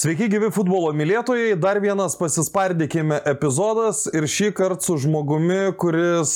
Sveiki, 0.00 0.30
gyvi 0.32 0.48
futbolo 0.48 0.94
mylėtojai, 0.96 1.58
dar 1.60 1.76
vienas 1.84 2.14
pasispardykime 2.16 3.18
epizodas 3.28 4.06
ir 4.16 4.24
šį 4.32 4.46
kartą 4.56 4.86
su 4.86 4.94
žmogumi, 5.02 5.74
kuris 5.76 6.32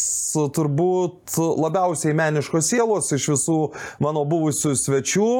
turbūt 0.53 1.39
labiausiai 1.63 2.13
meniškos 2.19 2.69
sielos 2.75 3.09
iš 3.17 3.31
visų 3.33 3.57
mano 4.05 4.27
buvusių 4.29 4.75
svečių. 4.83 5.31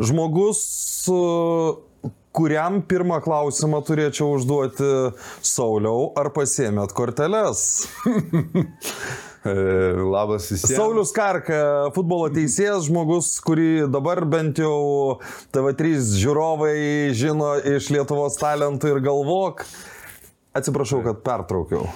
Žmogus, 0.00 0.64
kuriam 2.40 2.80
pirmą 2.88 3.20
klausimą 3.28 3.84
turėčiau 3.84 4.38
užduoti 4.38 4.92
Sauliau, 5.44 6.14
ar 6.16 6.32
pasėmėt 6.32 6.96
korteles? 6.96 7.66
Labas 10.14 10.50
visiems. 10.52 10.74
Saulis 10.76 11.12
Karka, 11.16 11.60
futbolo 11.96 12.28
teisėjas, 12.34 12.88
žmogus, 12.88 13.30
kurį 13.44 13.88
dabar 13.92 14.24
bent 14.28 14.60
jau 14.62 15.18
TV3 15.54 15.96
žiūrovai 16.18 16.76
žino 17.16 17.54
iš 17.76 17.90
Lietuvos 17.94 18.38
talentų 18.40 18.94
ir 18.94 19.02
galvok. 19.04 19.64
Atsiprašau, 20.58 21.02
kad 21.04 21.20
pertraukiau. 21.26 21.86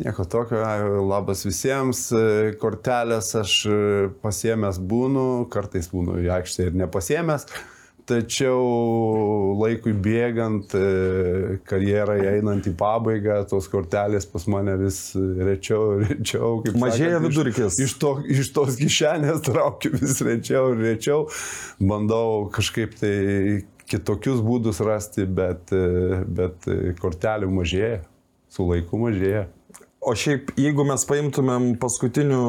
Nieko 0.00 0.24
tokio, 0.30 0.60
labas 1.02 1.42
visiems. 1.44 2.06
Kortelės 2.62 3.32
aš 3.40 3.56
pasiemęs 4.22 4.78
būnu, 4.78 5.26
kartais 5.50 5.90
būnu 5.90 6.20
į 6.22 6.30
aikštę 6.36 6.68
ir 6.68 6.78
nepasiemęs. 6.84 7.48
Tačiau 8.10 9.54
laikui 9.60 9.92
bėgant, 9.94 10.72
e, 10.74 11.58
karjerai 11.68 12.18
einant 12.32 12.64
į 12.66 12.72
pabaigą, 12.78 13.36
tos 13.50 13.68
kortelės 13.70 14.26
pas 14.26 14.48
mane 14.50 14.74
vis 14.80 14.98
rečiau 15.14 16.00
ir 16.00 16.08
rečiau. 16.16 16.56
Mažėja 16.74 17.20
sakant, 17.20 17.28
vidurkis. 17.28 17.78
Iš, 17.78 17.84
iš, 17.86 17.94
to, 18.02 18.10
iš 18.34 18.50
tos 18.56 18.80
kišenės 18.80 19.44
traukiu 19.46 19.92
vis 19.94 20.18
rečiau 20.26 20.72
ir 20.74 20.82
rečiau. 20.88 21.28
Bandau 21.78 22.48
kažkaip 22.50 22.98
tai 22.98 23.14
kitokius 23.90 24.42
būdus 24.42 24.82
rasti, 24.86 25.28
bet, 25.30 25.70
e, 25.70 26.24
bet 26.26 26.66
kortelių 26.98 27.54
mažėja, 27.60 28.02
su 28.50 28.66
laiku 28.66 28.98
mažėja. 29.06 29.46
O 30.00 30.16
šiaip, 30.16 30.54
jeigu 30.58 30.82
mes 30.88 31.02
paimtumėm 31.06 31.74
paskutinių 31.78 32.44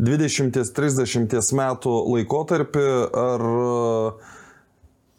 20-30 0.00 1.58
metų 1.60 1.98
laikotarpį, 2.16 2.86
ar 3.12 3.50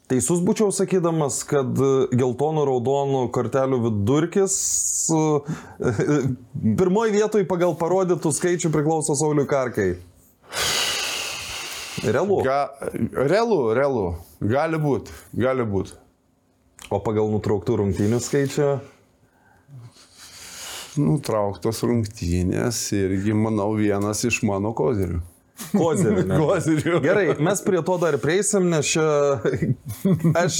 Teisus 0.05 0.41
būčiau 0.45 0.69
sakydamas, 0.69 1.39
kad 1.49 1.79
geltonų 2.13 2.65
raudonų 2.69 3.21
kortelių 3.33 3.79
vidurkis 3.87 4.57
pirmoji 6.77 7.15
vietoje 7.15 7.47
pagal 7.49 7.73
parodytų 7.79 8.29
skaičių 8.37 8.69
priklauso 8.73 9.17
Sauliui 9.17 9.47
Karkai. 9.49 9.95
Realu. 12.05 12.41
Ga, 12.45 12.59
realu, 13.15 13.59
realu. 13.73 14.07
Gali 14.45 14.77
būti, 14.77 15.13
gali 15.41 15.65
būti. 15.65 15.95
O 16.93 16.99
pagal 17.01 17.31
nutrauktų 17.33 17.79
rungtynių 17.81 18.19
skaičių? 18.21 18.67
Nutrauktos 21.01 21.81
rungtynės 21.81 22.85
irgi, 22.95 23.33
manau, 23.33 23.71
vienas 23.79 24.21
iš 24.27 24.43
mano 24.45 24.75
kozerių. 24.77 25.23
Kozerių. 25.75 26.23
Kozerių. 26.31 26.95
Gerai, 27.03 27.25
mes 27.43 27.61
prie 27.65 27.81
to 27.85 27.97
dar 28.01 28.17
prieisim, 28.21 28.69
nes 28.71 28.93
čia 28.95 29.05
aš 30.41 30.59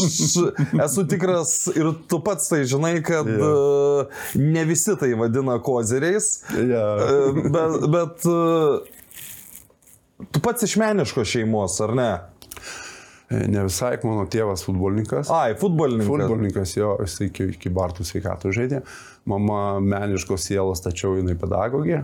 esu 0.85 1.05
tikras 1.09 1.55
ir 1.73 1.91
tu 2.09 2.19
pats 2.25 2.51
tai 2.51 2.63
žinai, 2.69 2.97
kad 3.05 3.27
yeah. 3.29 4.21
ne 4.39 4.65
visi 4.67 4.95
tai 4.99 5.13
vadina 5.19 5.57
kozeriais. 5.63 6.29
Yeah. 6.55 7.41
Bet, 7.55 7.89
bet 7.95 8.15
tu 10.31 10.43
pats 10.43 10.65
iš 10.67 10.77
meniškos 10.81 11.35
šeimos, 11.35 11.79
ar 11.85 11.95
ne? 11.97 12.11
Ne 13.29 13.63
visai, 13.65 13.95
mano 14.05 14.27
tėvas 14.29 14.61
futbolininkas. 14.67 15.31
Ai, 15.33 15.55
futbolininkas. 15.57 16.11
Futbolininkas 16.11 16.75
jo, 16.77 16.91
jis 17.01 17.15
iki, 17.25 17.49
iki 17.55 17.71
Bartų 17.73 18.05
sveikatų 18.05 18.53
žaidė. 18.53 18.83
Mama 19.25 19.79
meniškos 19.81 20.45
sielos, 20.45 20.83
tačiau 20.85 21.15
jinai 21.17 21.33
pedagogė. 21.41 22.03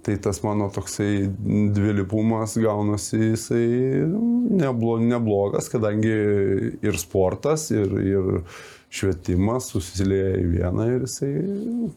Tai 0.00 0.16
tas 0.24 0.40
mano 0.44 0.70
toksai 0.72 1.28
dvilipumas 1.76 2.56
gaunasi 2.60 3.18
jisai 3.34 3.66
neblo, 4.60 4.96
neblogas, 5.02 5.68
kadangi 5.72 6.14
ir 6.80 7.00
sportas, 7.00 7.68
ir, 7.74 7.92
ir 8.00 8.30
švietimas 8.90 9.68
susilieja 9.70 10.38
į 10.40 10.46
vieną 10.56 10.86
ir 10.96 11.04
jisai 11.06 11.32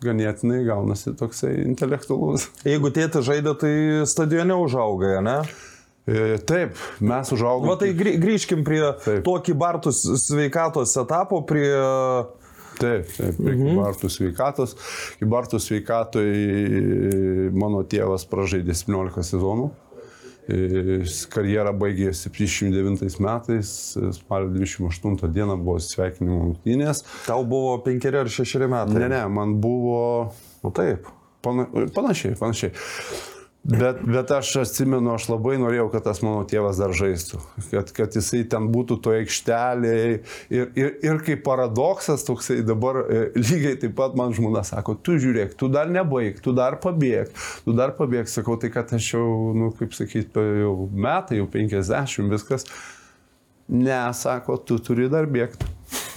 ganėtinai 0.03 0.62
gaunasi 0.68 1.16
toksai 1.18 1.56
intelektualus. 1.63 2.50
Jeigu 2.68 2.92
tėti 2.94 3.24
žaidė, 3.25 3.56
tai 3.62 3.74
stadione 4.09 4.58
užaugai, 4.62 5.16
ne? 5.25 5.40
E, 6.03 6.38
taip, 6.44 6.75
mes 7.00 7.31
užaugome. 7.31 7.72
Va 7.72 7.80
tai 7.80 7.94
grįžkim 7.96 8.66
prie 8.68 8.81
taip. 9.06 9.24
tokį 9.24 9.56
Bartus 9.56 10.03
sveikatos 10.25 10.97
etapo, 11.00 11.40
prie 11.47 11.72
Taip, 12.79 13.07
taip, 13.13 13.39
mhm. 13.39 13.69
Kybartų 13.69 14.09
sveikatos. 14.11 14.75
Kybartų 15.22 15.61
sveikatoj 15.61 16.29
mano 17.56 17.84
tėvas 17.88 18.28
pražaidė 18.29 18.75
17 18.78 19.25
sezonų. 19.34 19.72
Karjerą 21.31 21.72
baigė 21.79 22.09
79 22.12 23.19
metais, 23.23 23.69
spalio 24.17 24.50
28 24.51 25.31
dieną 25.31 25.56
buvo 25.56 25.78
sveikinimo 25.79 26.41
rungtynės. 26.41 27.06
Tau 27.28 27.45
buvo 27.47 27.78
5 27.85 28.09
ar 28.12 28.31
6 28.31 28.67
metai? 28.67 28.97
Ne, 28.97 29.12
ne, 29.13 29.22
man 29.31 29.56
buvo... 29.63 30.33
O 30.63 30.72
taip. 30.75 31.07
Pana, 31.44 31.66
panašiai, 31.95 32.35
panašiai. 32.39 32.72
Bet, 33.63 34.01
bet 34.03 34.31
aš 34.35 34.50
atsimenu, 34.59 35.13
aš 35.16 35.29
labai 35.31 35.53
norėjau, 35.56 35.85
kad 35.94 36.03
tas 36.03 36.19
mano 36.19 36.41
tėvas 36.44 36.81
dar 36.81 36.91
žaistų, 37.00 37.38
kad, 37.69 37.94
kad 37.96 38.16
jisai 38.18 38.41
ten 38.51 38.66
būtų 38.74 38.97
toje 39.06 39.22
aikštelėje. 39.24 40.18
Ir, 40.51 40.66
ir, 40.75 40.90
ir 41.07 41.22
kaip 41.24 41.46
paradoksas 41.46 42.25
toksai 42.28 42.57
dabar 42.68 43.00
e, 43.06 43.22
lygiai 43.40 43.78
taip 43.79 43.94
pat 43.96 44.18
man 44.19 44.35
žmona 44.35 44.66
sako, 44.68 44.97
tu 45.00 45.16
žiūrėk, 45.16 45.53
tu 45.56 45.69
dar 45.72 45.88
nebaig, 45.88 46.41
tu 46.44 46.51
dar 46.57 46.75
pabėg, 46.84 47.31
tu 47.63 47.75
dar 47.78 47.94
pabėg, 47.96 48.28
sakau, 48.28 48.57
tai 48.59 48.68
kad 48.74 48.91
aš 48.97 49.13
jau, 49.13 49.28
nu, 49.56 49.69
kaip 49.78 49.95
sakyti, 49.95 50.44
jau 50.59 50.74
metai, 50.91 51.40
jau 51.40 51.47
50 51.53 52.28
viskas. 52.34 52.68
Ne, 53.72 54.01
sako, 54.12 54.57
tu 54.59 54.75
turi 54.84 55.07
dar 55.07 55.30
bėgti. 55.31 55.69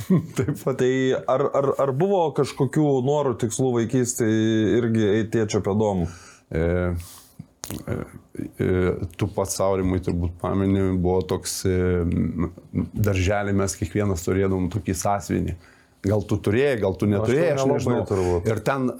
Taip. 0.37 0.65
Tai 0.67 0.91
ar, 1.31 1.47
ar, 1.55 1.71
ar 1.85 1.95
buvo 1.95 2.25
kažkokių 2.35 2.89
norų, 3.07 3.37
tikslų 3.45 3.71
vaikystėje 3.79 4.81
irgi 4.81 5.07
eiti 5.13 5.31
tėčio 5.39 5.63
pėdom? 5.63 6.03
E, 6.51 6.59
e, 6.59 7.16
tu 9.19 9.29
pats 9.35 9.57
saurimai 9.59 10.01
turbūt 10.05 10.37
pameni, 10.43 10.85
buvo 11.03 11.23
toks 11.35 11.61
e, 11.69 11.79
darželį 12.95 13.57
mes 13.59 13.79
kiekvienas 13.81 14.27
turėdom 14.27 14.69
tokį 14.75 14.99
sąsvinį. 15.03 15.57
Gal 16.07 16.23
tu 16.29 16.39
turėjai, 16.39 16.77
gal 16.85 16.95
tu 16.99 17.09
neturėjai, 17.11 17.55
aš, 17.57 17.65
aš 17.65 17.73
nežinau. 17.73 18.05
Turbūt. 18.07 18.47
Ir 18.53 18.61
ten 18.67 18.93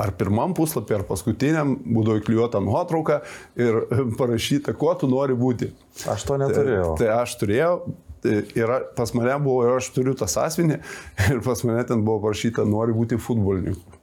ar 0.00 0.12
pirmam 0.18 0.54
puslapį, 0.56 0.98
ar 0.98 1.04
paskutiniam 1.08 1.76
būdavo 1.78 2.18
įklijuota 2.20 2.60
nuotrauka 2.64 3.20
ir 3.58 3.80
parašyta, 4.18 4.74
kuo 4.78 4.94
tu 4.98 5.10
nori 5.10 5.36
būti. 5.38 5.70
Aš 6.10 6.26
to 6.28 6.38
neturėjau. 6.40 6.92
Tai, 6.98 7.04
tai 7.04 7.12
aš 7.20 7.36
turėjau, 7.40 7.72
ir 8.58 8.74
pas 8.96 9.14
mane 9.14 9.36
buvo, 9.44 9.66
ir 9.66 9.78
aš 9.78 9.92
turiu 9.94 10.16
tą 10.18 10.28
sąsvinį, 10.30 10.80
ir 11.32 11.42
pas 11.44 11.64
mane 11.68 11.84
ten 11.88 12.04
buvo 12.06 12.22
parašyta, 12.26 12.66
nori 12.68 12.96
būti 12.96 13.20
futbolininku. 13.22 13.97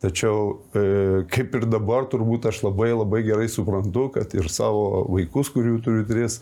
Tačiau 0.00 0.62
e, 0.72 0.82
kaip 1.28 1.56
ir 1.58 1.66
dabar 1.68 2.06
turbūt 2.08 2.48
aš 2.48 2.62
labai 2.64 2.88
labai 2.94 3.20
gerai 3.26 3.50
suprantu, 3.52 4.06
kad 4.14 4.32
ir 4.32 4.48
savo 4.48 5.04
vaikus, 5.12 5.50
kurių 5.52 5.76
turiu 5.84 6.06
tris, 6.08 6.38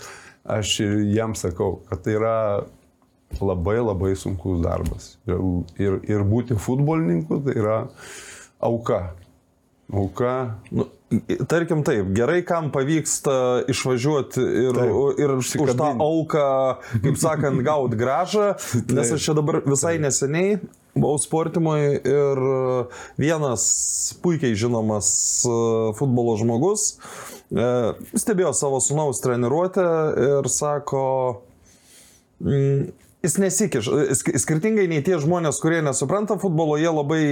aš 0.46 0.76
ir 0.84 0.92
jam 1.10 1.34
sakau, 1.38 1.80
kad 1.90 2.04
tai 2.04 2.14
yra 2.20 2.36
labai 3.42 3.80
labai 3.82 4.12
sunkus 4.16 4.62
darbas. 4.62 5.16
Ir, 5.26 5.42
ir, 5.82 5.98
ir 6.06 6.22
būti 6.28 6.54
futbolininku 6.58 7.40
tai 7.48 7.58
yra 7.58 7.80
auka. 8.62 9.00
Auka. 9.90 10.32
Nu, 10.70 10.86
tarkim 11.48 11.82
taip, 11.82 12.10
gerai, 12.14 12.42
kam 12.46 12.70
pavyksta 12.70 13.64
išvažiuoti 13.72 14.42
ir, 14.68 14.76
taip, 14.76 15.20
ir 15.22 15.32
už 15.34 15.54
tą 15.74 15.94
auką, 16.04 16.48
kaip 17.02 17.18
sakant, 17.20 17.62
gauti 17.64 17.98
gražą, 17.98 18.50
nes 18.92 19.14
aš 19.16 19.30
čia 19.30 19.36
dabar 19.38 19.62
visai 19.66 19.96
neseniai 20.02 20.60
buvau 21.02 21.18
sportimui 21.22 21.98
ir 21.98 22.42
vienas 23.20 23.64
puikiai 24.22 24.56
žinomas 24.58 25.08
e, 25.46 25.56
futbolo 25.98 26.36
žmogus 26.40 26.90
e, 26.94 27.68
stebėjo 28.18 28.52
savo 28.56 28.80
sunaus 28.84 29.22
treniruotę 29.24 29.88
ir 30.28 30.50
sako, 30.52 31.04
jis 33.28 33.38
nesikiš. 33.42 33.88
Skirtingai 34.40 34.88
nei 34.90 35.02
tie 35.04 35.18
žmonės, 35.20 35.60
kurie 35.62 35.80
nesupranta 35.84 36.38
futbolo, 36.40 36.78
jie 36.80 36.90
labai 36.90 37.22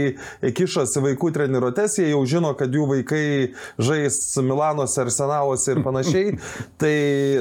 kišasi 0.57 1.03
vaikų 1.05 1.33
treniruotės, 1.35 1.99
jie 2.01 2.11
jau 2.13 2.23
žino, 2.29 2.53
kad 2.59 2.75
jų 2.75 2.87
vaikai 2.93 3.25
žais 3.81 4.21
Milanuose, 4.45 5.01
Arsenaluose 5.07 5.73
ir 5.75 5.83
panašiai. 5.87 6.35
tai 6.81 6.95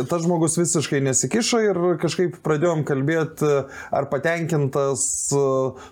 tas 0.10 0.26
žmogus 0.26 0.58
visiškai 0.60 1.04
nesikišo 1.06 1.64
ir 1.68 1.82
kažkaip 2.02 2.40
pradėjom 2.46 2.86
kalbėti, 2.88 3.52
ar 3.96 4.10
patenkintas 4.12 5.08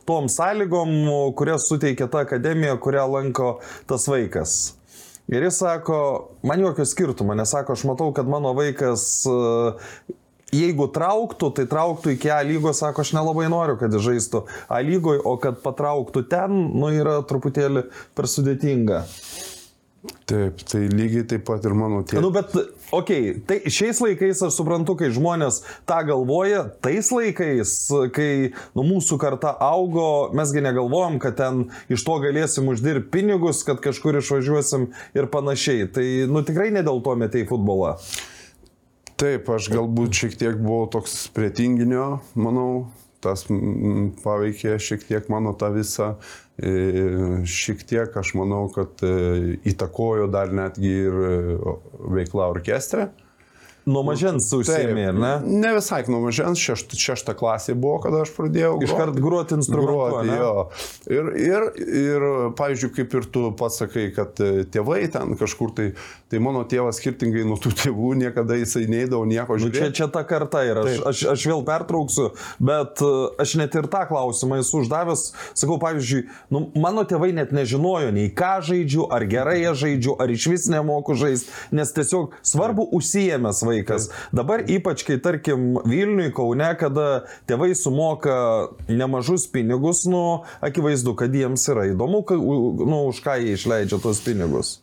tom 0.08 0.32
sąlygom, 0.32 0.96
kurias 1.38 1.68
suteikia 1.70 2.08
ta 2.12 2.24
akademija, 2.28 2.80
kurią 2.82 3.10
lanko 3.18 3.58
tas 3.90 4.08
vaikas. 4.10 4.74
Ir 5.32 5.46
jis 5.46 5.62
sako, 5.62 5.98
man 6.44 6.60
jokio 6.60 6.84
skirtumo, 6.86 7.36
nes 7.38 7.52
sako, 7.54 7.78
aš 7.78 7.86
matau, 7.88 8.10
kad 8.16 8.28
mano 8.28 8.52
vaikas 8.58 9.24
jeigu 10.54 10.88
trauktų, 10.94 11.52
tai 11.58 11.66
trauktų 11.70 12.16
iki 12.16 12.32
A 12.34 12.42
lygos, 12.46 12.82
sako, 12.84 13.06
aš 13.06 13.14
nelabai 13.18 13.50
noriu, 13.52 13.78
kad 13.82 13.94
žaistų 13.94 14.46
A 14.70 14.84
lygoje, 14.86 15.24
o 15.26 15.38
kad 15.42 15.64
patrauktų 15.66 16.28
ten, 16.30 16.54
nu, 16.76 16.94
yra 16.94 17.22
truputėlį 17.28 17.88
per 18.16 18.30
sudėtinga. 18.30 19.04
Taip, 20.28 20.60
tai 20.68 20.82
lygiai 20.92 21.24
taip 21.28 21.46
pat 21.48 21.64
ir 21.64 21.76
mano 21.80 22.02
tėvas. 22.04 22.24
Nu, 22.24 22.30
bet, 22.36 22.52
okei, 22.96 23.30
okay, 23.36 23.44
tai 23.48 23.72
šiais 23.72 24.02
laikais 24.04 24.42
aš 24.44 24.58
suprantu, 24.58 24.98
kai 25.00 25.08
žmonės 25.16 25.62
tą 25.88 26.02
galvoja, 26.10 26.66
tais 26.84 27.08
laikais, 27.12 27.76
kai 28.16 28.28
nu, 28.76 28.84
mūsų 28.88 29.20
karta 29.22 29.54
augo, 29.64 30.34
mesgi 30.36 30.64
negalvojom, 30.64 31.22
kad 31.24 31.40
ten 31.40 31.66
iš 31.92 32.04
to 32.08 32.18
galėsim 32.24 32.68
uždirbti 32.72 33.12
pinigus, 33.16 33.64
kad 33.68 33.80
kažkur 33.84 34.20
išvažiuosim 34.20 34.90
ir 35.16 35.32
panašiai. 35.32 35.88
Tai, 35.96 36.08
nu, 36.32 36.44
tikrai 36.44 36.72
ne 36.76 36.84
dėl 36.84 37.04
to 37.04 37.16
metai 37.20 37.48
futbolą. 37.48 37.96
Taip, 39.24 39.48
aš 39.56 39.70
galbūt 39.72 40.18
šiek 40.20 40.34
tiek 40.36 40.58
buvau 40.60 40.90
toks 40.92 41.14
prie 41.32 41.48
tinginio, 41.56 42.18
manau, 42.36 42.90
tas 43.24 43.46
paveikė 44.20 44.74
šiek 44.84 45.06
tiek 45.08 45.30
mano 45.32 45.54
tą 45.56 45.70
visą, 45.72 46.10
e, 46.60 46.74
šiek 47.48 47.86
tiek 47.88 48.18
aš 48.20 48.34
manau, 48.36 48.66
kad 48.74 49.00
e, 49.08 49.14
įtakojo 49.72 50.28
dar 50.34 50.52
netgi 50.52 50.92
ir 51.06 51.16
e, 51.30 51.38
veikla 52.18 52.50
orkestre. 52.52 53.14
Nuo 53.84 54.00
mažens 54.08 54.46
užsiemė, 54.56 55.10
ne? 55.12 55.32
Ne 55.44 55.74
visai 55.76 56.06
nuo 56.08 56.22
mažens, 56.24 56.62
šešta, 56.62 56.96
šešta 56.96 57.34
klasė 57.36 57.74
buvo, 57.76 57.98
kada 58.06 58.22
aš 58.24 58.32
pradėjau. 58.38 58.78
Iškart 58.86 59.18
gruoti 59.20 59.58
instrumentu. 59.60 59.90
Gruoti, 59.92 60.38
jo. 60.40 60.54
Ir, 61.12 61.32
ir, 61.44 61.66
ir, 61.84 62.26
pavyzdžiui, 62.56 62.92
kaip 62.96 63.16
ir 63.20 63.28
tu 63.34 63.50
pats 63.60 63.82
sakai, 63.84 64.06
kad 64.16 64.40
tėvai 64.72 65.02
ten 65.12 65.36
kažkur 65.40 65.74
tai, 65.76 65.90
tai 66.32 66.40
mano 66.44 66.62
tėvas 66.70 67.02
skirtingai 67.02 67.44
nuo 67.50 67.58
tų 67.60 67.74
tėvų 67.82 68.14
niekada 68.22 68.56
jisai 68.62 68.86
neįdavo 68.88 69.28
nieko 69.28 69.60
žiūrėti. 69.60 69.84
Nu, 69.84 69.92
čia, 69.92 69.98
čia 70.00 70.08
ta 70.16 70.24
karta 70.32 70.64
ir 70.64 70.80
aš, 70.80 71.04
aš, 71.12 71.26
aš 71.34 71.46
vėl 71.52 71.66
pertrauksiu, 71.68 72.30
bet 72.64 73.04
aš 73.44 73.58
net 73.60 73.76
ir 73.76 73.92
tą 73.92 74.06
klausimą 74.08 74.62
esu 74.64 74.80
uždavęs. 74.86 75.26
Sakau, 75.60 75.76
pavyzdžiui, 75.84 76.24
nu, 76.56 76.64
mano 76.80 77.04
tėvai 77.10 77.34
net 77.36 77.52
nežinojo 77.52 78.16
nei 78.16 78.32
ką 78.32 78.56
žaidžiu, 78.64 79.10
ar 79.12 79.28
gerai 79.28 79.60
žaidžiu, 79.76 80.16
ar 80.24 80.32
iš 80.32 80.48
vis 80.56 80.72
nemoku 80.72 81.20
žaisti, 81.20 81.52
nes 81.76 81.92
tiesiog 82.00 82.40
svarbu 82.48 82.88
užsijėmęs 82.96 83.60
vaikas 83.60 83.73
vaikas. 83.74 84.10
Dabar 84.36 84.64
ypač, 84.70 85.04
kai 85.08 85.20
tarkim 85.24 85.80
Vilniui, 85.84 86.32
Kaune, 86.36 86.70
kada 86.80 87.26
tėvai 87.50 87.74
sumoka 87.78 88.38
nemažus 88.88 89.50
pinigus, 89.52 90.06
nu, 90.10 90.44
akivaizdu, 90.64 91.18
kad 91.20 91.36
jiems 91.36 91.68
yra 91.74 91.90
įdomu, 91.92 92.24
nu, 92.32 93.04
už 93.10 93.22
ką 93.26 93.40
jie 93.42 93.58
išleidžia 93.58 94.02
tos 94.04 94.24
pinigus. 94.24 94.78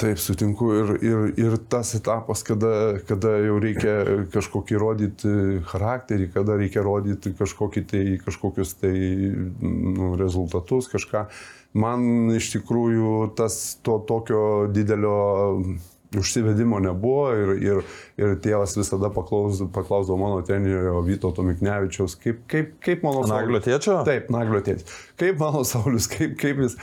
Taip, 0.00 0.16
sutinku 0.18 0.70
ir, 0.72 0.90
ir, 1.04 1.24
ir 1.36 1.56
tas 1.68 1.92
etapas, 1.98 2.40
kada, 2.46 2.96
kada 3.06 3.34
jau 3.44 3.58
reikia 3.60 3.92
kažkokį 4.32 4.78
rodyti 4.80 5.32
charakterį, 5.68 6.30
kada 6.32 6.56
reikia 6.56 6.84
rodyti 6.84 7.34
kažkokį 7.36 7.82
tai, 7.90 8.04
kažkokius 8.24 8.72
tai 8.80 8.94
nu, 8.96 10.14
rezultatus, 10.18 10.88
kažką. 10.92 11.26
Man 11.76 12.32
iš 12.32 12.54
tikrųjų 12.54 13.34
tas 13.36 13.76
to 13.84 13.98
tokio 14.08 14.40
didelio 14.72 15.18
užsivedimo 16.18 16.80
nebuvo 16.82 17.26
ir, 17.36 17.52
ir, 17.62 17.80
ir 18.20 18.34
tėvas 18.42 18.76
visada 18.78 19.10
paklausdavo, 19.14 19.70
paklausdavo 19.74 20.18
mano 20.20 20.42
trenerio 20.46 21.00
Vytauto 21.06 21.44
Miknevičiaus, 21.46 22.16
kaip, 22.22 22.42
kaip, 22.50 22.74
kaip 22.84 23.04
mano... 23.06 23.24
Naglio 23.30 23.60
tėčio? 23.64 24.00
Taip, 24.08 24.30
Naglio 24.34 24.62
tėčio. 24.66 24.88
Kaip 25.20 25.40
mano 25.42 25.64
Saulis, 25.68 26.08
kaip, 26.12 26.38
kaip 26.40 26.64
jis... 26.66 26.78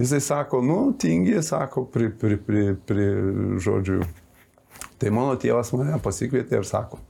Jisai 0.00 0.20
sako, 0.22 0.60
nu, 0.64 0.78
tingi, 0.96 1.34
sako, 1.42 1.82
pri, 1.90 2.12
pri, 2.14 2.36
pri, 2.40 2.62
pri 2.86 3.06
žodžiu. 3.60 4.04
Tai 5.02 5.10
mano 5.12 5.34
tėvas 5.40 5.72
mane 5.74 5.98
pasikvietė 6.00 6.60
ir 6.60 6.68
sako, 6.68 7.00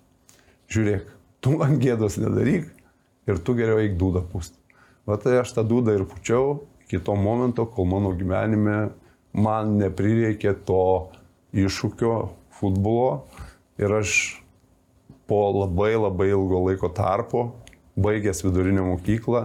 žiūrėk, 0.73 1.05
tu 1.45 1.53
man 1.61 1.77
gėdos 1.83 2.17
nedaryk 2.23 2.71
ir 3.29 3.43
tu 3.45 3.55
geriau 3.59 3.83
eik 3.83 3.99
dūdą 4.01 4.25
pūsti. 4.33 4.57
Va 5.07 5.21
tai 5.21 5.37
aš 5.43 5.53
tą 5.59 5.65
dūdą 5.67 5.99
ir 5.99 6.07
pučiau 6.09 6.61
iki 6.91 6.99
to 7.05 7.15
momento, 7.15 7.67
kol 7.71 7.87
mano 7.87 8.11
gyvenime 8.19 8.91
man 9.33 9.77
neprireikė 9.79 10.57
to 10.67 10.83
iššūkio 11.57 12.15
futbolo 12.61 13.25
ir 13.81 13.93
aš 14.01 14.15
po 15.31 15.41
labai 15.55 15.95
labai 15.97 16.31
ilgo 16.35 16.65
laiko 16.67 16.91
tarpo, 16.95 17.45
baigęs 18.01 18.43
vidurinę 18.45 18.83
mokyklą, 18.83 19.45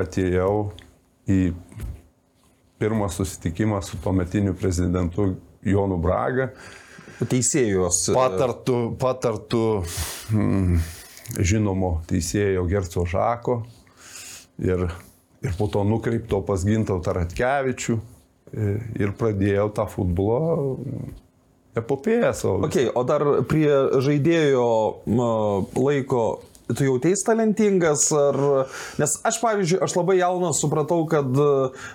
atėjau 0.00 0.72
į 1.30 1.40
pirmą 2.80 3.08
susitikimą 3.12 3.82
su 3.84 4.00
tuometiniu 4.02 4.54
prezidentu 4.58 5.34
Jonu 5.64 5.98
Braga. 6.00 6.50
Teisėjos. 7.24 8.08
Patartų, 8.16 8.78
patartų 9.00 9.62
mm, 10.34 10.80
žinomo 11.38 11.92
teisėjo 12.10 12.64
Gerco 12.68 13.04
Žako 13.08 13.60
ir, 14.64 14.88
ir 15.44 15.54
po 15.60 15.68
to 15.70 15.84
nukreipto 15.86 16.42
pas 16.44 16.64
Gintautą 16.66 17.14
Ratkevičių 17.20 18.00
ir 18.54 19.14
pradėjau 19.18 19.68
tą 19.74 19.86
futbolo 19.90 20.40
epopėją 21.74 22.32
savo. 22.38 22.58
Okay, 22.68 22.88
o 22.88 23.02
dar 23.06 23.24
prie 23.50 23.68
žaidėjo 24.04 24.66
laiko 25.74 26.26
tu 26.64 26.84
jauteis 26.86 27.20
talentingas, 27.24 28.06
ar... 28.16 28.38
nes 28.96 29.16
aš, 29.26 29.38
pavyzdžiui, 29.42 29.80
aš 29.84 29.94
labai 29.98 30.16
jaunas 30.16 30.60
supratau, 30.62 31.02
kad 31.10 31.28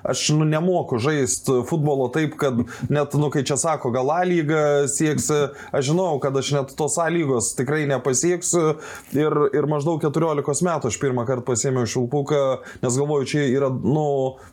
aš 0.05 0.25
nu, 0.37 0.45
nemoku 0.45 0.99
žaisti 1.01 1.63
futbolo 1.69 2.09
taip, 2.13 2.35
kad 2.39 2.61
net, 2.91 3.15
nu, 3.17 3.31
kai 3.33 3.41
čia 3.47 3.57
sako, 3.57 3.89
gal 3.95 4.11
A 4.13 4.21
lygą 4.29 4.85
sieksi, 4.91 5.39
aš 5.73 5.89
žinau, 5.89 6.11
kad 6.21 6.37
aš 6.37 6.53
net 6.57 6.75
tos 6.77 6.99
A 7.01 7.07
lygos 7.09 7.55
tikrai 7.57 7.87
nepasieksiu 7.89 8.75
ir, 9.17 9.39
ir 9.57 9.69
maždaug 9.69 10.01
14 10.05 10.65
metų 10.69 10.91
aš 10.91 10.99
pirmą 11.01 11.25
kartą 11.29 11.47
pasėmiau 11.49 11.89
šilpuką, 11.89 12.43
nes 12.83 13.01
galvoju, 13.01 13.29
čia 13.33 13.47
yra, 13.49 13.73
nu, 13.73 14.05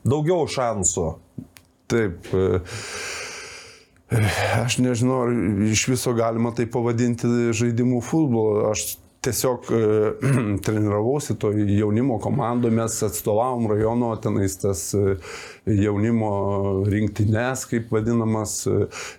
daugiau 0.06 0.48
šansų. 0.48 1.10
Taip. 1.86 2.26
E, 2.34 2.60
e, 4.10 4.22
aš 4.64 4.80
nežinau, 4.82 5.24
ar 5.26 5.66
iš 5.70 5.86
viso 5.92 6.14
galima 6.18 6.54
tai 6.56 6.66
pavadinti 6.70 7.52
žaidimų 7.54 8.02
futbolo. 8.02 8.64
Aš 8.72 8.96
tiesiog 9.26 9.70
e, 9.70 9.78
treniravausi 10.66 11.36
to 11.38 11.52
jaunimo 11.54 12.18
komando, 12.22 12.70
mes 12.74 12.98
atstovavom 13.06 13.70
rajono 13.70 14.10
tenais 14.22 14.58
tas 14.58 14.82
jaunimo 15.66 16.30
rinktinės, 16.90 17.64
kaip 17.70 17.90
vadinamas, 17.94 18.60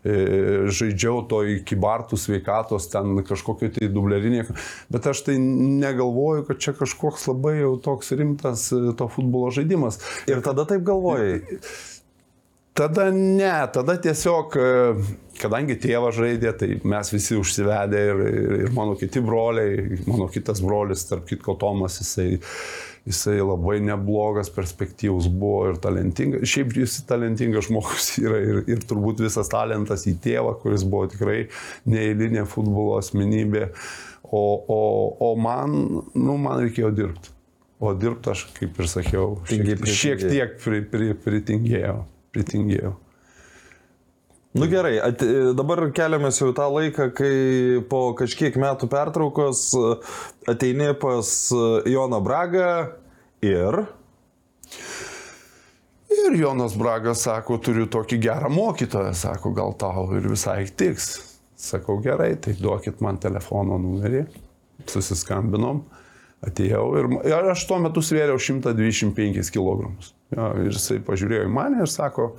žaidžiau 0.04 1.26
to 1.28 1.42
iki 1.58 1.76
bartų 1.80 2.20
sveikatos, 2.20 2.88
ten 2.92 3.20
kažkokio 3.28 3.74
tai 3.76 3.92
dublerinė, 3.92 4.46
bet 4.92 5.12
aš 5.12 5.26
tai 5.28 5.36
negalvoju, 5.44 6.48
kad 6.48 6.64
čia 6.64 6.76
kažkoks 6.80 7.28
labai 7.32 7.58
jau 7.60 7.76
toks 7.84 8.16
rimtas 8.16 8.70
to 8.72 9.12
futbolo 9.12 9.52
žaidimas. 9.56 10.00
Ir 10.32 10.44
tada 10.44 10.68
taip 10.68 10.88
galvojai. 10.88 11.44
Tada 12.78 13.12
ne, 13.12 13.68
tada 13.74 13.96
tiesiog, 13.98 14.54
e, 14.54 15.06
kadangi 15.42 15.80
tėvas 15.82 16.14
žaidė, 16.20 16.52
tai 16.60 16.68
mes 16.86 17.10
visi 17.10 17.34
užsivedė 17.40 18.02
ir, 18.12 18.20
ir, 18.28 18.52
ir 18.68 18.74
mano 18.76 18.94
kiti 19.00 19.22
broliai, 19.26 19.98
mano 20.06 20.28
kitas 20.30 20.62
brolis, 20.62 21.08
tarp 21.10 21.24
kitko 21.26 21.56
Tomas, 21.58 21.96
jisai, 22.04 22.36
jisai 23.10 23.40
labai 23.40 23.80
neblogas, 23.82 24.52
perspektyvus 24.54 25.26
buvo 25.26 25.72
ir 25.72 25.80
talentingas. 25.82 26.46
Šiaip 26.52 26.76
jis 26.78 27.00
talentingas 27.10 27.66
žmogus 27.66 28.12
yra 28.26 28.42
ir, 28.46 28.60
ir 28.70 28.84
turbūt 28.86 29.24
visas 29.26 29.50
talentas 29.50 30.06
į 30.06 30.14
tėvą, 30.28 30.52
kuris 30.62 30.86
buvo 30.86 31.08
tikrai 31.10 31.40
neįlinė 31.90 32.44
futbolo 32.52 33.00
asmenybė. 33.00 33.72
O, 34.28 34.44
o, 34.44 34.84
o 35.24 35.32
man, 35.40 35.74
nu, 36.14 36.38
man 36.38 36.62
reikėjo 36.68 36.94
dirbti. 36.94 37.34
O 37.82 37.96
dirbti 37.98 38.30
aš, 38.36 38.46
kaip 38.54 38.78
ir 38.78 38.92
sakiau, 38.92 39.34
šiek, 39.50 39.82
šiek 39.98 40.22
tiek 40.28 40.56
pri, 40.62 40.84
pri, 40.92 41.10
pritingėjau 41.26 41.98
pritingėjau. 42.38 42.94
Nu 44.58 44.66
gerai, 44.70 44.96
at, 45.04 45.22
dabar 45.58 45.84
keliamės 45.94 46.40
jau 46.42 46.50
tą 46.56 46.66
laiką, 46.72 47.12
kai 47.18 47.34
po 47.92 48.02
kažkiek 48.18 48.56
metų 48.58 48.90
pertraukos 48.90 49.68
ateini 50.50 50.94
pas 50.98 51.30
Joną 51.86 52.22
Bragą 52.26 52.72
ir... 53.46 53.84
Ir 56.18 56.34
Jonas 56.40 56.74
Bragas 56.80 57.22
sako, 57.28 57.60
turiu 57.62 57.86
tokį 57.92 58.18
gerą 58.24 58.50
mokytoją, 58.50 59.12
sako, 59.16 59.52
gal 59.54 59.76
tau 59.78 60.08
ir 60.18 60.26
visai 60.32 60.64
tiks. 60.66 61.12
Sakau, 61.58 62.00
gerai, 62.02 62.32
tai 62.42 62.56
duokit 62.58 63.04
man 63.06 63.20
telefono 63.22 63.78
numerį. 63.82 64.24
Susiskambinom, 64.88 65.84
atėjau 66.46 66.84
ir, 67.00 67.10
ir 67.28 67.52
aš 67.52 67.66
tuo 67.70 67.80
metu 67.84 68.02
svėriau 68.06 68.40
125 68.42 69.54
kg. 69.54 69.92
Jo, 70.36 70.52
ir 70.60 70.74
jisai 70.74 71.00
pažiūrėjo 71.08 71.48
į 71.48 71.52
mane 71.54 71.84
ir 71.86 71.92
sako, 71.92 72.32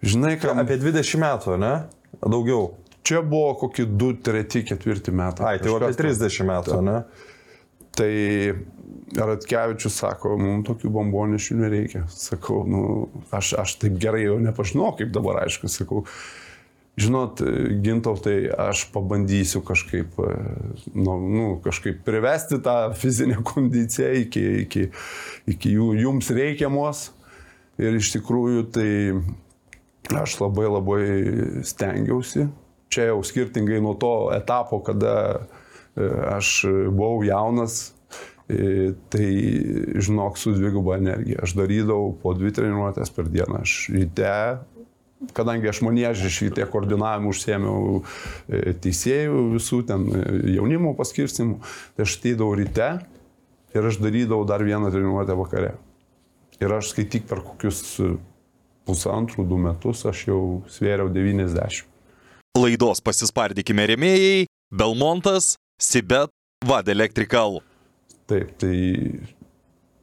žinai, 0.00 0.36
ką... 0.40 0.54
Apie 0.62 0.78
20 0.80 1.20
metų, 1.20 1.56
ne? 1.60 1.74
Daugiau. 2.24 2.70
Čia 3.04 3.20
buvo 3.26 3.54
kokie 3.60 3.86
2, 3.88 4.20
3, 4.24 4.44
4 4.72 5.16
metai. 5.16 5.46
Ai, 5.54 5.60
tai 5.60 5.68
jau 5.68 5.78
apie 5.80 5.96
30 5.98 6.48
metų, 6.48 6.76
ta. 6.76 6.82
ne? 6.84 6.98
Tai 7.96 8.12
Ratkevičius 9.18 9.96
sako, 10.00 10.36
mums 10.38 10.68
tokių 10.68 10.92
bombonešių 10.94 11.56
nereikia. 11.58 12.04
Sakau, 12.14 12.62
nu, 12.68 12.82
aš, 13.34 13.54
aš 13.58 13.74
taip 13.82 13.96
gerai 14.00 14.22
jau 14.26 14.38
nepažinau, 14.42 14.92
kaip 14.98 15.10
dabar 15.14 15.42
aišku, 15.44 15.70
sakau. 15.72 16.04
Žinot, 17.00 17.40
gintautai, 17.84 18.50
aš 18.68 18.86
pabandysiu 18.94 19.62
kažkaip, 19.66 20.16
nu, 20.94 21.16
nu, 21.20 21.46
kažkaip 21.64 22.02
privesti 22.06 22.60
tą 22.64 22.92
fizinę 22.96 23.40
kondiciją 23.46 24.10
iki, 24.24 24.44
iki, 24.64 24.88
iki 25.50 25.74
jų, 25.76 25.92
jums 26.00 26.30
reikiamos. 26.34 27.08
Ir 27.80 27.96
iš 27.96 28.10
tikrųjų 28.12 28.66
tai 28.74 28.90
aš 30.20 30.36
labai 30.42 30.66
labai 30.68 31.04
stengiausi. 31.64 32.48
Čia 32.90 33.12
jau 33.12 33.22
skirtingai 33.24 33.78
nuo 33.80 33.94
to 33.98 34.14
etapo, 34.34 34.80
kada 34.84 35.46
aš 36.34 36.64
buvau 36.90 37.22
jaunas, 37.24 37.92
tai 39.10 39.28
žinok 39.94 40.38
su 40.38 40.52
dviguba 40.56 40.96
energija. 40.98 41.44
Aš 41.44 41.54
darydavau 41.58 42.10
po 42.22 42.34
dvi 42.34 42.52
treniruotės 42.54 43.12
per 43.14 43.30
dieną. 43.30 43.62
Aš 43.62 43.76
ryte 43.94 44.32
kadangi 45.36 45.68
aš 45.70 45.82
manėžį 45.84 46.32
šitie 46.32 46.66
koordinavimų 46.70 47.32
užsėmiau 47.34 48.00
e, 48.00 48.72
teisėjų 48.80 49.44
visų 49.56 49.82
ten 49.90 50.06
e, 50.08 50.24
jaunimo 50.56 50.94
paskirstimų, 50.98 51.60
tai 51.96 52.06
aš 52.06 52.16
ateidavau 52.20 52.56
ryte 52.60 52.90
ir 53.76 53.88
aš 53.92 54.00
darydavau 54.02 54.46
dar 54.48 54.64
vieną 54.66 54.90
treniruotę 54.92 55.36
vakare. 55.38 55.74
Ir 56.60 56.72
aš 56.76 56.92
skaityk 56.92 57.28
per 57.28 57.40
kokius 57.44 58.00
pusantrų, 58.88 59.46
du 59.48 59.60
metus 59.60 60.04
aš 60.08 60.26
jau 60.28 60.42
svėriau 60.72 61.08
90. 61.12 61.86
Laidos 62.58 63.00
pasispardykime 63.04 63.86
remėjai 63.92 64.46
Belmontas, 64.74 65.54
Sibet, 65.80 66.32
Vad 66.66 66.88
Electrical. 66.92 67.60
Taip, 68.28 68.52
tai 68.60 68.74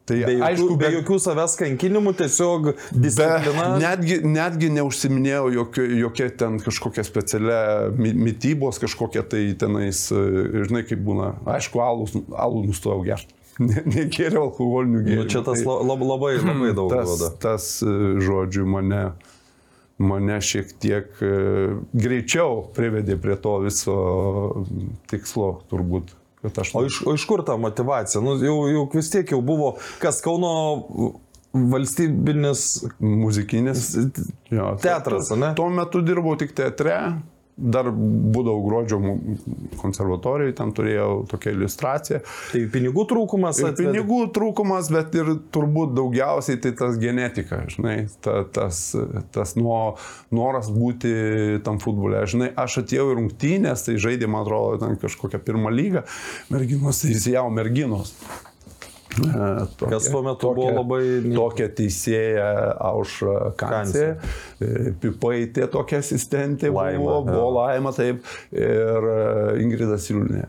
Tai 0.07 0.15
be 0.23 0.33
jokių, 0.37 0.43
aišku, 0.47 0.67
be, 0.71 0.85
be 0.85 0.89
jokių 1.01 1.17
savęs 1.19 1.53
kankinimų, 1.59 2.13
tiesiog 2.21 2.69
disciplina. 2.95 3.65
Be, 3.73 3.79
netgi, 3.81 4.19
netgi 4.23 4.69
neužsiminėjau 4.77 5.47
jokia, 5.51 5.87
jokia 5.99 6.27
ten 6.43 6.59
kažkokia 6.63 7.03
specialia 7.03 7.57
mytybos, 7.97 8.79
kažkokia 8.79 9.25
tai 9.27 9.41
tenais, 9.59 10.05
žinai, 10.07 10.85
kaip 10.87 11.01
būna, 11.03 11.33
aišku, 11.57 11.81
alų, 11.83 12.23
alų 12.39 12.63
nustojau 12.69 13.01
gerti. 13.07 13.35
Negeriau 13.59 14.45
alkoholinių 14.47 15.01
gėrimų. 15.01 15.25
Nu, 15.25 15.31
čia 15.33 15.41
tas 15.43 15.59
tai, 15.59 15.65
lab, 15.89 16.03
labai, 16.05 16.35
labai 16.39 16.71
daug 16.77 16.93
tas, 16.93 17.09
duoda. 17.09 17.29
Tas, 17.41 17.67
žodžiu, 18.23 18.67
mane, 18.69 19.01
mane 19.97 20.37
šiek 20.45 20.71
tiek 20.77 21.19
greičiau 21.91 22.61
privedė 22.77 23.17
prie 23.19 23.35
to 23.41 23.57
viso 23.65 23.97
tikslo, 25.11 25.49
turbūt 25.73 26.15
Aš... 26.55 26.73
O, 26.73 26.83
iš, 26.87 27.01
o 27.05 27.15
iš 27.17 27.25
kur 27.29 27.43
ta 27.45 27.57
motivacija? 27.59 28.21
Nu, 28.23 28.37
jau, 28.43 28.57
jau 28.71 28.83
vis 28.93 29.11
tiek 29.13 29.31
jau 29.35 29.41
buvo, 29.45 29.75
kas 30.01 30.21
Kauno 30.25 30.53
valstybinis 31.53 32.85
muzikinis 32.99 33.95
jo, 34.51 34.75
teatras, 34.83 35.31
ne? 35.35 35.53
Tuo 35.57 35.69
metu 35.73 36.01
dirbau 36.05 36.35
tik 36.39 36.53
teatre, 36.57 36.97
dar 37.57 37.89
būdavau 37.91 38.61
gruodžio 38.65 38.99
konservatorijoje, 39.81 40.55
ten 40.57 40.71
turėjau 40.77 41.09
tokią 41.31 41.53
iliustraciją. 41.55 42.19
Tai 42.53 42.61
pinigų 42.73 43.05
trūkumas? 43.09 43.61
Ir 43.63 43.73
pinigų 43.79 44.19
trūkumas, 44.35 44.91
bet 44.93 45.17
ir 45.17 45.33
turbūt 45.53 45.95
daugiausiai 45.97 46.61
tai 46.61 46.73
tas 46.77 46.99
genetika, 47.01 47.63
žinai, 47.73 47.97
ta, 48.23 48.43
tas, 48.53 48.81
tas 49.33 49.55
nuo, 49.57 49.97
noras 50.33 50.69
būti 50.73 51.13
tam 51.65 51.81
futbole. 51.83 52.21
Žinai, 52.29 52.51
aš 52.65 52.83
atėjau 52.83 53.09
į 53.11 53.17
rungtynės, 53.21 53.87
tai 53.87 53.97
žaidė, 54.01 54.29
man 54.29 54.45
atrodo, 54.45 54.77
ten 54.85 54.99
kažkokią 55.01 55.41
pirmą 55.47 55.73
lygą, 55.73 56.05
merginos, 56.53 57.01
tai 57.01 57.15
įsijau 57.17 57.49
merginos. 57.53 58.13
Tokia, 59.17 59.89
Kas 59.89 60.09
tuo 60.11 60.21
metu 60.25 60.43
tokia, 60.43 60.55
buvo 60.59 60.71
labai... 60.75 61.01
Tokia 61.33 61.67
teisėja 61.77 62.47
Aušra 62.89 63.51
Kancė, 63.59 64.07
e, 64.61 64.93
Pipaitė 65.01 65.67
tokia 65.73 66.01
asistentė 66.03 66.71
laima, 66.73 67.03
buvo, 67.03 67.19
buvo 67.29 67.51
Laima, 67.59 67.93
taip, 67.95 68.25
ir 68.53 69.11
e, 69.11 69.19
Ingrida 69.63 69.99
Siliūnė. 70.01 70.45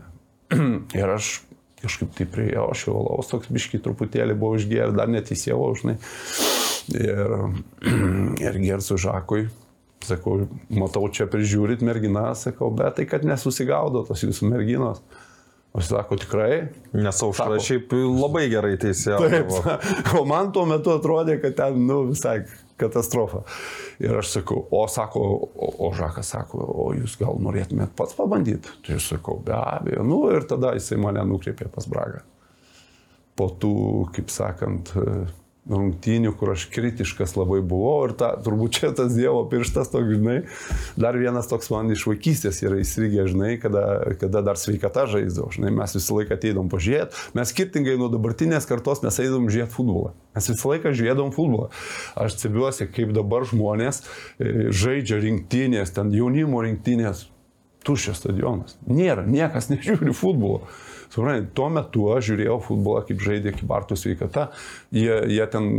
ir 0.99 1.13
aš 1.15 1.39
kažkaip 1.79 2.11
taip 2.17 2.33
prieėjau, 2.33 2.65
aš 2.73 2.85
jau 2.89 2.99
laus 3.05 3.29
toks 3.31 3.51
biški 3.53 3.79
truputėlį 3.83 4.35
buvau 4.39 4.59
išgėręs, 4.59 4.97
dar 4.97 5.11
neteisėjau, 5.11 5.69
žinai. 5.79 5.95
Ir, 6.99 7.35
ir 8.47 8.61
gersu 8.65 8.99
Žakui, 8.99 9.47
sakau, 10.05 10.43
matau, 10.73 11.05
čia 11.13 11.29
prižiūrit 11.31 11.83
merginą, 11.85 12.31
sakau, 12.39 12.71
bet 12.75 12.99
tai 12.99 13.07
kad 13.09 13.25
nesusigaudo 13.27 14.03
tos 14.07 14.25
jūsų 14.25 14.51
merginos. 14.51 15.03
O 15.73 15.79
jis 15.83 15.91
sako, 15.91 16.17
tikrai. 16.17 16.53
Nes 16.97 17.19
aušra 17.21 17.59
šiaip 17.61 17.93
labai 17.93 18.47
gerai 18.49 18.73
teisėjo. 18.81 19.19
Taip, 19.21 19.51
o 20.17 20.23
man 20.27 20.49
tuo 20.55 20.65
metu 20.69 20.95
atrodė, 20.95 21.37
kad 21.43 21.55
ten, 21.59 21.77
nu, 21.85 22.01
visai 22.09 22.39
katastrofa. 22.79 23.43
Ir 24.01 24.17
aš 24.17 24.31
sakau, 24.39 24.63
o 24.71 24.81
sako, 24.89 25.21
o, 25.45 25.69
o 25.85 25.91
Žakas 25.95 26.33
sako, 26.33 26.63
o 26.63 26.87
jūs 26.97 27.17
gal 27.19 27.37
norėtumėt 27.43 27.93
pats 27.99 28.17
pabandyti? 28.17 28.71
Tai 28.85 28.97
aš 28.97 29.11
sakau, 29.13 29.37
be 29.45 29.53
abejo. 29.57 30.05
Nu 30.07 30.23
ir 30.33 30.47
tada 30.49 30.73
jisai 30.77 30.97
mane 31.01 31.25
nukreipė 31.29 31.69
pas 31.73 31.87
Bragą. 31.91 32.23
Po 33.37 33.51
tų, 33.61 33.75
kaip 34.15 34.31
sakant, 34.33 34.91
rungtynių, 35.69 36.31
kur 36.39 36.53
aš 36.53 36.65
kritiškas 36.73 37.35
labai 37.37 37.59
buvau 37.65 38.07
ir 38.07 38.13
ta, 38.17 38.31
turbūt 38.41 38.79
čia 38.79 38.91
tas 38.95 39.13
Dievo 39.13 39.43
pirštas, 39.51 39.91
toks, 39.91 40.07
žinai, 40.15 40.37
dar 40.99 41.17
vienas 41.19 41.49
toks 41.51 41.69
man 41.73 41.91
iš 41.93 42.05
vaikystės 42.09 42.61
yra 42.65 42.79
įstrigę, 42.81 43.27
žinai, 43.29 43.51
kada, 43.61 43.83
kada 44.21 44.41
dar 44.45 44.59
sveikata 44.59 45.05
žaisdavo, 45.11 45.51
žinai, 45.55 45.73
mes 45.75 45.95
visą 45.97 46.19
laiką 46.19 46.37
ateidom 46.37 46.71
pažiūrėti, 46.71 47.25
mes 47.37 47.53
skirtingai 47.53 47.97
nuo 48.01 48.09
dabartinės 48.13 48.69
kartos 48.69 49.03
mes 49.05 49.19
eidom 49.21 49.49
žiūrėti 49.51 49.75
futbolą, 49.75 50.13
mes 50.37 50.51
visą 50.53 50.73
laiką 50.73 50.93
žiūrėdom 50.97 51.33
futbolą. 51.35 51.69
Aš 52.19 52.39
stebiuosi, 52.39 52.89
kaip 52.95 53.13
dabar 53.17 53.45
žmonės 53.49 54.01
e, 54.01 54.69
žaidžia 54.73 55.19
rinktinės, 55.21 55.93
ten 55.95 56.13
jaunimo 56.15 56.63
rinktinės, 56.65 57.27
tuščias 57.85 58.23
stadionas. 58.23 58.77
Nėra, 58.89 59.25
niekas 59.27 59.69
nežiūri 59.71 60.15
futbolo. 60.15 60.65
Suprantate, 61.09 61.49
tuo 61.57 61.71
metu 61.73 62.05
aš 62.13 62.27
žiūrėjau 62.29 62.59
futbolą, 62.67 63.01
kaip 63.07 63.23
žaidė 63.25 63.53
Kibartų 63.57 63.97
sveikata. 63.97 64.49
Jie, 64.93 65.15
jie 65.33 65.45
ten 65.49 65.69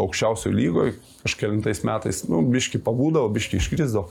aukščiausio 0.00 0.50
lygoje 0.50 0.96
kažkėlintais 1.22 1.84
metais, 1.86 2.24
nu, 2.26 2.42
biški 2.50 2.80
pabūdavo, 2.82 3.30
biški 3.36 3.60
iškrisdavo. 3.60 4.08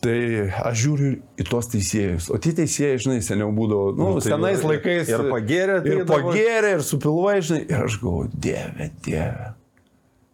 Tai 0.00 0.16
aš 0.64 0.78
žiūriu 0.80 1.10
į 1.36 1.44
tos 1.50 1.68
teisėjus. 1.74 2.30
O 2.32 2.38
tie 2.40 2.54
teisėjai, 2.56 3.02
žinai, 3.04 3.18
seniau 3.24 3.50
būdavo, 3.52 3.90
nu, 3.98 4.14
nu 4.14 4.22
tai 4.22 4.32
senais 4.32 4.64
laikais. 4.64 5.12
Ir 5.12 5.26
pagėrė, 5.28 5.76
tai 5.84 5.92
ir 5.92 6.06
pagėrė, 6.08 6.70
ir 6.78 6.84
supilvai, 6.88 7.36
žinai. 7.44 7.66
Ir 7.68 7.84
aš 7.84 7.98
galvoju, 8.00 8.30
dieve, 8.32 8.88
dieve. 9.04 9.50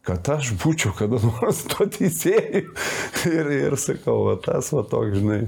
Kad 0.06 0.30
aš 0.36 0.52
būčiau 0.62 0.94
kada 0.94 1.18
nors 1.18 1.64
to 1.72 1.88
teisėjai. 1.96 2.62
ir, 3.40 3.52
ir 3.58 3.74
sakau, 3.82 4.20
va, 4.28 4.36
tas 4.44 4.70
va 4.70 4.86
toks, 4.86 5.18
žinai, 5.18 5.40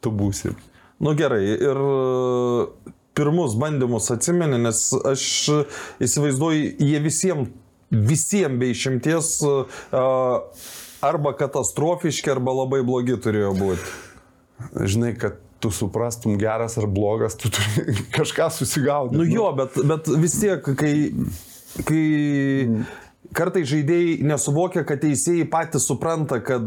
tu 0.00 0.14
būsi. 0.14 0.54
Nu 0.98 1.14
gerai, 1.14 1.44
ir 1.46 1.78
e, 1.78 2.92
pirmus 3.14 3.54
bandymus 3.58 4.10
atsimeni, 4.10 4.58
nes 4.62 4.82
aš 5.06 5.24
įsivaizduoju, 6.02 6.72
jie 6.82 7.02
visiems, 7.04 7.50
visiems 7.90 8.58
be 8.60 8.72
išimties 8.74 9.32
e, 9.46 9.56
arba 11.06 11.34
katastrofiški, 11.38 12.32
arba 12.34 12.56
labai 12.64 12.82
blogi 12.86 13.18
turėjo 13.22 13.54
būti. 13.58 13.92
Žinai, 14.90 15.12
kad 15.18 15.38
tu 15.62 15.70
suprastum 15.74 16.38
geras 16.38 16.74
ar 16.78 16.86
blogas, 16.90 17.38
tu 17.38 17.50
turi 17.54 17.94
kažką 18.18 18.50
susigaudyti. 18.58 19.22
Nu 19.22 19.26
jo, 19.26 19.50
bet, 19.58 19.78
bet 19.86 20.10
vis 20.18 20.38
tiek, 20.42 20.72
kai, 20.78 20.94
kai 21.86 22.06
mm 22.66 23.06
Kartai 23.34 23.60
žaidėjai 23.68 24.22
nesuvokia, 24.24 24.84
kad 24.88 25.02
teisėjai 25.02 25.44
patys 25.52 25.84
supranta, 25.90 26.38
kad, 26.44 26.64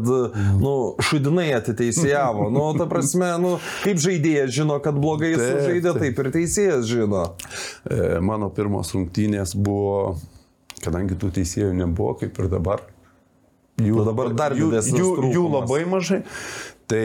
nu, 0.60 0.74
šudinai 1.02 1.48
atiteisėjavo. 1.56 2.46
Nu, 2.54 2.68
ta 2.78 2.86
prasme, 2.90 3.32
nu, 3.42 3.56
kaip 3.82 3.98
žaidėjas 4.02 4.52
žino, 4.54 4.76
kad 4.84 4.98
blogai 5.00 5.32
jis 5.32 5.42
žaidė, 5.66 5.94
taip 5.98 6.22
ir 6.22 6.30
teisėjas 6.36 6.86
žino. 6.86 7.24
E, 7.82 8.20
mano 8.22 8.52
pirmos 8.54 8.94
rungtynės 8.94 9.56
buvo, 9.58 10.20
kadangi 10.84 11.18
tų 11.18 11.32
teisėjų 11.40 11.72
nebuvo, 11.82 12.14
kaip 12.22 12.38
ir 12.38 12.52
dabar. 12.52 12.86
Jų 13.82 13.98
nu, 13.98 14.06
dabar 14.06 14.30
dar 14.36 14.54
jų, 14.54 14.70
jų, 14.78 15.12
jų 15.34 15.46
labai 15.56 15.82
mažai. 15.88 16.22
Tai 16.92 17.04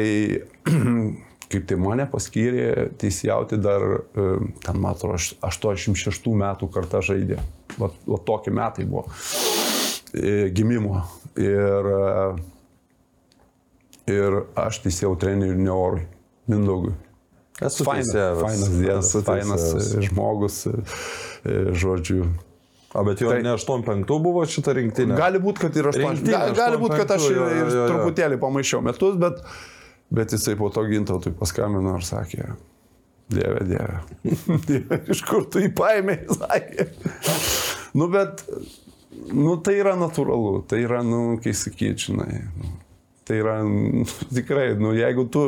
kaip 1.51 1.67
tai 1.69 1.77
mane 1.79 2.05
paskyrė 2.11 2.89
teisėjauti 3.01 3.59
dar, 3.63 3.85
e, 4.13 4.31
ten, 4.65 4.89
atrodo, 4.91 5.17
86 5.47 6.33
metų 6.45 6.69
kartą 6.77 7.01
žaidė. 7.05 7.39
Va, 7.77 7.89
va 8.09 8.17
tokie 8.25 8.53
metai 8.53 8.85
buvo 8.89 9.05
e, 10.13 10.49
gimimo. 10.55 11.01
Ir, 11.37 11.89
e, 11.93 11.99
ir 14.13 14.39
aš 14.57 14.81
teisėjau 14.85 15.13
trenerių 15.21 15.59
Neorui, 15.61 16.07
Mindaugui. 16.49 16.95
Esu 17.57 17.85
fainas, 17.85 18.11
fainas 18.13 18.69
dėdas, 18.69 19.13
fainas 19.25 19.63
žmogus, 20.05 20.59
žodžiu. 21.81 22.27
O 22.97 23.01
bet 23.05 23.21
jau 23.21 23.31
tai, 23.33 23.41
ne 23.45 23.55
85 23.57 24.19
buvo 24.21 24.43
šita 24.47 24.73
rinktinė. 24.77 25.17
Gali 25.17 25.41
būti, 25.41 25.65
kad 25.65 25.73
ir 25.77 25.89
8. 25.89 26.21
Gali, 26.25 26.53
gali 26.57 26.77
būti, 26.81 26.99
kad 27.01 27.17
aš 27.17 27.25
ir, 27.33 27.41
ir 27.57 27.73
truputėlį 27.73 28.37
pamaišiau 28.41 28.85
metus, 28.85 29.17
bet, 29.21 29.41
Bet 30.09 30.31
jisai 30.31 30.55
po 30.55 30.69
to 30.71 30.85
gintautui 30.87 31.33
paskambino 31.35 31.97
ir 31.99 32.05
sakė, 32.07 32.51
Dieve, 33.27 33.63
Dieve. 33.67 33.97
dieve 34.67 34.99
iš 35.11 35.19
kur 35.27 35.43
tu 35.51 35.59
jį 35.59 35.73
paėmė, 35.75 36.21
sakė. 36.37 36.85
Nu, 37.93 38.09
bet, 38.11 38.43
nu, 39.31 39.55
tai 39.63 39.77
yra 39.79 39.95
natūralu, 39.99 40.65
tai 40.67 40.83
yra, 40.87 41.03
nu, 41.05 41.37
kai 41.43 41.55
sakyt, 41.55 42.09
žinai, 42.09 42.43
nu, 42.57 42.75
Tai 43.27 43.35
yra 43.37 43.61
nu, 43.61 44.05
tikrai, 44.35 44.75
nu, 44.79 44.93
jeigu 44.95 45.25
tu, 45.27 45.41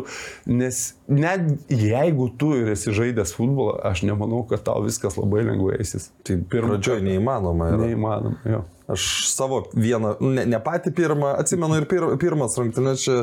nes 0.46 0.79
net 1.08 1.46
jeigu 1.72 2.27
tu 2.38 2.51
ir 2.60 2.74
esi 2.74 2.91
žaidęs 2.91 3.31
futbolą, 3.38 3.77
aš 3.88 4.03
nemanau, 4.03 4.41
kad 4.50 4.65
tau 4.67 4.84
viskas 4.84 5.15
labai 5.15 5.46
lengvai 5.48 5.77
eisis. 5.79 6.10
Tai 6.27 6.41
pradžioje 6.51 7.05
neįmanoma. 7.08 7.69
Yra. 7.72 7.86
Neįmanoma, 7.86 8.41
jo. 8.51 8.65
Aš 8.89 9.03
savo 9.29 9.60
vieną, 9.77 10.15
ne, 10.24 10.46
ne 10.50 10.60
patį 10.65 10.93
pirmą, 10.98 11.36
atsimenu 11.38 11.77
ir 11.77 11.86
pir, 11.89 12.05
pirmas 12.22 12.55
rungtynės 12.58 13.03
čia 13.05 13.17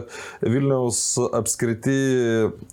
Vilniaus 0.44 1.00
apskriti, 1.34 1.96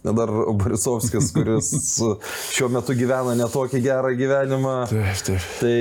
dar 0.06 0.30
Borisovskis, 0.60 1.32
kuris 1.34 1.72
šiuo 2.56 2.70
metu 2.74 2.94
gyvena 2.98 3.34
netokį 3.40 3.82
gerą 3.82 4.14
gyvenimą. 4.20 4.76
Taip, 4.92 5.24
taip. 5.26 5.50
Tai 5.64 5.74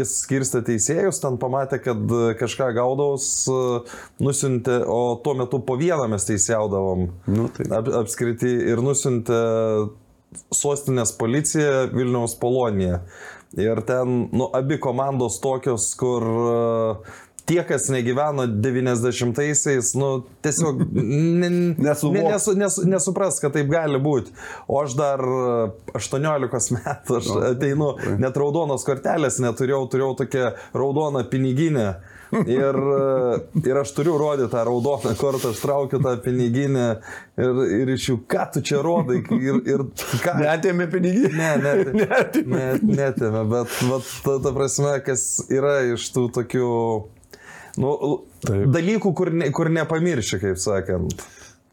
jis 0.00 0.16
skirstė 0.24 0.64
teisėjus, 0.66 1.22
ten 1.22 1.38
pamatė, 1.42 1.78
kad 1.84 2.16
kažką 2.40 2.72
gaudaus, 2.74 3.28
nusintė, 4.22 4.82
o 4.90 5.14
tuo 5.22 5.36
metu 5.38 5.62
po 5.62 5.78
vieną 5.78 6.10
mes 6.10 6.26
teisėjaudavom 6.26 7.06
Nu, 7.30 7.48
tai. 7.54 7.68
ap, 7.78 7.88
apskriti 8.02 8.50
ir 8.72 8.82
nusintė 8.82 9.38
sostinės 10.54 11.14
policija 11.18 11.86
Vilniaus 11.92 12.36
Polonija. 12.40 13.02
Ir 13.60 13.82
ten, 13.84 14.30
nu, 14.32 14.48
abi 14.56 14.78
komandos 14.80 15.36
tokios, 15.42 15.90
kur 16.00 16.24
uh, 16.24 17.12
tie, 17.48 17.60
kas 17.68 17.88
negyveno 17.92 18.46
90-aisiais, 18.46 19.92
nu, 19.98 20.10
tiesiog 20.44 20.80
ne, 21.42 21.50
nesu, 21.76 22.12
nesu, 22.56 22.86
nesupras, 22.88 23.40
kad 23.42 23.54
taip 23.56 23.68
gali 23.72 24.00
būti. 24.02 24.32
O 24.68 24.80
aš 24.82 24.96
dar 24.98 25.22
uh, 25.26 25.98
18 25.98 26.78
metų, 26.78 27.18
aš 27.20 27.30
ateinu, 27.52 27.92
net 28.22 28.40
raudonos 28.40 28.86
kortelės 28.88 29.40
neturėjau, 29.42 29.84
turėjau 29.92 30.16
tokią 30.22 30.50
raudoną 30.76 31.26
piniginę. 31.32 31.90
Ir, 32.32 32.76
uh, 32.80 33.60
ir 33.60 33.76
aš 33.76 33.90
turiu 33.92 34.14
rodyti 34.20 34.48
tą 34.52 34.62
raudoną 34.64 35.12
kortą, 35.20 35.50
aš 35.52 35.60
traukiu 35.60 36.00
tą 36.00 36.14
piniginę 36.24 36.86
ir, 37.36 37.58
ir 37.76 37.92
iš 37.92 38.06
jų, 38.08 38.16
ką 38.32 38.46
tu 38.54 38.62
čia 38.64 38.80
rodai 38.84 39.18
ir, 39.20 39.58
ir 39.68 39.84
ką. 40.24 40.38
Netėmė 40.40 40.88
pinigį? 40.92 41.26
Ne, 41.36 41.50
net, 41.60 41.92
net, 41.92 42.86
netėmė, 42.88 43.44
bet 43.52 43.76
vat, 43.90 44.14
ta, 44.24 44.38
ta 44.46 44.54
prasme, 44.56 44.94
kas 45.04 45.26
yra 45.52 45.82
iš 45.92 46.08
tų 46.14 46.26
tokių 46.38 46.72
nu, 47.82 47.92
Taip. 48.46 48.66
dalykų, 48.78 49.14
kur, 49.16 49.32
ne, 49.36 49.52
kur 49.54 49.70
nepamirši, 49.72 50.40
kaip 50.42 50.60
sakant. 50.62 51.24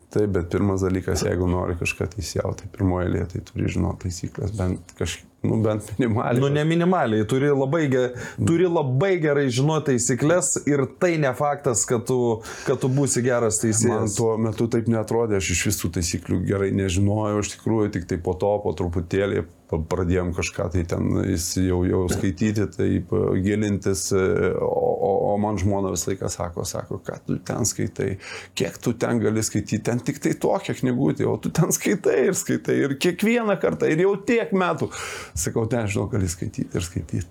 Taip, 0.10 0.32
bet 0.34 0.48
pirmas 0.52 0.82
dalykas, 0.82 1.24
jeigu 1.28 1.48
nori 1.50 1.76
kažką 1.80 2.08
teisėjauti, 2.16 2.66
tai 2.66 2.76
pirmoje 2.80 3.08
eilėje 3.08 3.32
tai 3.36 3.44
turi 3.46 3.72
žinoti 3.76 4.08
taisyklės, 4.08 4.56
bent 4.58 4.96
kažkaip, 4.98 5.29
nu 5.42 5.60
bent 5.64 5.92
minimaliai. 5.98 6.42
Nu, 6.42 6.48
ne 6.48 6.64
minimaliai, 6.68 7.26
turi 7.26 7.52
labai, 7.54 7.84
ge, 7.92 8.06
turi 8.46 8.68
labai 8.68 9.14
gerai 9.24 9.48
žinoti 9.54 9.94
taisyklės 9.94 10.56
ir 10.70 10.84
tai 11.00 11.16
ne 11.22 11.32
faktas, 11.38 11.86
kad 11.90 12.06
tu, 12.10 12.20
kad 12.68 12.82
tu 12.82 12.90
būsi 12.92 13.24
geras 13.26 13.62
Man 13.62 13.70
teisėjas. 13.70 14.18
tuo 14.20 14.34
metu 14.42 14.68
taip 14.72 14.90
netrodė, 14.92 15.40
aš 15.40 15.54
iš 15.56 15.64
visų 15.72 15.94
taisyklių 16.00 16.42
gerai 16.50 16.74
nežinojau, 16.76 17.40
iš 17.44 17.56
tikrųjų 17.56 17.94
tik 17.96 18.10
tai 18.12 18.20
po 18.24 18.36
to, 18.40 18.52
po 18.64 18.76
truputėlį 18.76 19.46
pradėjom 19.70 20.32
kažką 20.34 20.66
tai 20.74 20.84
ten 20.90 21.12
jau, 21.22 21.84
jau 21.86 22.02
skaityti, 22.10 22.66
taip 22.74 23.12
gilintis, 23.44 24.08
e, 24.16 24.24
o, 24.66 24.70
o, 24.70 25.12
o 25.30 25.36
man 25.42 25.60
žmona 25.62 25.92
visą 25.94 26.12
laiką 26.12 26.32
sako, 26.34 26.66
sako, 26.66 27.00
ką 27.06 27.18
tu 27.28 27.38
ten 27.46 27.68
skaitai, 27.70 28.10
kiek 28.58 28.80
tu 28.82 28.96
ten 28.98 29.22
gali 29.22 29.44
skaityti, 29.46 29.82
ten 29.86 30.02
tik 30.02 30.22
tai 30.24 30.34
tokia 30.42 30.74
knygutė, 30.80 31.28
o 31.30 31.36
tu 31.42 31.54
ten 31.54 31.74
skaitai 31.76 32.18
ir 32.30 32.38
skaitai 32.38 32.80
ir 32.86 32.96
kiekvieną 33.02 33.60
kartą 33.62 33.92
ir 33.92 34.02
jau 34.06 34.16
tiek 34.26 34.54
metų. 34.58 34.90
Sakau, 35.38 35.66
ten 35.70 35.90
žinau, 35.90 36.08
gali 36.12 36.30
skaityti 36.30 36.70
ir 36.78 36.86
skaityti. 36.86 37.28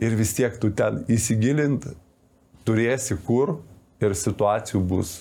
Ir 0.00 0.14
vis 0.16 0.32
tiek 0.36 0.54
tu 0.60 0.70
ten 0.76 1.02
įsigilinti 1.12 1.92
turėsi 2.68 3.18
kur 3.26 3.58
ir 4.00 4.14
situacijų 4.16 4.80
bus 4.88 5.18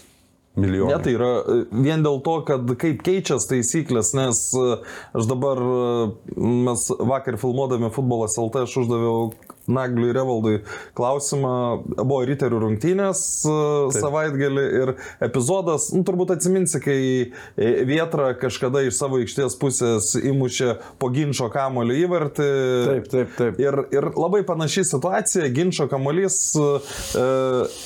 milijonai. 0.59 0.95
Ne, 0.95 1.03
tai 1.03 1.13
yra 1.15 1.29
e, 1.39 1.57
vien 1.83 2.03
dėl 2.05 2.19
to, 2.25 2.35
kad 2.47 2.73
kaip 2.81 3.03
keičiasi 3.05 3.51
taisyklės, 3.53 4.13
nes 4.17 4.41
e, 4.57 4.79
aš 5.19 5.29
dabar, 5.29 5.61
e, 5.61 6.39
mes 6.67 6.85
vakar 7.11 7.39
filmuodami 7.41 7.91
futbolas 7.95 8.37
LT, 8.39 8.65
aš 8.67 8.77
uždaviau 8.83 9.31
Nagliui 9.69 10.13
Revaldui 10.15 10.59
klausimą, 10.97 11.53
buvo 11.99 12.21
Riterių 12.27 12.61
rungtynės 12.65 13.21
Taip. 13.45 13.97
savaitgalį 13.97 14.65
ir 14.81 14.93
epizodas, 15.25 15.89
nu, 15.95 16.03
turbūt 16.07 16.33
atsiminsi, 16.35 16.81
kai 16.83 16.99
e, 17.29 17.69
Vietra 17.89 18.33
kažkada 18.39 18.83
iš 18.87 18.97
savo 18.99 19.19
aikštės 19.21 19.55
pusės 19.59 20.11
įmušė 20.19 20.73
po 21.01 21.11
ginčio 21.13 21.49
kamulio 21.53 21.97
įvartį. 22.03 22.49
Taip, 22.89 23.09
taip, 23.13 23.33
taip. 23.37 23.61
Ir, 23.61 23.79
ir 23.95 24.09
labai 24.17 24.41
panaši 24.47 24.85
situacija, 24.89 25.49
ginčio 25.53 25.89
kamuolys 25.91 26.39
uh, 26.59 26.99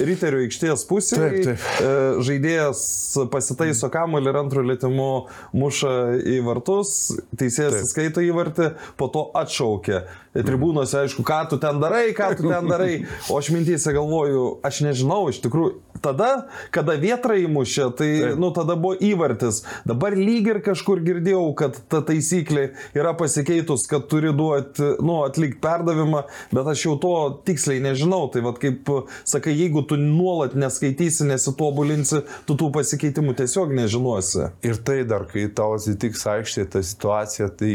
Riterių 0.03 0.43
aikštės 0.47 0.85
pusėje. 0.89 1.29
Taip, 1.43 1.45
taip. 1.51 1.69
E, 1.83 1.93
žaidėjas 2.25 2.83
pasitaiso 3.33 3.89
kamuolį 3.93 4.31
ir 4.31 4.39
antrų 4.43 4.65
lėtimu 4.71 5.09
muša 5.57 5.93
į 6.19 6.39
vartus, 6.47 7.13
teisėjas 7.39 7.89
skaito 7.91 8.23
įvartį, 8.23 8.73
po 8.99 9.09
to 9.13 9.27
atšaukia. 9.37 10.05
Tribūnose, 10.33 11.03
aišku, 11.03 11.21
ką 11.27 11.43
tu 11.51 11.59
ten 11.61 11.72
darai, 11.81 12.05
ką 12.17 12.33
tu 12.37 12.49
ten 12.49 12.69
darai. 12.69 12.93
O 13.29 13.39
aš 13.39 13.49
mintyse 13.55 13.93
galvoju, 13.95 14.45
aš 14.65 14.83
nežinau, 14.85 15.25
iš 15.31 15.41
tikrųjų, 15.43 15.75
tada, 16.03 16.29
kada 16.73 16.95
vietra 16.99 17.37
įmušė, 17.39 17.87
tai, 17.97 18.09
Taip. 18.23 18.39
nu, 18.41 18.51
tada 18.55 18.75
buvo 18.79 18.97
įvartis. 19.03 19.61
Dabar 19.87 20.15
lyg 20.17 20.49
ir 20.51 20.59
kažkur 20.65 21.01
girdėjau, 21.05 21.45
kad 21.59 21.77
ta 21.91 22.03
taisyklė 22.05 22.69
yra 22.97 23.13
pasikeitus, 23.17 23.85
kad 23.89 24.07
turi 24.11 24.33
duoti, 24.35 24.93
nu, 25.03 25.21
atlikti 25.27 25.61
perdavimą, 25.63 26.25
bet 26.53 26.71
aš 26.73 26.85
jau 26.87 26.95
to 27.01 27.13
tiksliai 27.47 27.83
nežinau. 27.83 28.25
Tai 28.33 28.43
vad 28.47 28.59
kaip 28.61 28.89
sakai, 29.29 29.55
jeigu 29.57 29.85
tu 29.87 29.97
nuolat 29.99 30.57
neskaitysi, 30.59 31.27
nesitobulinsi, 31.29 32.23
tu 32.47 32.57
tų 32.59 32.71
pasikeitimų 32.75 33.37
tiesiog 33.39 33.73
nežinosi. 33.77 34.49
Ir 34.67 34.79
tai 34.85 35.01
dar, 35.07 35.27
kai 35.29 35.47
tau 35.55 35.77
atsitiks 35.77 36.25
aikštėje 36.33 36.69
ta 36.75 36.83
situacija, 36.83 37.49
tai 37.59 37.71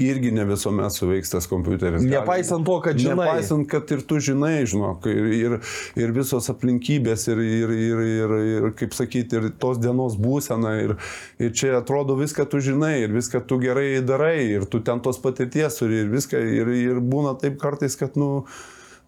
irgi 0.00 0.32
ne 0.34 0.46
visuomet 0.48 0.94
suveiks 0.94 1.34
tas 1.34 1.48
kompiuteris. 1.50 2.04
Nepaisant 2.08 2.64
to, 2.66 2.78
kad 2.84 3.00
žinai. 3.00 3.19
Nepaisant, 3.26 3.66
kad 3.70 3.90
ir 3.94 4.02
tu 4.08 4.18
žinai, 4.22 4.64
žinok, 4.70 5.06
ir, 5.10 5.28
ir, 5.36 5.56
ir 6.00 6.14
visos 6.16 6.48
aplinkybės, 6.52 7.26
ir, 7.32 7.42
ir, 7.44 7.74
ir, 7.76 8.02
ir, 8.06 8.34
ir, 8.54 8.68
kaip 8.78 8.96
sakyti, 8.96 9.38
ir 9.38 9.50
tos 9.60 9.78
dienos 9.82 10.16
būsena, 10.20 10.74
ir, 10.84 10.96
ir 11.38 11.54
čia 11.56 11.76
atrodo 11.78 12.16
viską 12.18 12.48
tu 12.50 12.60
žinai, 12.64 12.96
ir 13.04 13.14
viską 13.14 13.42
tu 13.46 13.60
gerai 13.62 14.00
darai, 14.06 14.38
ir 14.56 14.66
tu 14.70 14.80
ten 14.84 15.00
tos 15.04 15.20
patirties 15.22 15.78
turi, 15.80 16.02
ir 16.04 16.10
viską, 16.12 16.40
ir, 16.40 16.74
ir 16.80 17.00
būna 17.00 17.36
taip 17.40 17.60
kartais, 17.62 17.96
kad, 18.00 18.16
nu, 18.20 18.44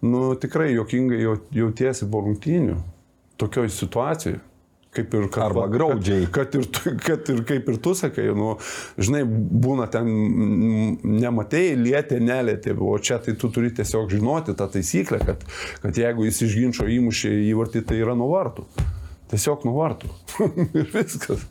nu 0.03 0.33
tikrai 0.39 0.71
jokingai 0.73 1.21
jau- 1.23 1.39
jautiesi 1.51 2.09
po 2.11 2.23
rungtynių, 2.25 2.79
tokioj 3.41 3.71
situacijoje. 3.73 4.41
Kaip 4.93 5.13
ir 5.17 5.23
kad, 5.33 5.47
Arba 5.47 5.65
graudžiai. 5.73 6.27
Kad, 6.29 6.51
kad, 6.51 6.55
ir, 6.59 6.67
tu- 6.69 6.93
kad 7.01 7.29
ir 7.33 7.39
kaip 7.49 7.69
ir 7.73 7.77
tu 7.81 7.95
sakai, 7.97 8.27
nu, 8.37 8.51
žinai, 9.01 9.23
būna 9.25 9.87
ten 9.89 10.09
nematėjai, 11.01 11.75
lietė, 11.81 12.19
nelėtė, 12.21 12.75
o 12.77 12.93
čia 13.01 13.17
tai 13.23 13.33
tu 13.39 13.49
turi 13.53 13.71
tiesiog 13.73 14.11
žinoti 14.13 14.53
tą 14.59 14.67
taisyklę, 14.75 15.21
kad, 15.25 15.45
kad 15.81 15.97
jeigu 15.97 16.27
jis 16.27 16.43
iš 16.45 16.57
ginčio 16.61 16.85
įmušė 16.99 17.33
įvartį, 17.49 17.85
tai 17.89 18.01
yra 18.03 18.13
nuo 18.19 18.29
vartų. 18.35 18.67
Tiesiog 19.33 19.65
nuo 19.65 19.79
vartų. 19.81 20.11
ir 20.77 20.89
viskas. 20.93 21.47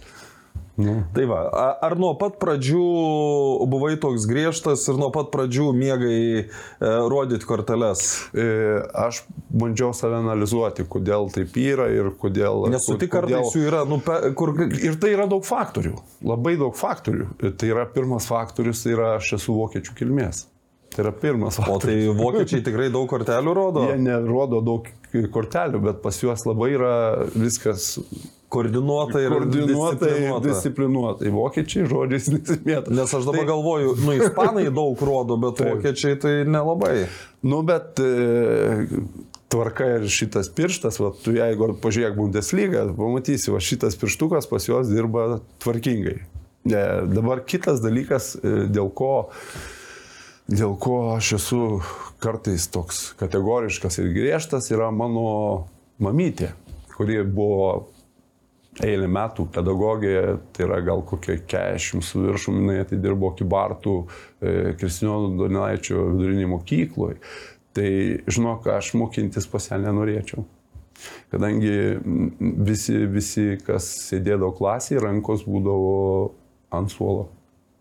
Nu. 0.77 1.03
Tai 1.13 1.25
va, 1.29 1.41
ar 1.85 1.95
nuo 2.01 2.15
pat 2.17 2.39
pradžių 2.41 2.85
buvai 3.69 3.93
toks 4.01 4.25
griežtas 4.29 4.87
ir 4.89 4.97
nuo 4.97 5.11
pat 5.13 5.29
pradžių 5.35 5.67
mėgai 5.77 6.21
e, 6.41 6.45
rodyti 7.13 7.45
korteles? 7.49 8.05
E, 8.33 8.47
aš 8.97 9.21
bandžiau 9.53 9.93
save 9.97 10.23
analizuoti, 10.23 10.87
kodėl 10.89 11.29
taip 11.35 11.59
yra 11.61 11.91
ir 11.93 12.09
kodėl. 12.23 12.65
Nesutik 12.73 13.13
kodėl- 13.13 13.43
kartais 13.43 13.59
jų 13.59 13.67
yra, 13.69 13.83
nu, 13.89 14.01
pe, 14.01 14.17
kur... 14.39 14.55
Ir 14.73 14.97
tai 15.03 15.13
yra 15.13 15.29
daug 15.29 15.45
faktorių, 15.45 15.99
labai 16.25 16.57
daug 16.61 16.73
faktorių. 16.79 17.29
Tai 17.53 17.69
yra 17.69 17.85
pirmas 17.93 18.31
faktorius, 18.31 18.87
tai 18.87 18.97
yra 18.97 19.13
aš 19.19 19.35
esu 19.37 19.59
vokiečių 19.59 19.99
kilmės. 20.01 20.47
Tai 20.93 21.07
yra 21.07 21.13
pirmas 21.17 21.57
O 21.63 21.79
tai 21.81 21.97
vokiečiai 22.13 22.65
tikrai 22.67 22.91
daug 22.93 23.09
kortelių 23.09 23.57
rodo? 23.57 23.87
Jie 23.89 23.97
nerodo 24.03 24.61
daug 24.65 24.89
kortelių, 25.33 25.81
bet 25.89 26.05
pas 26.05 26.21
juos 26.21 26.45
labai 26.49 26.75
yra 26.77 26.95
viskas 27.33 27.95
Koordinuotai 28.53 29.23
ir 29.25 29.33
koordinuotai, 29.33 30.09
disciplinuota. 30.09 30.49
disciplinuotai. 30.49 31.31
Vokiečiai 31.33 31.87
žodžiais 31.89 32.27
nesimėta. 32.35 32.93
Nes 32.93 33.15
aš 33.17 33.25
dabar 33.25 33.47
galvoju, 33.49 33.95
nu, 34.05 34.17
ispanai 34.19 34.67
daug 34.69 35.01
rodo, 35.09 35.39
bet 35.41 35.57
Taip. 35.57 35.79
vokiečiai 35.79 36.19
tai 36.21 36.35
nelabai. 36.45 37.07
Nu, 37.49 37.63
bet 37.65 38.03
e, 38.05 38.85
tvarka 39.53 39.89
ir 39.95 40.05
šitas 40.13 40.53
pirštas, 40.53 41.01
va, 41.01 41.15
tu 41.25 41.33
jeigu 41.33 41.71
pažiūrėk 41.81 42.19
Bundesliga, 42.19 42.85
pamatysi, 42.99 43.55
va, 43.55 43.63
šitas 43.65 43.97
pirštukas 44.01 44.51
pas 44.53 44.69
juos 44.69 44.93
dirba 44.93 45.41
tvarkingai. 45.65 46.19
Ne, 46.69 46.83
dabar 47.09 47.41
kitas 47.49 47.81
dalykas, 47.81 48.35
e, 48.37 48.67
dėl 48.69 48.93
ko, 48.93 49.15
dėl 50.53 50.77
ko 50.81 50.99
aš 51.17 51.33
esu 51.39 51.63
kartais 52.23 52.69
toks 52.73 53.13
kategoriškas 53.21 53.99
ir 54.03 54.13
griežtas, 54.15 54.69
yra 54.73 54.91
mano 54.95 55.69
mamytė, 56.03 56.53
kuri 56.97 57.23
buvo 57.25 57.89
eilę 58.81 59.09
metų 59.13 59.47
pedagogė, 59.53 60.17
tai 60.55 60.65
yra 60.67 60.81
gal 60.85 61.03
kokie 61.09 61.37
40 61.49 62.05
su 62.07 62.23
viršum, 62.25 62.63
jinai 62.63 62.79
atidirbo 62.85 63.33
Kibartų 63.37 63.97
e, 64.01 64.55
Kristino 64.81 65.19
Donelaičio 65.37 66.07
vidurinį 66.15 66.49
mokykloje. 66.55 67.19
Tai 67.77 67.91
žinok, 68.29 68.69
aš 68.73 68.93
mokintis 69.01 69.49
pas 69.49 69.69
ją 69.71 69.79
nenorėčiau. 69.81 70.45
Kadangi 71.33 71.75
visi, 72.41 72.99
visi, 73.11 73.47
kas 73.65 73.89
sėdėdavo 74.09 74.53
klasėje, 74.57 75.01
rankos 75.05 75.45
būdavo 75.49 75.95
ant 76.73 76.93
suolo. 76.93 77.31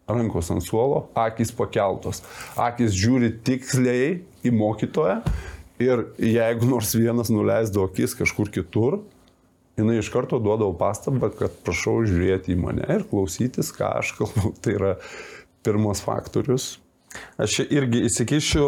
Rankos 0.09 0.49
ant 0.51 0.63
suolo, 0.65 1.05
akis 1.15 1.53
pakeltos. 1.55 2.23
Akis 2.59 2.95
žiūri 2.97 3.31
tiksliai 3.45 4.21
į 4.43 4.53
mokytoją 4.55 5.21
ir 5.81 6.05
jeigu 6.21 6.67
nors 6.69 6.93
vienas 6.97 7.31
nuleisdavo 7.33 7.87
akis 7.89 8.15
kažkur 8.17 8.51
kitur, 8.53 8.99
jinai 9.79 9.99
iš 10.01 10.11
karto 10.13 10.39
duodavo 10.41 10.73
pastabą, 10.77 11.31
kad 11.37 11.55
prašau 11.65 12.01
žiūrėti 12.07 12.55
į 12.55 12.59
mane 12.61 12.87
ir 12.91 13.07
klausytis, 13.09 13.71
ką 13.75 13.95
aš 14.01 14.15
kalbu. 14.19 14.53
Tai 14.61 14.75
yra 14.77 14.93
pirmas 15.65 16.03
faktorius. 16.03 16.75
Aš 17.41 17.61
irgi 17.67 18.05
įsikišiu 18.07 18.67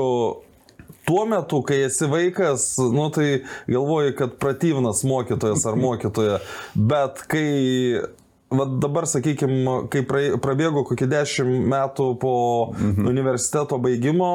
tuo 1.08 1.24
metu, 1.28 1.62
kai 1.66 1.84
esi 1.86 2.08
vaikas, 2.12 2.74
nu 2.92 3.08
tai 3.14 3.44
galvoji, 3.68 4.16
kad 4.20 4.36
pratyvnas 4.40 5.04
mokytojas 5.08 5.64
ar 5.68 5.80
mokytoja, 5.80 6.40
bet 6.76 7.24
kai 7.32 7.48
Va 8.54 8.66
dabar, 8.70 9.08
sakykime, 9.10 9.88
kai 9.90 10.04
prabėgo 10.06 10.84
kokį 10.86 11.08
dešimt 11.10 11.70
metų 11.72 12.10
po 12.22 12.36
mhm. 12.76 13.08
universiteto 13.10 13.80
baigimo, 13.82 14.34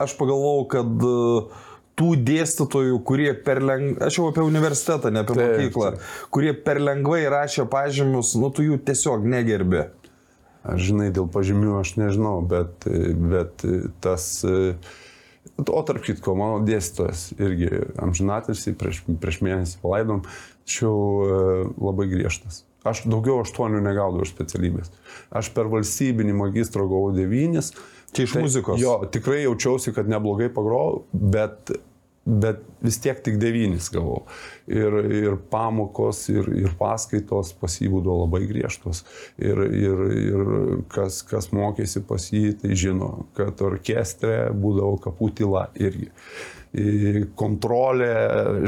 aš 0.00 0.14
pagalvojau, 0.16 0.68
kad 0.72 1.04
uh, 1.04 1.66
tų 1.98 2.14
dėstytojų, 2.26 3.00
kurie 3.06 3.30
per 3.44 3.60
lengvai, 3.64 4.06
aš 4.08 4.20
jau 4.20 4.28
apie 4.30 4.44
universitetą, 4.46 5.10
ne 5.14 5.24
apie 5.24 5.34
taip, 5.34 5.50
mokyklą, 5.50 5.90
taip. 5.96 6.10
kurie 6.34 6.54
per 6.66 6.80
lengvai 6.82 7.24
rašė 7.32 7.66
pažymius, 7.70 8.36
nu 8.38 8.52
tu 8.54 8.66
jų 8.66 8.78
tiesiog 8.86 9.26
negerbi. 9.26 9.88
Aš 10.68 10.90
žinai, 10.90 11.08
dėl 11.14 11.28
pažymių 11.32 11.78
aš 11.80 11.94
nežinau, 11.98 12.36
bet, 12.46 12.86
bet 12.86 13.64
tas, 14.04 14.28
o 15.64 15.82
tarp 15.88 16.04
kitko, 16.04 16.34
mano 16.38 16.60
dėstytojas 16.66 17.28
irgi 17.38 17.70
amžinatis, 18.04 18.66
prieš, 18.78 19.02
prieš 19.22 19.40
mėnesį 19.46 19.78
palaidom, 19.82 20.24
tačiau 20.66 20.98
e, 20.98 21.38
labai 21.78 22.08
griežtas. 22.10 22.67
Aš 22.86 23.04
daugiau 23.10 23.40
aštuonių 23.42 23.82
negaudavau 23.82 24.26
specialybės. 24.28 24.92
Aš 25.34 25.50
per 25.56 25.70
valstybinį 25.72 26.36
magistro 26.38 26.86
gavau 26.90 27.10
devynis. 27.16 27.72
Čia 28.14 28.24
iš 28.24 28.36
tai, 28.36 28.44
muzikos. 28.46 28.80
Jo, 28.80 29.00
tikrai 29.12 29.42
jaučiausi, 29.42 29.92
kad 29.96 30.08
neblogai 30.08 30.48
pagrojau, 30.54 31.02
bet 31.12 31.74
bet 32.28 32.60
vis 32.84 32.98
tiek 33.00 33.18
tik 33.24 33.38
devynis 33.40 33.88
gavau. 33.92 34.22
Ir, 34.70 34.94
ir 35.20 35.36
pamokos, 35.50 36.26
ir, 36.32 36.50
ir 36.60 36.74
paskaitos 36.78 37.54
pas 37.58 37.78
jį 37.80 37.88
būdavo 37.94 38.26
labai 38.26 38.42
griežtos. 38.50 39.02
Ir, 39.40 39.62
ir, 39.72 40.04
ir 40.20 40.52
kas, 40.92 41.22
kas 41.26 41.50
mokėsi 41.56 42.04
pas 42.08 42.28
jį, 42.32 42.52
tai 42.62 42.76
žino, 42.78 43.10
kad 43.38 43.62
orkestre 43.64 44.50
būdavo 44.52 45.00
kapų 45.08 45.32
tyla 45.40 45.68
irgi. 45.80 46.12
Kontrolė, 47.38 48.10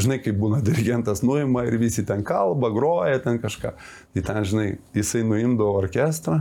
žinai, 0.00 0.20
kaip 0.24 0.38
būna 0.40 0.62
dirigentas 0.64 1.20
nuima 1.26 1.66
ir 1.68 1.76
visi 1.80 2.04
ten 2.08 2.24
kalba, 2.26 2.70
groja 2.72 3.20
ten 3.24 3.40
kažką. 3.42 3.74
Tai 4.14 4.24
ten, 4.30 4.40
žinai, 4.48 4.70
jisai 4.96 5.20
nuimdavo 5.28 5.76
orkestrą 5.82 6.40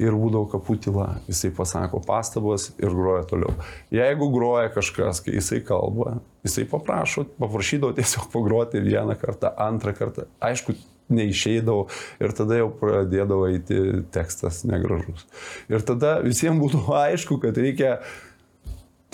ir 0.00 0.16
būdavo 0.16 0.48
kapų 0.54 0.76
tyla. 0.86 1.08
Jisai 1.28 1.50
pasako 1.56 2.00
pastabas 2.06 2.70
ir 2.80 2.94
groja 2.96 3.26
toliau. 3.28 3.52
Jeigu 3.92 4.30
groja 4.32 4.70
kažkas, 4.72 5.20
kai 5.24 5.36
jisai 5.36 5.60
kalba, 5.66 6.18
jisai 6.46 6.64
paprašo, 6.70 7.26
paprašydavo 7.40 7.98
tiesiog 7.98 8.30
pagroti 8.32 8.80
vieną 8.84 9.18
kartą, 9.20 9.52
antrą 9.60 9.94
kartą. 9.98 10.26
Aišku, 10.40 10.76
neišeidavo 11.10 11.86
ir 12.22 12.34
tada 12.38 12.60
jau 12.60 12.70
pradėdavo 12.80 13.50
eiti 13.50 13.80
tekstas 14.14 14.62
negražus. 14.68 15.26
Ir 15.70 15.84
tada 15.86 16.18
visiems 16.24 16.62
būtų 16.62 16.84
aišku, 17.02 17.40
kad 17.42 17.58
reikia 17.58 17.98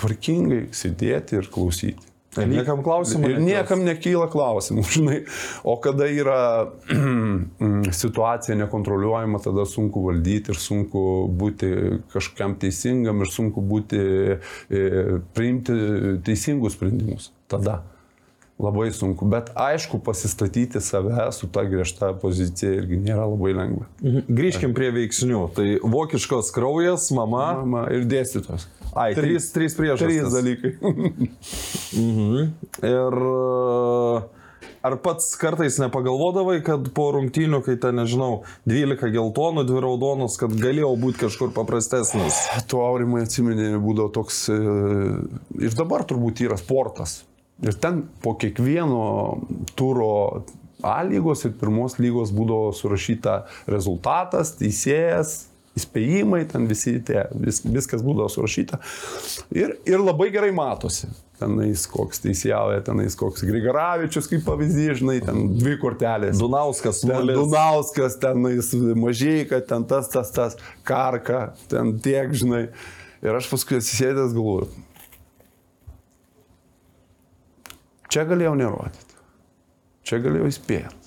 tvarkingai 0.01 0.67
sėdėti 0.77 1.41
ir 1.41 1.49
klausyti. 1.53 2.13
Ir 2.37 2.51
niekam 2.51 2.83
klausimų. 2.85 3.31
Ir 3.33 3.39
niekam 3.41 3.83
nekyla 3.87 4.27
klausimų, 4.33 4.85
žinai. 4.97 5.19
O 5.65 5.77
kada 5.83 6.09
yra 6.13 6.41
situacija 8.03 8.59
nekontroliuojama, 8.61 9.41
tada 9.45 9.67
sunku 9.69 10.05
valdyti 10.09 10.53
ir 10.53 10.61
sunku 10.61 11.03
būti 11.33 11.73
kažkam 12.13 12.59
teisingam 12.61 13.25
ir 13.25 13.33
sunku 13.33 13.65
būti, 13.65 14.01
e, 14.69 14.87
priimti 15.37 15.77
teisingus 16.27 16.77
sprendimus. 16.77 17.31
Tada. 17.49 17.81
Labai 18.57 18.89
sunku, 18.89 19.27
bet 19.29 19.51
aišku, 19.53 19.99
pasistatyti 20.01 20.81
save 20.81 21.27
su 21.37 21.49
ta 21.53 21.67
griežta 21.69 22.15
pozicija 22.17 22.79
irgi 22.79 22.97
nėra 23.05 23.27
labai 23.29 23.53
lengva. 23.53 23.85
Mhm. 24.01 24.31
Grįžkim 24.39 24.73
prie 24.77 24.89
veiksnių. 24.97 25.43
Tai 25.57 25.67
vokiškos 25.85 26.49
kraujas, 26.57 27.11
mama. 27.13 27.51
Mama 27.61 27.83
ir 27.93 28.07
dėstytos. 28.09 28.65
Ai, 28.97 29.11
trys, 29.13 29.51
trys 29.53 29.77
priežastys. 29.77 30.23
Trys 30.23 30.33
dalykai. 30.33 30.73
mhm. 32.01 32.49
Ir 32.81 33.19
ar 34.87 34.99
pats 35.05 35.29
kartais 35.37 35.77
nepagalvodavai, 35.83 36.57
kad 36.65 36.89
po 36.97 37.11
rungtynių, 37.13 37.61
kai 37.67 37.77
ten, 37.83 38.01
nežinau, 38.01 38.47
12 38.65 39.13
geltonų, 39.19 39.69
2 39.69 39.85
raudonus, 39.85 40.41
kad 40.41 40.57
galėjo 40.57 40.95
būti 41.05 41.27
kažkur 41.27 41.53
paprastesnis? 41.53 42.41
Tuo 42.73 42.87
aurimai 42.89 43.27
atsiminė, 43.29 43.75
būdavo 43.85 44.15
toks 44.17 44.47
e, 44.49 44.61
ir 45.61 45.77
dabar 45.77 46.09
turbūt 46.09 46.47
yra 46.49 46.57
sportas 46.57 47.21
Ir 47.65 47.77
ten 47.81 48.03
po 48.21 48.35
kiekvieno 48.37 49.05
turo 49.79 50.45
A 50.85 51.01
lygos 51.03 51.41
ir 51.49 51.55
pirmos 51.57 51.97
lygos 51.97 52.31
būdavo 52.37 52.69
surašyta 52.77 53.39
rezultatas, 53.73 54.53
teisėjas, 54.59 55.47
įspėjimai, 55.77 56.43
ten 56.51 56.67
visi 56.69 56.97
tie, 57.05 57.23
vis, 57.33 57.63
viskas 57.65 58.05
būdavo 58.05 58.29
surašyta. 58.33 58.79
Ir, 59.57 59.77
ir 59.89 60.05
labai 60.05 60.29
gerai 60.35 60.53
matosi. 60.57 61.09
Tenais 61.41 61.83
koks 61.93 62.23
teisėjauja, 62.25 62.81
tenais 62.87 63.17
koks 63.19 63.45
Grigaravičius, 63.45 64.29
kaip 64.31 64.47
pavyzdys, 64.47 65.03
žinai, 65.03 65.19
ten 65.25 65.51
dvi 65.59 65.75
kortelės. 65.81 66.39
Dunauskas, 66.41 67.03
ten 67.05 67.29
Dunauskas, 67.29 68.17
tenais 68.23 68.73
mažai, 68.97 69.43
kad 69.51 69.69
ten 69.69 69.85
tas, 69.89 70.09
tas, 70.13 70.33
tas, 70.33 70.57
karka, 70.87 71.51
ten 71.73 71.97
tiek, 72.05 72.33
žinai. 72.37 72.67
Ir 73.25 73.37
aš 73.37 73.51
paskui 73.53 73.81
atsisėdęs 73.81 74.33
galvoju, 74.37 74.71
Čia 78.13 78.27
galėjau 78.29 78.55
nerodyti. 78.59 79.21
Čia 80.07 80.23
galėjau 80.23 80.53
įspėti. 80.53 81.07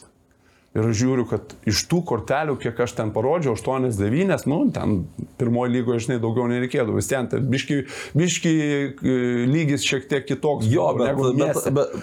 Ir 0.78 0.86
aš 0.86 1.00
žiūriu, 1.00 1.24
kad 1.26 1.54
iš 1.68 1.82
tų 1.90 2.04
kortelių, 2.06 2.54
kiek 2.62 2.78
aš 2.86 2.92
ten 3.00 3.10
parodžiau, 3.16 3.56
8-9, 3.58 4.44
nu, 4.52 4.60
ten 4.74 5.00
pirmoji 5.40 5.74
lygoje, 5.74 6.04
žinai, 6.06 6.20
daugiau 6.22 6.46
nereikėdavo. 6.52 7.00
Vis 7.00 7.10
ten, 7.10 7.26
tai 7.32 7.40
biški, 7.42 7.80
biški 8.20 8.54
e, 8.54 9.18
lygis 9.50 9.88
šiek 9.88 10.06
tiek 10.12 10.28
kitoks. 10.30 10.70
Jo, 10.70 10.92
bet, 11.00 11.10
negu 11.10 11.32
bet, 11.40 11.72
bet, 11.74 11.98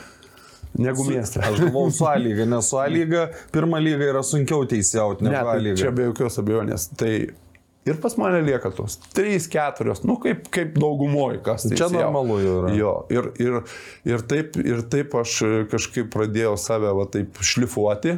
negu 0.83 1.07
mieste. 1.07 1.41
Aš 1.47 1.61
galvoju, 1.63 1.95
su 1.95 2.09
A 2.11 2.17
lyga, 2.19 2.49
nes 2.51 2.73
su 2.73 2.81
A 2.83 2.89
lyga, 2.91 3.29
pirmą 3.55 3.79
lygą 3.87 4.11
yra 4.11 4.25
sunkiau 4.27 4.67
teisėjauti 4.69 5.29
negu 5.29 5.39
ne, 5.39 5.55
A 5.55 5.57
lyga. 5.63 5.79
Čia 5.85 5.95
be 5.95 6.11
jokios 6.11 6.43
abejonės. 6.43 6.91
Tai 6.99 7.13
Ir 7.87 8.01
pas 8.03 8.17
mane 8.19 8.41
lieka 8.43 8.73
tos 8.75 8.97
3-4, 9.15 10.01
nu 10.09 10.17
kaip, 10.19 10.49
kaip 10.51 10.75
daugumoji, 10.75 11.39
kas 11.47 11.69
tai. 11.69 11.77
Čia 11.79 11.87
normalu 11.93 12.41
jau 12.43 12.55
yra. 12.63 12.73
Jo, 12.75 12.95
ir, 13.15 13.29
ir, 13.39 13.61
ir, 14.09 14.25
taip, 14.27 14.59
ir 14.59 14.83
taip 14.91 15.15
aš 15.21 15.37
kažkaip 15.71 16.11
pradėjau 16.11 16.57
save 16.59 16.91
va 16.99 17.07
taip 17.13 17.39
šlifuoti. 17.39 18.17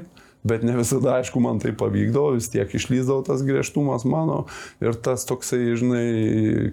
Bet 0.48 0.62
ne 0.64 0.78
visada, 0.78 1.18
aišku, 1.18 1.42
man 1.42 1.58
tai 1.60 1.74
pavykdavo, 1.76 2.36
vis 2.38 2.48
tiek 2.48 2.70
išlyzdavo 2.72 3.26
tas 3.26 3.42
griežtumas 3.44 4.06
mano 4.08 4.44
ir 4.80 4.96
tas 4.96 5.26
toksai, 5.28 5.74
žinai, 5.76 6.04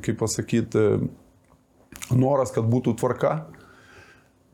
kaip 0.06 0.22
pasakyti, 0.22 0.86
noras, 2.14 2.54
kad 2.56 2.70
būtų 2.70 2.96
tvarka. 3.02 3.36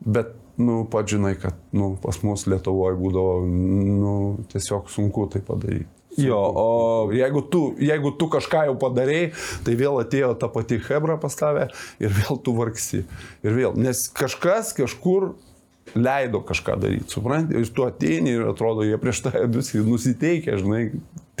Bet, 0.02 0.32
nu, 0.58 0.82
pat 0.90 1.12
žinai, 1.12 1.36
kad, 1.38 1.54
nu, 1.76 1.92
pas 2.02 2.18
mus 2.26 2.48
Lietuvoje 2.50 2.98
būdavo, 2.98 3.42
nu, 3.46 4.14
tiesiog 4.50 4.90
sunku 4.90 5.28
tai 5.30 5.44
padaryti. 5.46 6.01
Jo, 6.20 6.38
o 6.38 6.66
jeigu 7.14 7.40
tu, 7.48 7.62
jeigu 7.80 8.12
tu 8.20 8.28
kažką 8.32 8.66
jau 8.68 8.74
padarėjai, 8.80 9.30
tai 9.64 9.76
vėl 9.80 9.96
atėjo 10.02 10.34
ta 10.40 10.50
pati 10.52 10.76
Hebra 10.84 11.16
pas 11.20 11.36
tave 11.38 11.70
ir 12.02 12.12
vėl 12.12 12.40
tu 12.44 12.52
vargsi. 12.56 13.06
Ir 13.40 13.56
vėl, 13.56 13.78
nes 13.80 14.04
kažkas 14.12 14.74
kažkur 14.76 15.32
leido 15.96 16.42
kažką 16.44 16.76
daryti, 16.80 17.08
supranti, 17.12 17.56
ir 17.56 17.72
tu 17.72 17.86
ateini 17.86 18.36
ir 18.36 18.44
atrodo, 18.52 18.84
jie 18.86 19.00
prieš 19.00 19.24
tai 19.26 19.46
visi 19.50 19.80
nusiteikia, 19.84 20.60
žinai, 20.60 20.84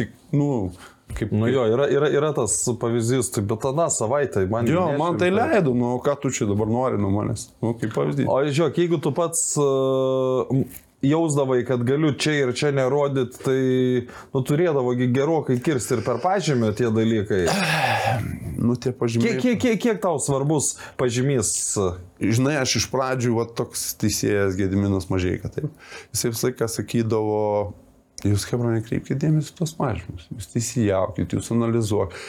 tik, 0.00 0.16
nu, 0.32 0.72
Kaip, 1.12 1.32
nu 1.36 1.48
jo, 1.50 1.66
yra, 1.68 1.86
yra, 1.92 2.08
yra 2.08 2.30
tas 2.32 2.54
pavyzdys, 2.80 3.28
tai 3.34 3.42
bet 3.44 3.60
tada 3.60 3.88
savaitę 3.92 4.46
man... 4.48 4.68
Jo, 4.70 4.86
man 4.96 5.18
tai 5.20 5.28
leido, 5.28 5.74
nu 5.76 5.98
ką 6.00 6.14
tu 6.22 6.30
čia 6.32 6.46
dabar 6.48 6.70
nori 6.72 7.00
nuo 7.00 7.10
manęs, 7.12 7.50
nu 7.60 7.74
kaip 7.76 7.92
pavyzdys. 7.92 8.30
O 8.32 8.38
žiūrėk, 8.46 8.80
jeigu 8.80 9.00
tu 9.02 9.12
pats 9.16 9.42
uh, 9.60 10.48
jausdavai, 11.02 11.64
kad 11.66 11.82
galiu 11.84 12.12
čia 12.18 12.34
ir 12.44 12.52
čia 12.56 12.70
nerodyti, 12.74 13.40
tai 13.42 13.58
nu, 14.34 14.42
turėdavo 14.46 14.94
gerokai 15.02 15.58
kirsti 15.62 15.98
ir 15.98 16.04
per 16.06 16.22
pažymį 16.22 16.72
tie 16.78 16.92
dalykai. 16.94 17.44
Nu, 18.62 18.76
tie 18.78 18.92
pažymiai. 18.94 19.40
Kiek, 19.40 19.40
kiek, 19.42 19.56
kiek, 19.58 19.78
kiek 19.82 19.96
tau 19.98 20.20
svarbus 20.22 20.76
pažymys? 21.00 21.48
Žinai, 22.22 22.52
aš 22.60 22.76
iš 22.78 22.84
pradžių, 22.92 23.32
va, 23.34 23.46
toks 23.58 23.96
teisėjas 23.98 24.54
Gediminas 24.54 25.08
mažai, 25.10 25.32
kad 25.42 25.56
taip. 25.56 25.72
Jis 26.12 26.28
visą 26.28 26.46
laiką 26.46 26.68
sakydavo, 26.70 27.40
jūs, 28.22 28.46
Hebra, 28.52 28.76
nekreipkite 28.76 29.18
dėmesį 29.24 29.56
tos 29.58 29.74
mažymus, 29.80 30.28
jūs 30.30 30.52
teisijaukit, 30.52 31.34
jūs 31.34 31.50
analizuokit. 31.56 32.22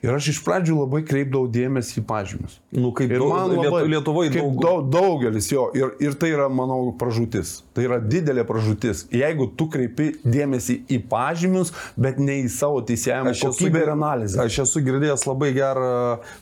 Ir 0.00 0.14
aš 0.16 0.30
iš 0.32 0.38
pradžių 0.46 0.78
labai 0.78 1.02
kreipdavau 1.04 1.48
dėmesį 1.52 1.98
į 2.00 2.02
pažymius. 2.08 2.54
Nu, 2.72 2.88
kaip 2.96 3.10
Ir 3.12 3.20
man 3.20 3.50
labai, 3.52 3.82
Lietuvoje 3.90 4.30
kaip 4.32 4.46
daug. 4.46 4.60
daug, 4.62 4.86
daugelis 4.94 5.50
jo. 5.52 5.66
Ir, 5.76 5.92
ir 6.00 6.14
tai 6.16 6.30
yra, 6.32 6.46
manau, 6.48 6.94
pražūtis. 6.96 7.58
Tai 7.76 7.84
yra 7.84 7.98
didelė 8.00 8.46
pražūtis. 8.48 9.02
Jeigu 9.12 9.50
tu 9.60 9.66
kreipi 9.72 10.14
dėmesį 10.24 10.78
į 10.96 11.00
pažymius, 11.10 11.74
bet 12.00 12.16
ne 12.22 12.38
į 12.46 12.48
savo 12.54 12.80
teisėjimą 12.88 13.34
kokybę 13.42 13.82
ir 13.84 13.92
analizę. 13.92 14.40
Aš 14.46 14.62
esu 14.64 14.80
girdėjęs 14.86 15.26
labai 15.28 15.52
gerą 15.58 15.92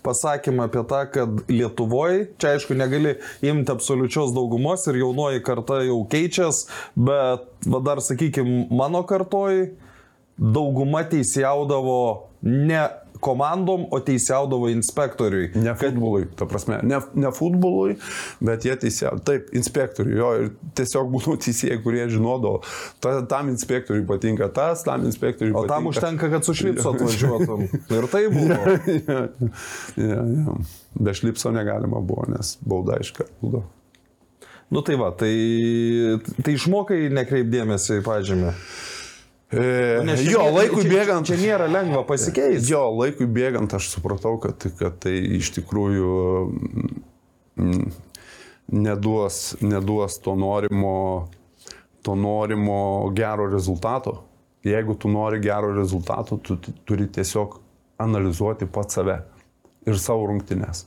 pasakymą 0.07 0.69
apie 0.71 0.85
tą, 0.95 1.03
kad 1.17 1.43
Lietuvoje, 1.51 2.29
čia 2.39 2.55
aišku, 2.55 2.79
negali 2.79 3.17
imti 3.43 3.75
absoliučios 3.75 4.37
daugumos 4.37 4.87
ir 4.87 5.01
jaunoji 5.03 5.43
karta 5.43 5.83
jau 5.83 5.99
keičias, 6.11 6.69
bet 6.95 7.51
va, 7.67 7.83
dar, 7.83 8.05
sakykime, 8.07 8.69
mano 8.71 9.03
kartoj 9.09 9.65
dauguma 10.39 11.03
teisėjaudavo 11.11 12.01
ne 12.47 12.87
komandom, 13.25 13.87
o 13.95 14.01
teisėjaudavo 14.05 14.69
inspektoriui. 14.73 15.51
Ne 15.59 15.75
futbolui, 15.79 16.27
ta 16.39 16.47
prasme, 16.51 16.81
ne, 16.87 17.01
ne 17.19 17.33
futbolui, 17.35 17.97
bet 18.45 18.67
jie 18.69 18.77
teisėjau. 18.85 19.17
Taip, 19.29 19.49
inspektoriui, 19.59 20.19
jo, 20.21 20.31
ir 20.43 20.51
tiesiog 20.79 21.11
būtų 21.15 21.39
teisėjai, 21.47 21.79
kurie 21.85 22.05
žinodavo, 22.13 22.63
ta, 23.05 23.17
tam 23.31 23.51
inspektoriui 23.53 24.07
patinka 24.09 24.51
tas, 24.55 24.85
tam 24.87 25.07
inspektoriui 25.09 25.55
O 25.55 25.63
patinka. 25.63 25.75
tam 25.75 25.91
užtenka, 25.93 26.31
kad 26.35 26.47
su 26.49 26.55
šlipsu 26.59 26.91
atvažiuotum. 26.95 27.67
Ir 27.99 28.11
tai 28.13 28.27
buvo. 28.35 28.77
ja, 28.99 29.23
ja, 29.97 30.21
ja. 30.23 30.59
Be 30.99 31.15
šlipso 31.15 31.51
negalima 31.55 32.01
buvo, 32.01 32.27
nes 32.33 32.57
bauda 32.67 33.01
iš 33.03 33.13
karto 33.17 33.35
būdavo. 33.43 33.67
Nu 34.69 34.83
tai 34.85 34.99
va, 35.01 35.09
tai, 35.17 35.31
tai 36.45 36.53
išmokai 36.59 37.07
nekreipdėmėsi 37.17 38.01
į 38.01 38.05
pažymį. 38.05 38.51
E, 39.49 40.01
Nes 40.05 40.21
čia 40.21 40.35
jo, 40.35 40.43
nė- 40.45 40.55
laikui 40.59 40.83
čia, 40.85 40.91
bėgant. 40.93 41.29
Čia 41.31 41.37
nėra 41.41 41.69
lengva 41.73 42.03
pasikeisti. 42.05 42.69
Jo, 42.69 42.83
laikui 42.93 43.25
bėgant 43.33 43.73
aš 43.79 43.87
supratau, 43.95 44.37
kad, 44.43 44.67
kad 44.77 44.99
tai 45.01 45.15
iš 45.39 45.55
tikrųjų 45.57 46.11
mm, 47.57 47.87
neduos, 48.77 49.57
neduos 49.65 50.19
to 50.21 50.35
norimo, 50.37 51.31
to 52.05 52.15
norimo 52.19 53.09
gero 53.17 53.49
rezultato. 53.49 54.19
Jeigu 54.69 54.99
tu 55.01 55.09
nori 55.09 55.41
gero 55.41 55.73
rezultato, 55.73 56.37
tu 56.37 56.59
tu 56.61 56.75
turi 56.85 57.07
tiesiog 57.09 57.57
analizuoti 58.05 58.67
pat 58.69 58.93
save 58.93 59.17
ir 59.89 59.97
savo 59.99 60.27
rungtynes. 60.29 60.85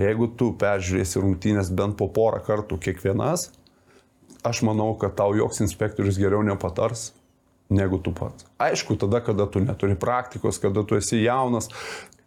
Jeigu 0.00 0.30
tu 0.40 0.54
peržiūrėsi 0.56 1.20
rungtynės 1.20 1.68
bent 1.76 1.98
po 2.00 2.08
porą 2.08 2.40
kartų 2.46 2.78
kiekvienas, 2.80 3.50
aš 4.46 4.62
manau, 4.64 4.94
kad 4.96 5.18
tau 5.18 5.34
joks 5.36 5.60
inspektorius 5.60 6.16
geriau 6.16 6.40
nepatars 6.46 7.10
negu 7.70 8.00
tu 8.02 8.12
pats. 8.14 8.46
Aišku, 8.60 8.98
tada, 9.00 9.22
kada 9.24 9.46
tu 9.50 9.62
neturi 9.62 9.96
praktikos, 9.98 10.58
kada 10.62 10.82
tu 10.86 10.98
esi 10.98 11.22
jaunas, 11.22 11.70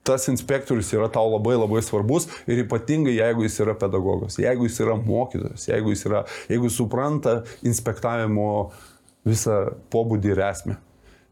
tas 0.03 0.27
inspektorius 0.27 0.91
yra 0.95 1.07
tau 1.11 1.29
labai 1.31 1.55
labai 1.55 1.81
svarbus 1.83 2.27
ir 2.47 2.63
ypatingai 2.65 3.15
jeigu 3.15 3.45
jis 3.47 3.59
yra 3.63 3.75
pedagogas, 3.79 4.39
jeigu 4.41 4.67
jis 4.67 4.81
yra 4.83 4.97
mokytojas, 4.99 5.67
jeigu 5.71 5.93
jis, 5.95 6.05
yra, 6.09 6.23
jeigu 6.51 6.67
jis 6.67 6.79
supranta 6.79 7.37
inspektavimo 7.63 8.47
visą 9.27 9.59
pobūdį 9.93 10.33
ir 10.33 10.43
esmę. 10.49 10.79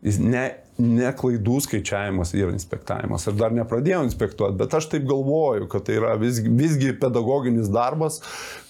Jis 0.02 0.18
ne, 0.18 0.46
ne 0.82 1.12
klaidų 1.14 1.60
skaičiavimas 1.62 2.32
yra 2.34 2.56
inspektavimas. 2.56 3.28
Aš 3.30 3.36
dar 3.38 3.54
nepradėjau 3.54 4.02
inspektuoti, 4.08 4.58
bet 4.58 4.74
aš 4.74 4.88
taip 4.96 5.06
galvoju, 5.10 5.68
kad 5.70 5.86
tai 5.86 6.00
yra 6.00 6.16
visgi, 6.18 6.50
visgi 6.58 6.96
pedagoginis 6.98 7.70
darbas, 7.70 8.18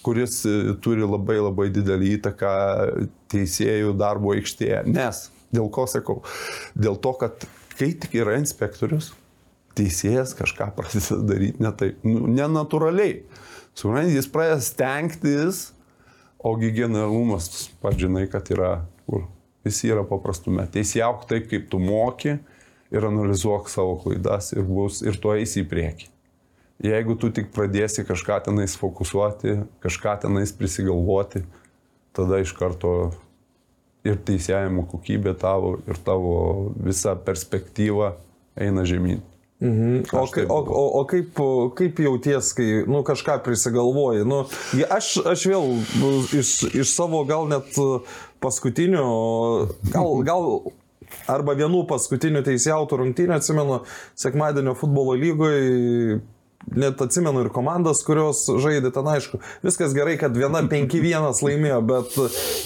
kuris 0.04 0.42
e, 0.44 0.74
turi 0.84 1.06
labai 1.06 1.38
labai 1.40 1.70
didelį 1.72 2.10
įtaką 2.18 2.52
teisėjų 3.32 3.94
darbo 3.96 4.34
aikštėje. 4.36 4.82
Nes, 4.92 5.24
dėl 5.54 5.68
ko 5.72 5.86
sakau? 5.90 6.20
Dėl 6.74 6.98
to, 7.02 7.14
kad 7.20 7.46
kai 7.78 7.92
tik 7.98 8.16
yra 8.20 8.36
inspektorius, 8.40 9.12
teisėjas 9.78 10.34
kažką 10.36 10.70
pradeda 10.76 11.20
daryti 11.28 11.62
ne 11.64 11.72
taip, 11.76 12.02
nu, 12.06 12.26
nenatūraliai. 12.30 13.22
Suprantate, 13.72 14.16
jis 14.18 14.28
pradeda 14.32 14.64
stengtis, 14.64 15.62
ogi 16.44 16.72
generalumas, 16.76 17.48
pats 17.80 18.00
žinai, 18.02 18.26
kad 18.32 18.50
yra 18.52 18.82
kur. 19.06 19.28
Jis 19.62 19.84
yra 19.86 20.02
paprastume. 20.02 20.64
Teisėjauk 20.74 21.28
taip, 21.30 21.46
kaip 21.52 21.68
tu 21.70 21.78
moki 21.78 22.34
ir 22.92 23.04
analizuok 23.06 23.70
savo 23.70 23.94
klaidas 24.02 24.50
ir, 24.56 24.64
bus, 24.66 25.00
ir 25.06 25.16
tu 25.22 25.30
eisi 25.36 25.62
į 25.62 25.68
priekį. 25.70 26.08
Jeigu 26.82 27.14
tu 27.14 27.30
tik 27.30 27.52
pradėsi 27.54 28.02
kažką 28.02 28.40
tenais 28.48 28.74
fokusuoti, 28.74 29.60
kažką 29.84 30.16
tenais 30.24 30.50
prisigalvoti, 30.58 31.44
tada 32.16 32.40
iš 32.42 32.56
karto 32.58 33.12
ir 34.06 34.18
teisėjimo 34.26 34.86
kokybė 34.90 35.34
tavo, 35.38 35.76
ir 35.86 35.98
tavo 36.04 36.34
visa 36.82 37.14
perspektyva 37.16 38.16
eina 38.58 38.86
žemyn. 38.88 39.22
Mhm. 39.62 40.02
O, 40.10 40.24
Aš 40.24 40.32
kai, 40.34 40.42
taip 40.42 40.50
o, 40.50 40.58
o, 40.74 40.84
o 40.98 41.02
kaip, 41.06 41.38
kaip 41.78 42.00
jauties, 42.02 42.50
kai 42.58 42.68
nu, 42.90 43.04
kažką 43.06 43.38
prisigalvoji? 43.44 44.24
Nu, 44.26 44.42
aš, 44.90 45.14
aš 45.22 45.46
vėl 45.52 45.68
nu, 46.00 46.10
iš, 46.34 46.56
iš 46.74 46.94
savo 46.96 47.22
gal 47.28 47.46
net 47.50 47.70
paskutinių, 48.42 49.04
gal, 49.94 50.16
gal 50.26 50.48
arba 51.30 51.54
vienų 51.54 51.84
paskutinių 51.90 52.42
teisėjautų 52.48 52.98
rungtynių 53.04 53.36
atsimenu, 53.38 53.78
sekmadienio 54.18 54.74
futbolo 54.78 55.14
lygoje 55.18 56.18
net 56.70 57.02
atsimenu 57.02 57.44
ir 57.44 57.52
komandas, 57.54 58.02
kurios 58.06 58.44
žaidė 58.46 58.92
ten, 58.94 59.08
aišku, 59.16 59.42
viskas 59.66 59.96
gerai, 59.96 60.16
kad 60.20 60.36
viena 60.36 60.64
5-1 60.72 61.44
laimėjo, 61.46 61.82
bet 61.90 62.18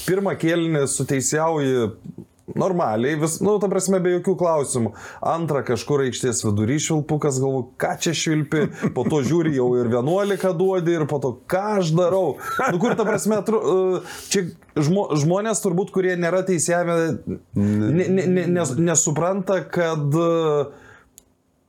pirmą 0.06 0.36
kėlinį 0.40 0.86
suteisėjauji 0.92 1.90
normaliai, 2.54 3.16
vis, 3.18 3.40
nu, 3.42 3.56
ta 3.58 3.68
prasme, 3.70 3.98
be 4.02 4.12
jokių 4.16 4.36
klausimų. 4.38 4.92
Antra, 5.26 5.62
kažkur 5.66 6.04
aikštės 6.06 6.44
vidury 6.46 6.78
švilpukas, 6.82 7.40
galvo, 7.42 7.64
ką 7.80 7.96
čia 8.02 8.14
švilpi, 8.16 8.66
po 8.94 9.06
to 9.08 9.22
žiūri 9.26 9.56
jau 9.56 9.72
ir 9.80 9.90
11 9.90 10.54
duodi 10.58 10.94
ir 10.94 11.06
po 11.10 11.18
to, 11.22 11.32
ką 11.50 11.64
aš 11.80 11.92
darau. 11.96 12.36
Nu, 12.70 12.80
kur 12.82 12.94
ta 12.98 13.06
prasme, 13.08 13.40
tru, 13.46 13.60
uh, 13.60 14.16
čia 14.30 14.46
žmo, 14.78 15.08
žmonės 15.18 15.62
turbūt, 15.64 15.92
kurie 15.94 16.14
nėra 16.20 16.44
teisėjami, 16.46 16.96
ne, 17.58 18.08
ne, 18.14 18.26
ne, 18.30 18.48
nes, 18.60 18.76
nesupranta, 18.78 19.60
kad 19.66 20.20
uh, 20.22 20.85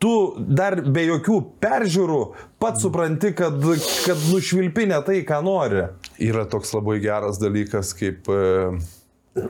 tu 0.01 0.13
dar 0.38 0.79
be 0.81 1.05
jokių 1.07 1.38
peržiūrų 1.62 2.19
pats 2.62 2.86
supranti, 2.86 3.33
kad, 3.38 3.57
kad 4.05 4.21
nušvilpi 4.29 4.88
ne 4.91 5.01
tai, 5.05 5.21
ką 5.27 5.41
nori. 5.45 5.88
Yra 6.21 6.45
toks 6.49 6.73
labai 6.75 6.99
geras 7.03 7.41
dalykas 7.41 7.93
kaip 7.97 8.29
e, 8.29 9.47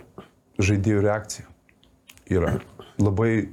žaidėjų 0.64 1.04
reakcija. 1.04 1.48
Yra 2.32 2.58
labai, 3.00 3.50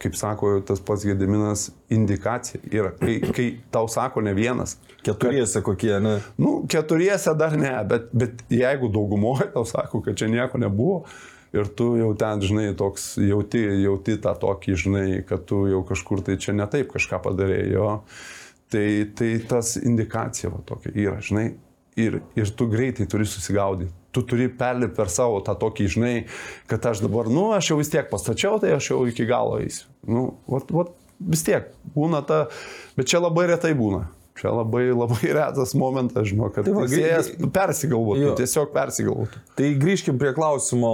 kaip 0.00 0.16
sako 0.16 0.54
tas 0.66 0.80
pats 0.84 1.04
Gediminas, 1.08 1.68
indikacija. 1.92 2.62
Yra, 2.72 2.92
kai, 3.00 3.18
kai 3.36 3.48
tau 3.72 3.88
sako 3.92 4.24
ne 4.24 4.36
vienas. 4.36 4.76
Keturiese 5.04 5.62
kokie, 5.64 5.94
ne? 6.04 6.18
Nu, 6.40 6.60
keturiese 6.68 7.32
dar 7.36 7.56
ne, 7.56 7.72
bet, 7.88 8.08
bet 8.12 8.44
jeigu 8.52 8.92
daugumoje 8.92 9.48
tau 9.54 9.64
sako, 9.68 10.02
kad 10.04 10.20
čia 10.20 10.28
nieko 10.32 10.60
nebuvo 10.60 11.02
ir 11.56 11.70
tu 11.76 11.94
jau 11.98 12.10
ten, 12.18 12.42
žinai, 12.44 12.68
toks 12.78 13.14
jauti, 13.22 13.62
jauti 13.84 14.18
tą 14.22 14.34
tokį, 14.42 14.76
žinai, 14.84 15.06
kad 15.26 15.46
tu 15.48 15.64
jau 15.70 15.82
kažkur 15.86 16.22
tai 16.26 16.38
čia 16.40 16.54
ne 16.56 16.66
taip 16.70 16.92
kažką 16.94 17.22
padarėjai, 17.24 17.96
tai, 18.70 18.86
tai 19.18 19.32
tas 19.50 19.74
indikacija 19.80 20.52
va 20.52 20.62
tokia 20.66 20.94
yra, 20.94 21.18
žinai, 21.24 21.48
ir, 21.98 22.20
ir 22.38 22.52
tu 22.56 22.68
greitai 22.70 23.08
turi 23.10 23.26
susigaudyti. 23.28 23.92
Tu 24.10 24.24
turi 24.26 24.48
perlipti 24.50 24.96
per 24.96 25.10
savo 25.12 25.38
tą 25.46 25.54
tokį, 25.58 25.84
žinai, 25.94 26.14
kad 26.70 26.86
aš 26.90 27.04
dabar, 27.04 27.28
nu, 27.30 27.52
aš 27.54 27.70
jau 27.70 27.76
vis 27.78 27.92
tiek 27.92 28.08
pastačiau, 28.10 28.58
tai 28.62 28.72
aš 28.74 28.90
jau 28.90 29.04
iki 29.06 29.26
galo 29.28 29.60
eisiu. 29.62 29.86
Nu, 30.02 30.24
vat, 30.50 30.72
vat, 30.74 30.90
vis 31.20 31.44
tiek 31.46 31.68
būna 31.94 32.24
ta, 32.26 32.40
bet 32.96 33.10
čia 33.10 33.22
labai 33.22 33.46
retai 33.52 33.70
būna. 33.78 34.08
Čia 34.40 34.52
labai, 34.56 34.86
labai 34.96 35.32
retas 35.36 35.74
momentas, 35.76 36.28
žinau, 36.30 36.48
kad 36.54 36.64
Tai 36.64 36.72
va, 36.72 36.86
teisėjas 36.88 37.26
persigalvotų, 37.52 38.22
Jo. 38.24 38.34
tiesiog 38.38 38.70
persigalvotų. 38.72 39.42
Tai 39.58 39.68
grįžkim 39.82 40.16
prie 40.20 40.32
klausimo. 40.36 40.92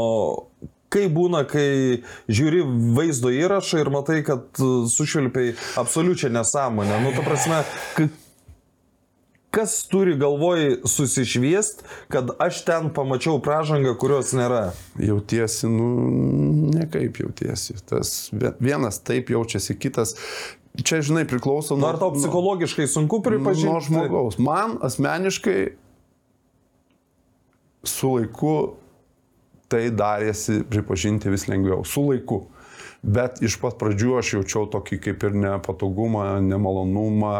Kaip 0.90 1.10
būna, 1.14 1.40
kai 1.50 2.02
žiūri 2.30 2.60
vaizdo 2.94 3.30
įrašą 3.34 3.80
ir 3.82 3.88
matai, 3.90 4.20
kad 4.26 4.46
sušvilpiai 4.90 5.54
absoliučią 5.82 6.30
nesąmonę. 6.30 7.00
Nu, 7.02 7.10
ta 7.16 7.24
prasme, 7.26 7.58
ka- 7.96 8.06
kas 9.56 9.78
turi 9.88 10.12
galvoj 10.20 10.82
susišviest, 10.84 11.80
kad 12.12 12.34
aš 12.44 12.60
ten 12.68 12.90
pamačiau 12.92 13.38
pražangą, 13.40 13.94
kurios 13.96 14.34
nėra. 14.36 14.66
Jautiesi, 15.00 15.70
nu, 15.72 15.88
nekaip 16.76 17.22
jautiesi. 17.24 17.78
Tas 17.88 18.28
vie- 18.36 18.52
vienas 18.60 19.00
taip 19.00 19.32
jaučiasi, 19.32 19.78
kitas. 19.80 20.12
Čia, 20.76 21.00
žinai, 21.00 21.24
priklauso 21.24 21.72
Nu, 21.80 21.86
ar 21.88 21.96
tau 21.96 22.12
psichologiškai 22.12 22.84
sunku 22.84 23.22
pripažinti? 23.24 23.70
Nuo 23.72 23.80
žmogaus. 23.80 24.36
Man 24.38 24.76
asmeniškai 24.84 25.60
su 27.86 28.10
laiku 28.18 28.56
tai 29.72 29.88
darėsi 29.90 30.60
pripažinti 30.68 31.32
vis 31.32 31.46
lengviau. 31.48 31.80
Su 31.88 32.04
laiku. 32.10 32.42
Bet 33.02 33.42
iš 33.44 33.58
pat 33.62 33.76
pradžių 33.80 34.16
aš 34.20 34.32
jaučiau 34.38 34.66
tokį 34.72 35.00
kaip 35.08 35.26
ir 35.28 35.36
nepatogumą, 35.36 36.26
nemalonumą, 36.44 37.34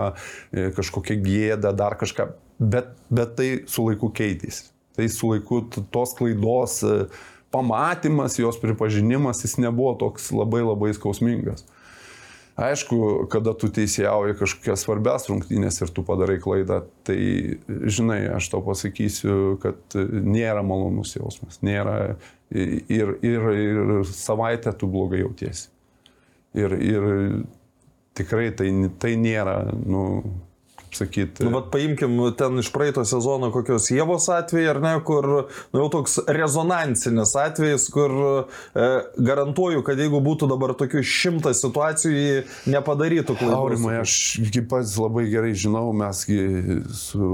e, 0.53 0.69
kažkokią 0.77 1.19
gėdą, 1.25 1.73
dar 1.77 1.97
kažką. 2.01 2.31
Bet, 2.59 2.93
bet 3.13 3.37
tai 3.39 3.49
su 3.69 3.87
laiku 3.89 4.11
keitėsi. 4.15 4.71
Tai 4.97 5.09
su 5.13 5.33
laiku 5.33 5.63
tos 5.93 6.15
klaidos 6.17 6.81
e, 6.83 7.07
pamatymas, 7.53 8.39
jos 8.41 8.61
pripažinimas, 8.61 9.43
jis 9.45 9.59
nebuvo 9.61 9.95
toks 10.01 10.31
labai 10.33 10.63
labai 10.65 10.93
skausmingas. 10.97 11.67
Aišku, 12.57 13.27
kada 13.29 13.53
tu 13.53 13.69
teisėjauji 13.69 14.39
kažkokias 14.39 14.87
svarbias 14.87 15.27
rungtynės 15.29 15.77
ir 15.85 15.91
tu 15.93 16.01
padarai 16.07 16.39
klaidą, 16.41 16.79
tai 17.05 17.19
žinai, 17.69 18.23
aš 18.39 18.49
tau 18.55 18.63
pasakysiu, 18.65 19.59
kad 19.61 19.97
nėra 20.09 20.63
malonus 20.65 21.13
jausmas. 21.19 21.61
Nėra 21.67 22.17
ir, 22.49 23.13
ir, 23.21 23.51
ir 23.53 23.93
savaitę 24.09 24.73
tu 24.73 24.89
blogai 24.89 25.21
jautiesi. 25.21 25.69
Ir, 26.57 26.73
ir 26.81 27.07
tikrai 28.17 28.49
tai, 28.57 28.71
tai 29.05 29.13
nėra, 29.21 29.59
nu, 29.85 30.07
sakyti. 30.97 31.45
Nu, 31.47 31.53
bet 31.55 31.71
paimkim 31.75 32.17
ten 32.39 32.61
iš 32.63 32.71
praeito 32.75 33.05
sezono 33.09 33.51
kokios 33.55 33.91
Jėvos 33.93 34.29
atvejai, 34.33 34.71
ar 34.73 34.81
ne, 34.83 34.95
kur 35.07 35.29
nu, 35.29 35.81
jau 35.81 35.87
toks 35.99 36.19
rezonansinis 36.27 37.37
atvejis, 37.41 37.87
kur 37.95 38.17
e, 38.17 38.89
garantuoju, 39.29 39.85
kad 39.87 40.01
jeigu 40.01 40.23
būtų 40.25 40.51
dabar 40.51 40.75
tokių 40.79 41.05
šimtas 41.07 41.63
situacijų, 41.65 42.17
jį 42.17 42.75
nepadarytų 42.75 43.39
klaidų. 43.39 43.57
Aurimai, 43.61 43.97
aš 44.03 44.19
kaip 44.55 44.71
pats 44.73 44.97
labai 45.01 45.29
gerai 45.31 45.55
žinau, 45.57 45.89
mesgi 45.97 46.41
su 46.97 47.31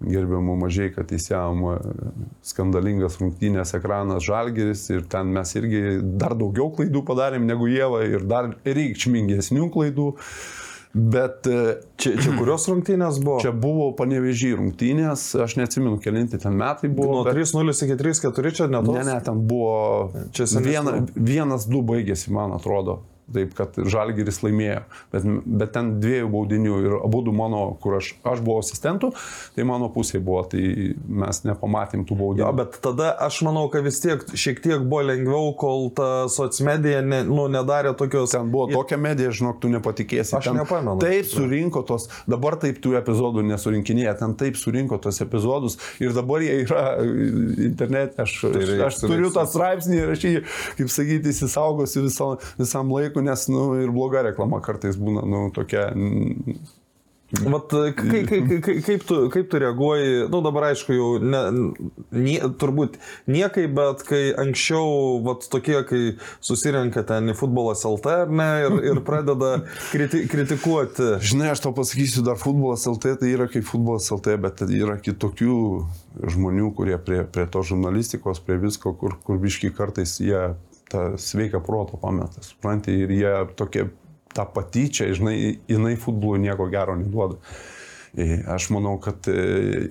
gerbiamu 0.00 0.56
mažai, 0.60 0.88
kad 0.94 1.10
įsiavom 1.12 1.66
skandalingas 2.46 3.18
rungtynės 3.20 3.74
ekranas 3.76 4.24
Žalgeris 4.24 4.86
ir 4.94 5.04
ten 5.10 5.32
mes 5.34 5.52
irgi 5.58 6.00
dar 6.00 6.36
daugiau 6.38 6.70
klaidų 6.76 7.04
padarėm 7.06 7.46
negu 7.48 7.68
Jėva 7.70 8.02
ir 8.08 8.24
dar 8.28 8.54
reikšmingesnių 8.64 9.68
klaidų. 9.74 10.14
Bet 10.92 11.46
e, 11.46 11.76
čia, 12.02 12.16
čia 12.18 12.32
kurios 12.34 12.66
rungtynės 12.70 13.20
buvo? 13.22 13.38
Čia 13.44 13.52
buvo 13.54 13.90
panevežį 13.98 14.56
rungtynės, 14.58 15.28
aš 15.38 15.54
neatsimenu, 15.60 16.00
kelinti 16.02 16.40
ten 16.42 16.56
metai 16.58 16.90
buvo. 16.90 17.20
Nuo 17.20 17.28
bet... 17.28 17.38
3-0 17.38 17.76
iki 17.86 17.98
3-4 18.00 18.56
čia 18.58 18.66
netos? 18.72 18.98
Ne, 18.98 19.06
ne, 19.06 19.20
ten 19.22 19.44
buvo. 19.46 20.10
Čia 20.34 20.48
viena, 20.58 20.98
vienas, 21.14 21.68
du 21.70 21.84
baigėsi, 21.86 22.32
man 22.34 22.56
atrodo 22.58 23.00
taip 23.34 23.54
kad 23.58 23.76
Žalgiris 23.90 24.40
laimėjo. 24.44 24.82
Bet, 25.12 25.26
bet 25.46 25.72
ten 25.74 25.92
dviejų 26.02 26.30
baudinių 26.32 26.78
ir 26.84 26.96
abu 27.00 27.22
du 27.26 27.34
mano, 27.36 27.62
kur 27.82 27.98
aš, 28.00 28.12
aš 28.26 28.42
buvau 28.44 28.64
asistentų, 28.64 29.12
tai 29.56 29.66
mano 29.68 29.90
pusėje 29.92 30.22
buvo, 30.24 30.42
tai 30.50 30.62
mes 31.22 31.42
nepamatėm 31.46 32.04
tų 32.08 32.18
baudinių. 32.20 32.44
Jo, 32.44 32.52
bet 32.56 32.80
tada 32.84 33.12
aš 33.26 33.40
manau, 33.46 33.66
kad 33.72 33.84
vis 33.86 34.00
tiek 34.02 34.24
šiek 34.34 34.62
tiek 34.64 34.84
buvo 34.84 35.02
lengviau, 35.10 35.52
kol 35.58 35.88
ta 35.96 36.10
socmedija 36.32 37.02
ne, 37.06 37.22
nu, 37.28 37.46
nedarė 37.52 37.94
tokios... 37.98 38.34
Ten 38.34 38.50
buvo 38.52 38.68
tokia 38.72 38.98
medija, 39.00 39.32
žinok, 39.34 39.60
tu 39.62 39.70
nepatikėsi. 39.72 40.36
Aš 40.38 40.50
ten 40.50 40.60
nepamenu. 40.60 40.98
Taip 41.02 41.28
surinko 41.30 41.82
tos, 41.88 42.08
dabar 42.30 42.56
taip 42.60 42.80
tų 42.82 42.96
epizodų 43.00 43.44
nesurinkinėja, 43.50 44.16
ten 44.22 44.36
taip 44.40 44.58
surinko 44.60 45.00
tos 45.02 45.20
epizodus 45.24 45.78
ir 46.02 46.14
dabar 46.16 46.44
jie 46.44 46.60
yra 46.64 46.84
internete. 47.70 48.20
Aš, 48.24 48.36
tai 48.46 48.64
aš, 48.64 48.84
aš 48.88 49.00
turiu 49.04 49.30
tą 49.34 49.46
straipsnį 49.48 49.98
ir 50.00 50.14
aš 50.14 50.26
jį, 50.26 50.34
kaip 50.78 50.92
sakyti, 50.92 51.32
įsisaugosiu 51.34 52.04
visam, 52.06 52.36
visam 52.60 52.92
laikui 52.94 53.19
dalykų, 53.20 53.28
nes 53.28 53.48
nu, 53.48 53.80
ir 53.82 53.90
bloga 53.92 54.22
reklama 54.22 54.60
kartais 54.60 54.96
būna 54.96 55.24
nu, 55.26 55.50
tokia. 55.52 55.92
Vat, 57.30 57.70
kaip, 57.70 58.26
kaip, 58.26 58.48
kaip, 58.60 58.82
kaip, 58.82 59.02
tu, 59.06 59.28
kaip 59.30 59.50
tu 59.50 59.58
reaguoji, 59.62 60.28
nu 60.32 60.40
dabar 60.42 60.72
aišku 60.72 60.96
jau, 60.96 61.10
ne, 61.22 61.70
nie, 62.10 62.40
turbūt 62.58 62.96
niekai, 63.30 63.68
bet 63.70 64.02
kai 64.02 64.34
anksčiau, 64.34 65.20
vat 65.22 65.46
tokie, 65.46 65.76
kai 65.86 66.00
susirenka 66.42 67.04
ten 67.06 67.30
į 67.30 67.36
futbolas 67.38 67.84
LT 67.86 68.26
ne, 68.34 68.48
ir, 68.64 68.74
ir 68.82 69.02
pradeda 69.06 69.60
kriti, 69.92 70.24
kritikuoti. 70.26 71.22
Žinai, 71.22 71.52
aš 71.52 71.62
tau 71.62 71.70
pasakysiu, 71.76 72.24
dar 72.26 72.40
futbolas 72.40 72.88
LT 72.90 73.14
tai 73.22 73.30
yra 73.36 73.46
kaip 73.46 73.62
futbolas 73.68 74.10
LT, 74.10 74.34
bet 74.42 74.64
yra 74.66 74.98
kitokių 74.98 75.60
žmonių, 76.34 76.72
kurie 76.74 76.98
prie, 76.98 77.22
prie 77.30 77.46
to 77.46 77.62
žurnalistikos, 77.62 78.42
prie 78.42 78.58
visko, 78.58 78.90
kur, 78.98 79.14
kur 79.22 79.38
biški 79.38 79.70
kartais 79.70 80.18
jie 80.18 80.48
tą 80.90 81.18
sveiką 81.18 81.60
protą 81.64 81.98
pameta, 82.00 82.42
supranti, 82.42 82.94
ir 83.04 83.12
jie 83.14 83.34
tokie, 83.56 83.88
tą 84.34 84.46
patyčią, 84.46 85.10
žinai, 85.14 85.36
jinai 85.68 85.96
futbolui 85.98 86.42
nieko 86.42 86.66
gero 86.70 86.96
neduoda. 86.98 87.38
E, 88.18 88.40
aš 88.50 88.70
manau, 88.74 88.96
kad 89.02 89.26
e, 89.30 89.34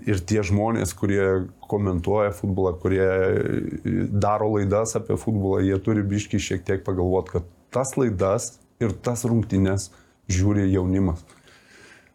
ir 0.09 0.19
tie 0.27 0.41
žmonės, 0.43 0.91
kurie 0.99 1.47
komentuoja 1.71 2.33
futbolą, 2.35 2.73
kurie 2.81 3.05
e, 3.07 3.93
daro 4.11 4.51
laidas 4.57 4.97
apie 4.99 5.15
futbolą, 5.19 5.61
jie 5.63 5.77
turi 5.83 6.03
biški 6.03 6.41
šiek 6.43 6.65
tiek 6.67 6.83
pagalvoti, 6.87 7.37
kad 7.37 7.47
tas 7.71 7.95
laidas 7.95 8.57
ir 8.83 8.91
tas 8.91 9.23
rungtynės 9.27 9.87
žiūri 10.27 10.67
jaunimas. 10.67 11.23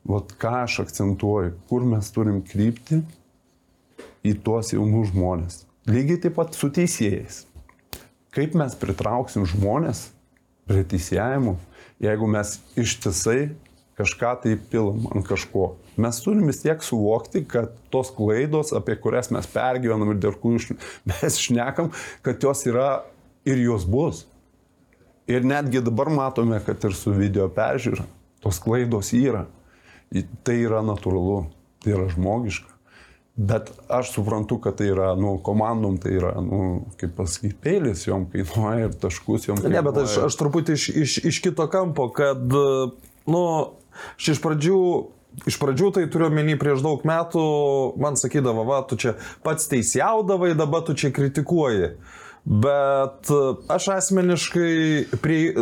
Vat 0.05 0.37
ką 0.37 0.53
aš 0.67 0.83
akcentuoju, 0.85 1.55
kur 1.71 1.89
mes 1.89 2.13
turim 2.13 2.43
krypti 2.45 3.01
į 4.25 4.37
tuos 4.45 4.75
jaunus 4.77 5.09
žmonės. 5.15 5.63
Lygiai 5.89 6.21
taip 6.21 6.37
pat 6.37 6.57
su 6.57 6.69
teisėjais 6.73 7.47
kaip 8.35 8.57
mes 8.59 8.75
pritrauksim 8.79 9.47
žmonės 9.49 10.09
prie 10.69 10.83
teisėjimų, 10.89 11.55
jeigu 12.03 12.29
mes 12.31 12.59
ištisai 12.81 13.55
kažką 13.99 14.35
tai 14.43 14.57
pilam 14.71 15.07
ant 15.15 15.27
kažko. 15.27 15.75
Mes 16.01 16.19
turim 16.25 16.49
vis 16.51 16.63
tiek 16.65 16.83
suvokti, 16.83 17.45
kad 17.47 17.71
tos 17.95 18.11
klaidos, 18.15 18.73
apie 18.75 18.97
kurias 18.99 19.31
mes 19.35 19.47
pergyvenam 19.51 20.11
ir 20.15 20.21
dėl 20.23 20.35
kurių 20.43 20.79
mes 21.13 21.39
šnekam, 21.39 21.93
kad 22.27 22.43
jos 22.43 22.65
yra 22.71 23.05
ir 23.47 23.61
jos 23.63 23.87
bus. 23.87 24.25
Ir 25.31 25.47
netgi 25.47 25.81
dabar 25.81 26.11
matome, 26.13 26.59
kad 26.67 26.83
ir 26.85 26.97
su 26.97 27.15
video 27.15 27.47
peržiūra, 27.49 28.05
tos 28.45 28.59
klaidos 28.61 29.15
yra. 29.17 29.47
Tai 30.45 30.55
yra 30.61 30.83
natūralu, 30.85 31.47
tai 31.83 31.95
yra 31.95 32.11
žmogiška. 32.13 32.74
Bet 33.37 33.73
aš 33.91 34.13
suprantu, 34.15 34.61
kad 34.63 34.77
tai 34.79 34.93
yra, 34.93 35.09
nu, 35.19 35.33
komandom 35.43 35.97
tai 35.99 36.13
yra, 36.15 36.37
nu, 36.39 36.85
kaip 37.01 37.17
pasakyti, 37.19 37.57
peilis 37.65 38.05
jom 38.07 38.29
kainuoja 38.31 38.87
ir 38.87 38.95
taškus 39.03 39.49
jom 39.49 39.59
kainuoja. 39.59 39.75
Ne, 39.75 39.83
bet 39.89 39.99
aš, 40.05 40.21
aš 40.29 40.37
truputį 40.39 40.77
iš, 40.79 40.85
iš, 41.03 41.17
iš 41.33 41.41
kito 41.43 41.67
kampo, 41.73 42.07
kad, 42.15 42.45
nu, 43.27 43.43
aš 44.15 44.37
iš 44.37 44.45
pradžių 44.45 44.81
Iš 45.51 45.57
pradžių 45.59 45.89
tai 45.97 46.03
turiu 46.07 46.29
menį 46.31 46.53
prieš 46.61 46.85
daug 46.85 47.01
metų, 47.03 47.41
man 47.99 48.15
sakydavo, 48.15 48.63
va, 48.69 48.77
tu 48.87 48.95
čia 48.95 49.17
pats 49.43 49.67
teisjaudavai, 49.67 50.53
dabar 50.55 50.85
tu 50.87 50.95
čia 50.95 51.11
kritikuoji. 51.11 51.89
Uh, 51.89 52.24
Bet 52.45 53.31
e, 53.31 53.37
aš 53.73 53.87
asmeniškai 53.89 55.05
prie, 55.23 55.55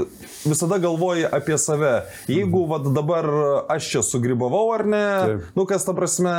visada 0.44 0.78
galvoju 0.82 1.28
apie 1.32 1.58
save. 1.58 1.92
Jeigu 2.26 2.64
vat, 2.66 2.88
dabar 2.94 3.28
aš 3.70 3.90
čia 3.92 4.02
sugribavau 4.02 4.72
ar 4.74 4.82
ne, 4.86 5.04
Taip. 5.22 5.44
nu 5.54 5.66
kas 5.70 5.86
ta 5.86 5.94
prasme, 5.94 6.32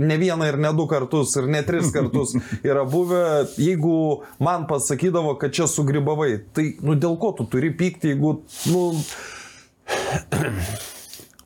ne 0.00 0.16
vieną 0.20 0.48
ir 0.48 0.56
ne 0.56 0.72
du 0.72 0.86
kartus 0.88 1.36
ir 1.36 1.50
ne 1.52 1.60
tris 1.68 1.92
kartus 1.96 2.32
yra 2.64 2.86
buvę, 2.88 3.44
jeigu 3.60 4.24
man 4.40 4.64
pasakydavo, 4.70 5.36
kad 5.40 5.52
čia 5.52 5.68
sugribavai, 5.68 6.38
tai 6.56 6.70
nu 6.80 6.96
dėl 6.96 7.20
ko 7.20 7.34
tu 7.36 7.44
turi 7.52 7.74
pykti, 7.76 8.14
jeigu, 8.14 8.38
nu... 8.72 8.88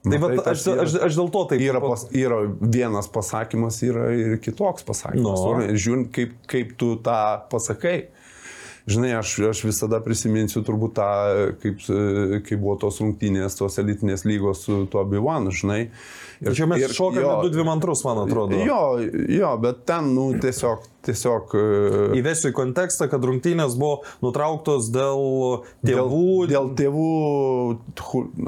Tai, 0.08 0.18
va, 0.22 0.28
aš, 0.52 0.62
aš, 0.72 0.92
aš 1.04 1.16
dėl 1.18 1.26
to 1.34 1.40
taip. 1.50 1.60
Yra, 1.60 1.80
pas, 1.82 2.04
yra 2.16 2.38
vienas 2.62 3.10
pasakymas, 3.12 3.80
yra 3.84 4.06
ir 4.14 4.36
kitoks 4.40 4.86
pasakymas. 4.86 5.42
No. 5.42 5.74
Žiūrint, 5.74 6.08
kaip, 6.14 6.36
kaip 6.48 6.70
tu 6.80 6.94
tą 7.04 7.18
pasakai. 7.50 7.96
Žinai, 8.88 9.10
aš, 9.18 9.34
aš 9.50 9.60
visada 9.68 9.98
prisiminsiu 10.00 10.62
turbūt 10.64 10.94
tą, 10.96 11.08
kaip, 11.60 11.82
kaip 12.46 12.60
buvo 12.62 12.78
tos 12.80 13.02
rungtynės, 13.02 13.58
tos 13.58 13.76
elitinės 13.82 14.24
lygos 14.24 14.64
su 14.64 14.86
tuo 14.88 15.04
Bivanu, 15.08 15.52
žinai. 15.52 15.82
Ir 16.44 16.54
čia 16.54 16.68
mes 16.70 16.84
šokame 16.94 17.24
2-2 17.48 17.66
man 17.66 18.22
atrodo. 18.24 18.60
Jo, 18.62 18.82
jo, 19.28 19.56
bet 19.62 19.84
ten, 19.88 20.12
nu, 20.14 20.30
tiesiog 20.38 20.86
tiesiog... 21.08 21.54
E, 21.54 22.18
Įvesiu 22.18 22.50
į 22.52 22.56
kontekstą, 22.56 23.08
kad 23.10 23.24
rungtynės 23.24 23.76
buvo 23.78 24.02
nutrauktos 24.24 24.90
dėl 24.94 25.22
tėvų. 25.86 26.24
Dėl, 26.50 26.52
dėl 26.52 26.70
tėvų, 26.78 27.06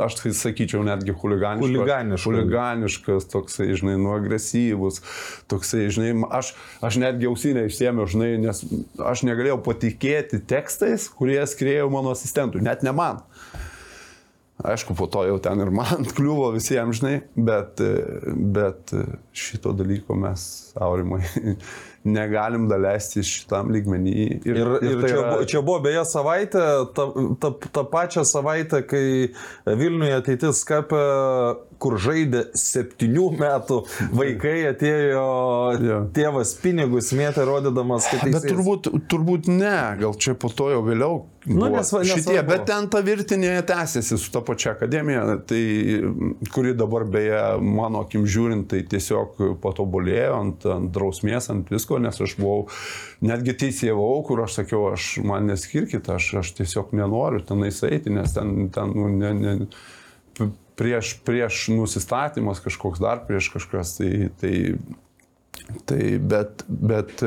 aš 0.06 0.18
tai 0.20 0.34
sakyčiau, 0.36 0.82
netgi 0.86 1.14
huliganiškas. 1.14 1.66
Huliganiškas. 1.66 2.26
Huliganiškas, 2.28 3.28
toksai, 3.32 3.70
žinai, 3.78 3.96
nu 4.00 4.14
agresyvus, 4.16 5.00
toksai, 5.50 5.88
žinai, 5.94 6.14
aš, 6.40 6.54
aš 6.84 7.00
netgi 7.02 7.30
ausinę 7.30 7.66
išsėmiau, 7.70 8.08
žinai, 8.10 8.32
nes 8.42 8.64
aš 9.12 9.24
negalėjau 9.28 9.60
patikėti 9.66 10.42
tekstais, 10.50 11.08
kurie 11.16 11.40
skrėjo 11.48 11.90
mano 11.92 12.14
asistentų, 12.16 12.62
net 12.64 12.86
ne 12.86 12.94
man. 12.96 13.24
Aišku, 14.64 14.94
po 14.98 15.06
to 15.10 15.22
jau 15.24 15.38
ten 15.42 15.62
ir 15.62 15.70
man 15.74 16.04
kliuvo 16.16 16.50
visiems, 16.54 17.00
žinai, 17.00 17.20
bet, 17.36 17.80
bet 18.56 18.92
šito 19.36 19.72
dalyko 19.76 20.16
mes, 20.18 20.42
aurimai, 20.80 21.22
negalim 22.18 22.66
daleisti 22.70 23.24
šitam 23.26 23.72
lygmenį. 23.72 24.14
Ir, 24.44 24.52
ir, 24.52 24.60
ir, 24.60 24.86
ir 24.90 25.02
tai 25.04 25.10
čia, 25.12 25.18
yra... 25.20 25.48
čia 25.54 25.64
buvo 25.64 25.80
beje 25.84 26.04
savaitė, 26.08 26.66
tą 26.96 27.08
ta, 27.40 27.52
ta 27.72 27.84
pačią 27.88 28.24
savaitę, 28.28 28.84
kai 28.88 29.04
Vilniuje 29.80 30.20
ateitis 30.20 30.64
kapė 30.68 31.04
kur 31.80 31.96
žaidė 32.00 32.46
septynių 32.58 33.26
metų 33.40 33.80
vaikai, 34.16 34.56
atėjo 34.70 35.26
yeah. 35.80 36.06
tėvas 36.16 36.54
pinigus 36.60 37.10
mėtė, 37.16 37.46
rodydamas, 37.48 38.08
kad 38.10 38.24
tai... 38.24 38.32
Bet 38.36 38.48
turbūt, 38.50 38.90
turbūt 39.10 39.50
ne, 39.50 39.76
gal 40.00 40.16
čia 40.20 40.36
po 40.38 40.52
to 40.52 40.70
jau 40.74 40.82
vėliau. 40.86 41.22
Nu, 41.48 41.70
nesva, 41.72 42.02
šitie, 42.04 42.36
bet 42.44 42.66
ten 42.68 42.90
ta 42.92 43.00
virtinė 43.04 43.54
tęsiasi 43.64 44.18
su 44.20 44.32
ta 44.32 44.42
pačia 44.44 44.74
akademija, 44.74 45.38
tai, 45.48 45.62
kuri 46.52 46.74
dabar 46.76 47.06
beje, 47.08 47.38
mano 47.64 48.02
akim 48.04 48.26
žiūrint, 48.28 48.66
tai 48.68 48.82
tiesiog 48.90 49.40
patobulėjo 49.62 50.34
ant, 50.36 50.66
ant 50.68 50.90
drausmės, 50.92 51.48
ant 51.52 51.72
visko, 51.72 51.96
nes 52.02 52.20
aš 52.20 52.36
buvau, 52.40 52.66
netgi 53.24 53.56
teisėjau, 53.64 54.10
kur 54.28 54.44
aš 54.44 54.58
sakiau, 54.60 54.90
aš 54.92 55.14
man 55.24 55.48
neskirkit, 55.48 56.12
aš, 56.12 56.28
aš 56.42 56.52
tiesiog 56.60 56.92
nenoriu 57.00 57.40
tenais 57.48 57.80
eiti, 57.88 58.12
nes 58.12 58.36
ten, 58.36 58.68
ten 58.74 58.92
nu, 58.92 59.08
ne, 59.08 59.32
ne, 59.40 59.56
prieš, 60.80 61.14
prieš 61.24 61.66
nusistatymas 61.74 62.62
kažkoks 62.64 63.02
dar, 63.02 63.20
prieš 63.28 63.50
kažkas, 63.52 63.98
tai, 63.98 64.30
tai, 64.40 64.54
tai 65.84 66.04
bet, 66.18 66.64
bet 66.68 67.20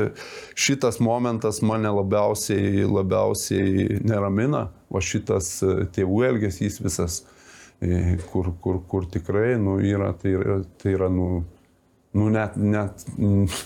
šitas 0.58 0.98
momentas 0.98 1.62
mane 1.62 1.92
labiausiai, 1.94 2.82
labiausiai 2.82 4.00
neramina, 4.02 4.66
o 4.90 5.02
šitas 5.02 5.56
e, 5.62 5.74
tėvų 5.94 6.24
elgesys 6.32 6.80
visas, 6.82 7.20
e, 7.78 8.16
kur, 8.32 8.50
kur, 8.62 8.80
kur 8.90 9.06
tikrai, 9.10 9.54
nu, 9.62 9.78
yra, 9.78 10.10
tai 10.18 10.34
yra, 10.34 10.58
tai 10.82 10.96
yra, 10.96 11.10
nu, 11.12 11.44
nu, 12.14 12.30
net, 12.34 12.58
net 12.58 13.06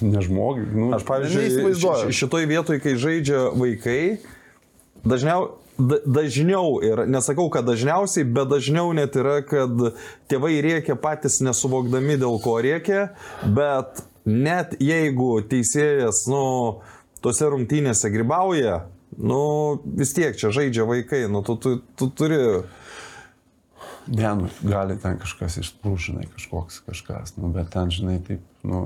nežmogi. 0.05 0.69
Nu, 0.75 0.91
Aš, 0.99 1.09
pavyzdžiui, 1.09 2.13
šitoj 2.21 2.49
vietoj, 2.53 2.83
kai 2.85 2.97
žaidžia 3.01 3.47
vaikai, 3.57 4.03
dažniau, 5.09 5.49
da, 5.49 5.68
dažniau 5.79 6.81
ir 6.83 7.05
nesakau, 7.07 7.49
kad 7.55 7.67
dažniausiai, 7.69 8.27
bet 8.27 8.51
dažniau 8.51 8.93
net 8.97 9.17
yra, 9.19 9.39
kad 9.47 9.71
tėvai 10.31 10.59
rėkia 10.65 10.99
patys 10.99 11.39
nesuvokdami, 11.45 12.19
dėl 12.19 12.39
ko 12.43 12.59
rėkia, 12.65 13.09
bet 13.47 14.03
net 14.27 14.75
jeigu 14.83 15.39
teisėjas, 15.49 16.27
nu, 16.31 16.83
tose 17.23 17.47
rungtynėse 17.51 18.11
gribauja, 18.13 18.83
nu, 19.19 19.79
vis 19.99 20.15
tiek 20.17 20.37
čia 20.39 20.51
žaidžia 20.55 20.87
vaikai, 20.89 21.27
nu, 21.31 21.45
tu, 21.47 21.57
tu, 21.57 21.79
tu 21.97 22.11
turi... 22.11 22.43
Ne, 24.09 24.29
nu, 24.35 24.49
gali 24.65 24.97
ten 24.97 25.19
kažkas 25.21 25.59
išprūžinai, 25.61 26.29
kažkoks 26.33 26.81
kažkas, 26.87 27.35
nu, 27.37 27.51
bet 27.53 27.69
ten, 27.75 27.91
žinai, 27.93 28.17
taip, 28.25 28.45
nu, 28.65 28.81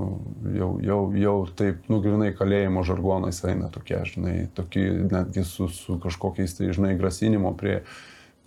jau, 0.51 0.73
jau, 0.83 0.97
jau 1.15 1.35
taip, 1.47 1.85
nu, 1.91 2.01
grinai 2.03 2.33
kalėjimo 2.35 2.83
žargonais 2.83 3.39
eina 3.47 3.69
tokie, 3.71 4.01
žinai, 4.09 4.33
tokie 4.57 4.83
netgi 5.07 5.45
su, 5.47 5.69
su 5.71 5.95
kažkokiais, 6.03 6.57
tai, 6.57 6.73
žinai, 6.75 6.97
grasinimo 6.99 7.53
prie, 7.55 7.77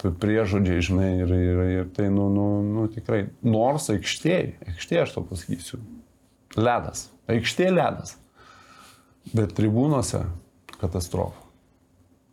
priežodžiai, 0.05 0.85
žinai, 0.85 1.09
ir, 1.23 1.33
ir, 1.33 1.63
ir 1.79 1.89
tai, 1.97 2.11
nu, 2.13 2.29
nu, 2.35 2.47
nu, 2.67 2.85
tikrai, 2.93 3.23
nors 3.41 3.89
aikštėje, 3.97 4.59
aikštėje 4.75 5.07
aš 5.07 5.17
to 5.17 5.25
pasakysiu, 5.33 5.81
ledas, 6.61 7.07
aikštė 7.33 7.73
ledas, 7.73 8.19
bet 9.33 9.57
tribūnose 9.57 10.27
katastrofa. 10.77 11.46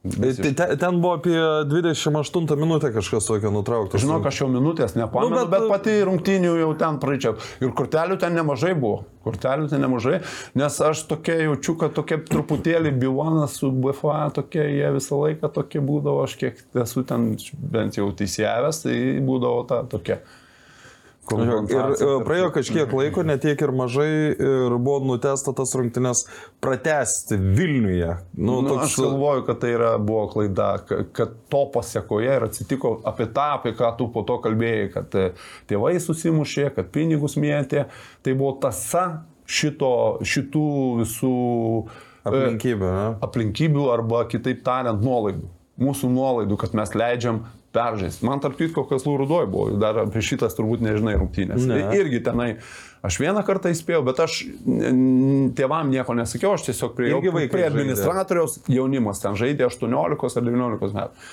Tai 0.04 0.34
te, 0.36 0.66
ten 0.76 0.98
buvo 1.00 1.14
apie 1.16 1.36
28 1.72 2.58
minutę 2.60 2.90
kažkas 2.92 3.24
tokio 3.30 3.52
nutrauktas. 3.56 4.02
Žinok, 4.04 4.26
aš 4.28 4.42
jau 4.42 4.50
minutės 4.52 4.98
nepamenu, 5.00 5.30
Nu, 5.32 5.38
bet- 5.38 5.48
bet, 5.54 5.62
bet 5.64 5.70
pati 5.72 5.94
rungtynių 6.04 6.58
jau 6.60 6.74
ten 6.76 6.98
praeičiau. 7.00 7.38
Ir 7.64 7.72
kortelių 7.72 8.18
ten 8.20 8.36
nemažai 8.36 8.74
buvo. 8.76 9.06
Kortelių 9.24 9.70
ten 9.72 9.80
nemažai, 9.80 10.20
nes 10.60 10.82
aš 10.84 11.06
tokia 11.08 11.38
jaučiu, 11.46 11.78
kad 11.80 11.96
tokia 11.96 12.18
truputėlį 12.20 12.92
bilonas 13.00 13.56
su 13.62 13.72
BFA, 13.72 14.28
tokie 14.36 14.60
jie 14.76 14.92
visą 14.92 15.22
laiką 15.24 15.48
tokie 15.56 15.80
būdavo, 15.80 16.26
aš 16.28 16.36
kiek 16.36 16.60
esu 16.84 17.06
ten 17.08 17.38
bent 17.56 17.96
jau 17.96 18.12
teisėjęs, 18.12 18.84
tai 18.84 18.98
būdavo 19.24 19.64
ta 19.72 19.84
tokia. 19.88 20.20
Ir 21.72 21.94
e, 21.96 22.08
praėjo 22.28 22.50
kažkiek 22.52 22.92
laiko, 22.94 23.24
netiek 23.24 23.62
ir 23.64 23.72
mažai, 23.72 24.10
ir 24.36 24.76
buvo 24.76 25.00
nutesta 25.08 25.54
tas 25.56 25.72
rungtynes 25.80 26.26
pratesti 26.62 27.38
Vilniuje. 27.40 28.10
Nu, 28.34 28.58
Nu, 28.62 28.70
toks, 28.70 28.84
aš 28.92 28.98
galvoju, 29.06 29.46
kad 29.48 29.62
tai 29.64 29.72
yra, 29.78 29.94
buvo 30.04 30.26
klaida, 30.34 30.68
ka- 30.88 31.04
kad 31.16 31.34
to 31.50 31.64
pasiekoje 31.74 32.36
ir 32.36 32.44
atsitiko 32.50 32.98
apie 33.08 33.30
tą, 33.32 33.48
apie 33.58 33.72
ką 33.80 33.94
tu 33.98 34.10
po 34.12 34.26
to 34.28 34.38
kalbėjai, 34.44 34.92
kad 34.94 35.16
e, 35.16 35.26
tėvai 35.72 35.96
susimušė, 36.04 36.70
kad 36.76 36.92
pinigus 36.92 37.38
mėtė. 37.40 37.86
Tai 38.24 38.34
buvo 38.40 38.58
tasa 38.68 39.24
šito, 39.48 39.94
šitų 40.28 40.68
visų 41.02 41.34
e, 41.88 42.30
aplinkybė. 42.30 42.92
ne? 43.00 43.10
aplinkybių 43.26 43.90
arba 43.96 44.26
kitaip 44.32 44.64
tariant 44.68 45.04
nuolaidų. 45.04 45.48
Mūsų 45.82 46.12
nuolaidų, 46.14 46.60
kad 46.62 46.76
mes 46.78 46.92
leidžiam 46.94 47.46
peržaisti. 47.74 48.26
Man 48.28 48.42
tarp 48.44 48.58
kitko, 48.60 48.86
kas 48.90 49.06
lūrudoj 49.08 49.48
buvo, 49.52 49.70
dar 49.82 50.04
apie 50.06 50.22
šitas 50.26 50.58
turbūt 50.58 50.84
nežinai 50.86 51.16
rungtynės. 51.20 51.66
Ne. 51.70 51.80
Tai 51.80 52.02
irgi 52.02 52.22
tenai, 52.26 52.50
aš 53.06 53.18
vieną 53.24 53.44
kartą 53.48 53.72
įspėjau, 53.74 54.04
bet 54.08 54.22
aš 54.24 54.40
tėvam 55.58 55.90
nieko 55.94 56.16
nesakiau, 56.18 56.54
aš 56.58 56.68
tiesiog 56.70 56.94
prie, 56.98 57.10
prie 57.24 57.48
žaidė. 57.50 57.66
administratoriaus 57.72 58.60
jaunimas 58.72 59.24
ten 59.24 59.40
žaidė 59.40 59.68
18 59.70 60.40
ar 60.40 60.48
19 60.52 60.94
metų. 61.00 61.28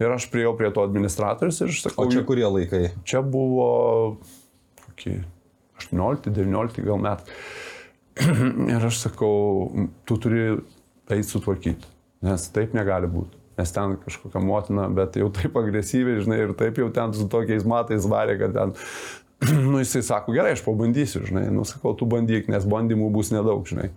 Ir 0.00 0.14
aš 0.14 0.30
priejau 0.32 0.54
prie 0.56 0.70
to 0.72 0.84
administratorius 0.86 1.58
ir 1.60 1.72
aš 1.72 1.82
sakau, 1.84 2.06
O 2.06 2.12
čia 2.12 2.22
kurie 2.24 2.46
laikai? 2.48 2.86
Čia 3.04 3.20
buvo 3.20 3.66
kokie 4.86 5.24
18-19 5.80 6.84
gal 6.84 7.00
metai. 7.00 7.36
Ir 8.74 8.84
aš 8.84 9.04
sakau, 9.06 9.88
tu 10.04 10.16
turi 10.20 10.42
eiti 11.10 11.28
sutvarkyti, 11.28 11.88
nes 12.26 12.48
taip 12.54 12.74
negali 12.76 13.08
būti. 13.10 13.39
Nes 13.60 13.72
ten 13.76 13.98
kažkokia 14.00 14.40
motina, 14.40 14.88
bet 14.96 15.18
jau 15.20 15.28
taip 15.34 15.58
agresyviai, 15.60 16.22
žinai, 16.24 16.38
ir 16.46 16.54
taip 16.56 16.80
jau 16.80 16.88
ten 16.94 17.12
su 17.16 17.26
tokiais 17.28 17.66
matais 17.68 18.06
varė, 18.08 18.38
kad 18.40 18.56
ten, 18.56 18.72
nu 19.72 19.82
jisai 19.82 20.02
sako, 20.06 20.32
gerai, 20.36 20.54
aš 20.56 20.64
pabandysiu, 20.64 21.26
žinai, 21.28 21.50
nu 21.52 21.66
sakau, 21.68 21.92
tu 21.96 22.08
bandyk, 22.08 22.48
nes 22.52 22.64
bandymų 22.64 23.10
bus 23.12 23.34
nedaug, 23.34 23.66
žinai. 23.68 23.90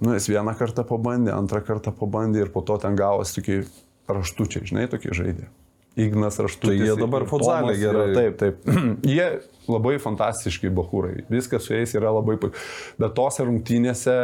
Nu, 0.00 0.14
jis 0.16 0.30
vieną 0.32 0.54
kartą 0.56 0.84
pabandė, 0.88 1.32
antrą 1.36 1.60
kartą 1.64 1.92
pabandė 1.96 2.44
ir 2.44 2.52
po 2.52 2.62
to 2.64 2.78
ten 2.80 2.96
gavosi 2.96 3.40
tokie 3.40 3.56
raštučiai, 4.08 4.68
žinai, 4.70 4.86
tokie 4.92 5.12
žaidė. 5.16 5.48
Ignas 5.98 6.38
raštutis. 6.38 6.78
Tai 6.78 6.86
jie 6.86 6.96
dabar 6.98 7.24
Tomas, 7.26 7.78
gerai. 7.78 8.10
Taip, 8.14 8.36
taip. 8.38 8.68
jie 9.16 9.26
labai 9.70 9.96
fantastiški 10.02 10.70
bahūrai. 10.74 11.24
Viskas 11.30 11.66
su 11.66 11.74
jais 11.74 11.94
yra 11.98 12.12
labai... 12.14 12.36
puiku. 12.40 12.58
Bet 13.00 13.16
tose 13.18 13.46
rungtynėse 13.46 14.14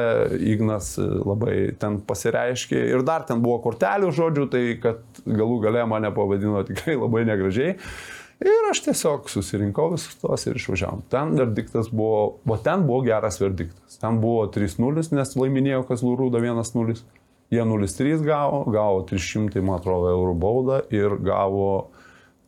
Ignas 0.55 0.95
labai 1.01 1.73
ten 1.81 1.99
pasireiškė 2.07 2.85
ir 2.93 3.03
dar 3.07 3.27
ten 3.27 3.43
buvo 3.45 3.59
kortelių 3.67 4.13
žodžių, 4.15 4.47
tai 4.53 4.63
kad 4.83 5.03
galų 5.27 5.59
gale 5.67 5.83
mane 5.91 6.13
pavadino 6.15 6.63
tikrai 6.69 6.97
labai 7.01 7.27
negražiai. 7.29 7.75
Ir 8.47 8.67
aš 8.69 8.83
tiesiog 8.85 9.31
susirinkau 9.33 9.95
visus 9.95 10.19
tos 10.21 10.43
ir 10.45 10.59
išvažiavom. 10.61 11.07
Ten 11.13 11.33
verdiktas 11.39 11.89
buvo, 11.89 12.37
o 12.45 12.57
ten 12.61 12.85
buvo 12.85 13.01
geras 13.07 13.41
verdiktas. 13.41 13.97
Ten 14.03 14.19
buvo 14.21 14.45
3-0, 14.53 15.07
nes 15.17 15.33
laiminėjo 15.41 15.87
Kazlų 15.89 16.13
Rūda 16.21 16.43
1-0. 16.45 16.99
Jie 17.53 17.63
0-3 17.63 18.25
gavo, 18.27 18.65
gavo 18.75 19.05
300, 19.07 19.63
man 19.63 19.79
atrodo, 19.79 20.11
eurų 20.17 20.35
baudą 20.43 20.81
ir 20.95 21.19
gavo 21.23 21.69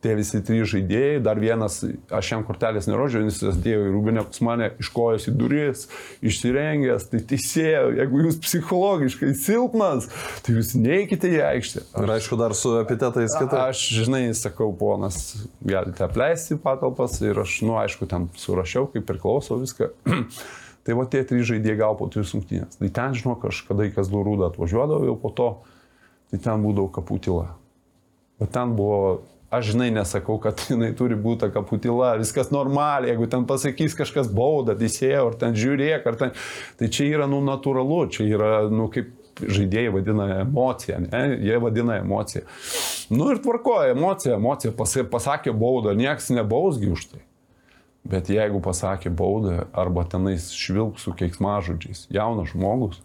tie 0.03 0.13
visi 0.15 0.39
trys 0.45 0.69
žaidėjai, 0.71 1.19
dar 1.23 1.39
vienas, 1.41 1.81
aš 2.15 2.31
jam 2.31 2.43
kortelės 2.47 2.87
nerodžiau, 2.87 3.25
jis 3.27 3.41
atėjo 3.51 3.87
į 3.87 3.89
rūbinę 3.93 4.23
pas 4.27 4.41
mane, 4.45 4.69
iškojęs 4.79 5.27
į 5.31 5.33
duris, 5.39 5.85
išsirengęs, 6.25 7.09
tai 7.11 7.21
teisėjo, 7.31 7.89
jeigu 7.99 8.23
jūs 8.23 8.39
psichologiškai 8.45 9.33
silpnas, 9.39 10.07
tai 10.45 10.55
jūs 10.55 10.71
neikite 10.79 11.33
į 11.35 11.41
aikštę. 11.49 11.83
Ir 11.99 12.15
aišku, 12.15 12.39
dar 12.39 12.55
su 12.57 12.77
epitetais 12.79 13.35
kitai. 13.35 13.65
Aš, 13.73 13.83
žinai, 13.99 14.23
sakau, 14.39 14.71
ponas, 14.79 15.35
galite 15.59 16.07
apleisti 16.07 16.59
patalpas 16.63 17.19
ir 17.25 17.43
aš, 17.43 17.59
nu, 17.67 17.75
aišku, 17.81 18.07
ten 18.09 18.31
surašiau, 18.39 18.87
kaip 18.93 19.07
priklauso 19.09 19.59
viską. 19.59 19.91
tai 20.87 20.95
va 20.97 21.05
tie 21.09 21.23
trys 21.27 21.47
žaidėjai 21.49 21.79
gal 21.79 21.97
po 21.99 22.07
tris 22.11 22.33
rungtynės. 22.35 22.79
Tai 22.79 22.91
ten, 22.95 23.17
žinok, 23.17 23.49
aš 23.51 23.63
kada 23.67 23.87
į 23.87 23.95
Kazlų 23.97 24.23
rūdą 24.27 24.49
atvažiuodavau 24.51 25.09
jau 25.09 25.17
po 25.19 25.33
to, 25.35 25.49
tai 26.31 26.39
ten 26.43 26.63
būdavo 26.63 26.91
kaputila. 26.95 27.51
Bet 28.39 28.53
ten 28.55 28.73
buvo, 28.77 29.21
aš 29.51 29.73
žinai, 29.73 29.89
nesakau, 29.93 30.39
kad 30.41 30.61
jinai 30.71 30.91
turi 30.97 31.17
būti 31.19 31.51
kaputila, 31.53 32.15
viskas 32.21 32.53
normaliai, 32.55 33.13
jeigu 33.13 33.29
ten 33.31 33.47
pasakys 33.49 33.97
kažkas 33.99 34.31
bauda, 34.33 34.77
teisėjo, 34.79 35.29
ar 35.31 35.39
ten 35.41 35.57
žiūrėk, 35.57 36.07
ar 36.07 36.19
ten, 36.19 36.35
tai 36.79 36.91
čia 36.93 37.09
yra, 37.11 37.29
nu, 37.29 37.41
natūralu, 37.45 38.03
čia 38.13 38.27
yra, 38.29 38.53
nu, 38.71 38.87
kaip 38.93 39.15
žaidėjai 39.39 39.93
vadina 39.93 40.27
emociją, 40.41 40.99
ne? 41.05 41.23
jie 41.45 41.57
vadina 41.63 41.99
emociją. 42.01 42.43
Nu 43.15 43.29
ir 43.33 43.41
tvarkoja, 43.43 43.93
emocija, 43.95 44.35
emocija, 44.35 44.73
pas, 44.75 44.95
pasakė 45.11 45.53
baudą, 45.55 45.95
nieks 45.97 46.31
nebausgi 46.35 46.91
už 46.91 47.05
tai. 47.13 47.23
Bet 48.07 48.29
jeigu 48.31 48.61
pasakė 48.63 49.11
baudą 49.11 49.65
arba 49.75 50.05
tenais 50.07 50.49
švilp 50.55 51.01
su 51.01 51.11
keiksmažodžiais, 51.19 52.07
jaunas 52.13 52.53
žmogus, 52.53 53.01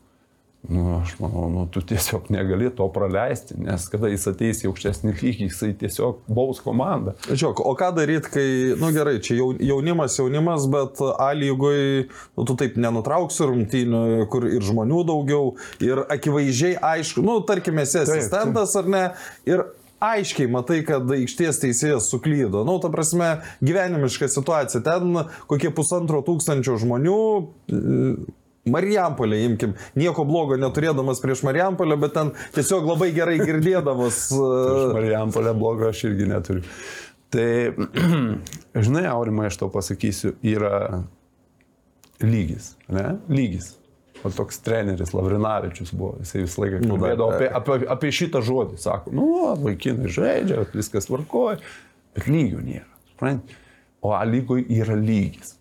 nu, 0.69 1.01
aš 1.03 1.19
manau, 1.19 1.49
nu, 1.51 1.67
tu 1.67 1.83
tiesiog 1.85 2.31
negali 2.33 2.71
to 2.77 2.87
praleisti, 2.93 3.57
nes 3.61 3.85
kada 3.93 4.09
jis 4.09 4.25
ateis 4.31 4.63
į 4.65 4.71
aukštesnį 4.71 5.13
lygį, 5.19 5.49
jisai 5.51 5.73
tiesiog 5.81 6.23
baus 6.31 6.63
komandą. 6.65 7.17
Žiūrėk, 7.27 7.61
o 7.61 7.75
ką 7.77 7.91
daryti, 7.99 8.33
kai, 8.33 8.47
nu, 8.81 8.89
gerai, 8.95 9.19
čia 9.25 9.37
jau, 9.43 9.51
jaunimas, 9.61 10.17
jaunimas, 10.21 10.69
bet 10.73 11.03
A 11.05 11.31
lygoj, 11.37 12.09
nu, 12.09 12.49
tu 12.49 12.57
taip 12.61 12.79
nenutrauksi 12.81 13.51
rungtynių, 13.51 14.05
kur 14.33 14.49
ir 14.49 14.65
žmonių 14.65 15.05
daugiau, 15.11 15.55
ir 15.85 16.07
akivaizdžiai 16.07 16.79
aišku, 16.95 17.25
nu, 17.27 17.41
tarkime, 17.45 17.85
esi 17.85 18.01
asistentas 18.07 18.79
ar 18.81 18.89
ne, 18.89 19.07
ir 19.51 19.67
aiškiai 20.05 20.51
matai, 20.53 20.81
kad 20.87 21.11
aikštės 21.17 21.61
teisėjas 21.63 22.09
suklydo. 22.13 22.65
Nu, 22.69 22.79
ta 22.83 22.91
prasme, 22.93 23.31
gyvenimiška 23.65 24.29
situacija. 24.33 24.83
Ten 24.85 25.21
kokie 25.51 25.73
pusantro 25.75 26.23
tūkstančio 26.27 26.79
žmonių. 26.83 27.21
mm, 27.73 28.33
Marijampolė, 28.65 29.43
imkim, 29.45 29.75
nieko 29.93 30.25
blogo 30.25 30.57
neturėdamas 30.57 31.19
prieš 31.21 31.43
Marijampolę, 31.45 31.99
bet 32.01 32.15
ten 32.17 32.31
tiesiog 32.55 32.87
labai 32.89 33.11
gerai 33.13 33.37
girdėdamas. 33.43 34.21
Uh, 34.33 34.95
Marijampolė 34.97 35.53
blogo 35.59 35.91
aš 35.91 36.07
irgi 36.09 36.31
neturiu. 36.31 36.65
Tai, 37.35 37.49
žinai, 38.87 39.05
Aurimai, 39.11 39.51
aš 39.51 39.61
to 39.61 39.69
pasakysiu, 39.75 40.33
yra 40.41 41.03
lygis, 42.25 42.73
ne? 42.89 43.19
Lygis. 43.29 43.75
O 44.25 44.31
toks 44.33 44.59
treneris 44.65 45.13
Lavrinavičius 45.13 45.91
buvo, 45.93 46.15
jisai 46.25 46.47
visą 46.47 46.63
laiką 46.65 46.79
Nu, 46.85 46.95
kalbėdavo 46.97 47.27
dar- 47.35 47.43
apie, 47.43 47.49
apie, 47.77 47.89
apie 47.93 48.13
šitą 48.17 48.41
žodį, 48.47 48.79
sako, 48.81 49.13
nu, 49.13 49.27
vaikinai 49.61 50.09
žaidžia, 50.09 50.63
viskas 50.73 51.11
tvarkoja, 51.11 51.59
bet 52.17 52.31
lygių 52.33 52.63
nėra. 52.65 52.89
Suprantate? 53.13 53.61
O 54.05 54.15
A 54.17 54.23
lygoje 54.29 54.65
yra 54.81 54.97
lygis. 54.97 55.55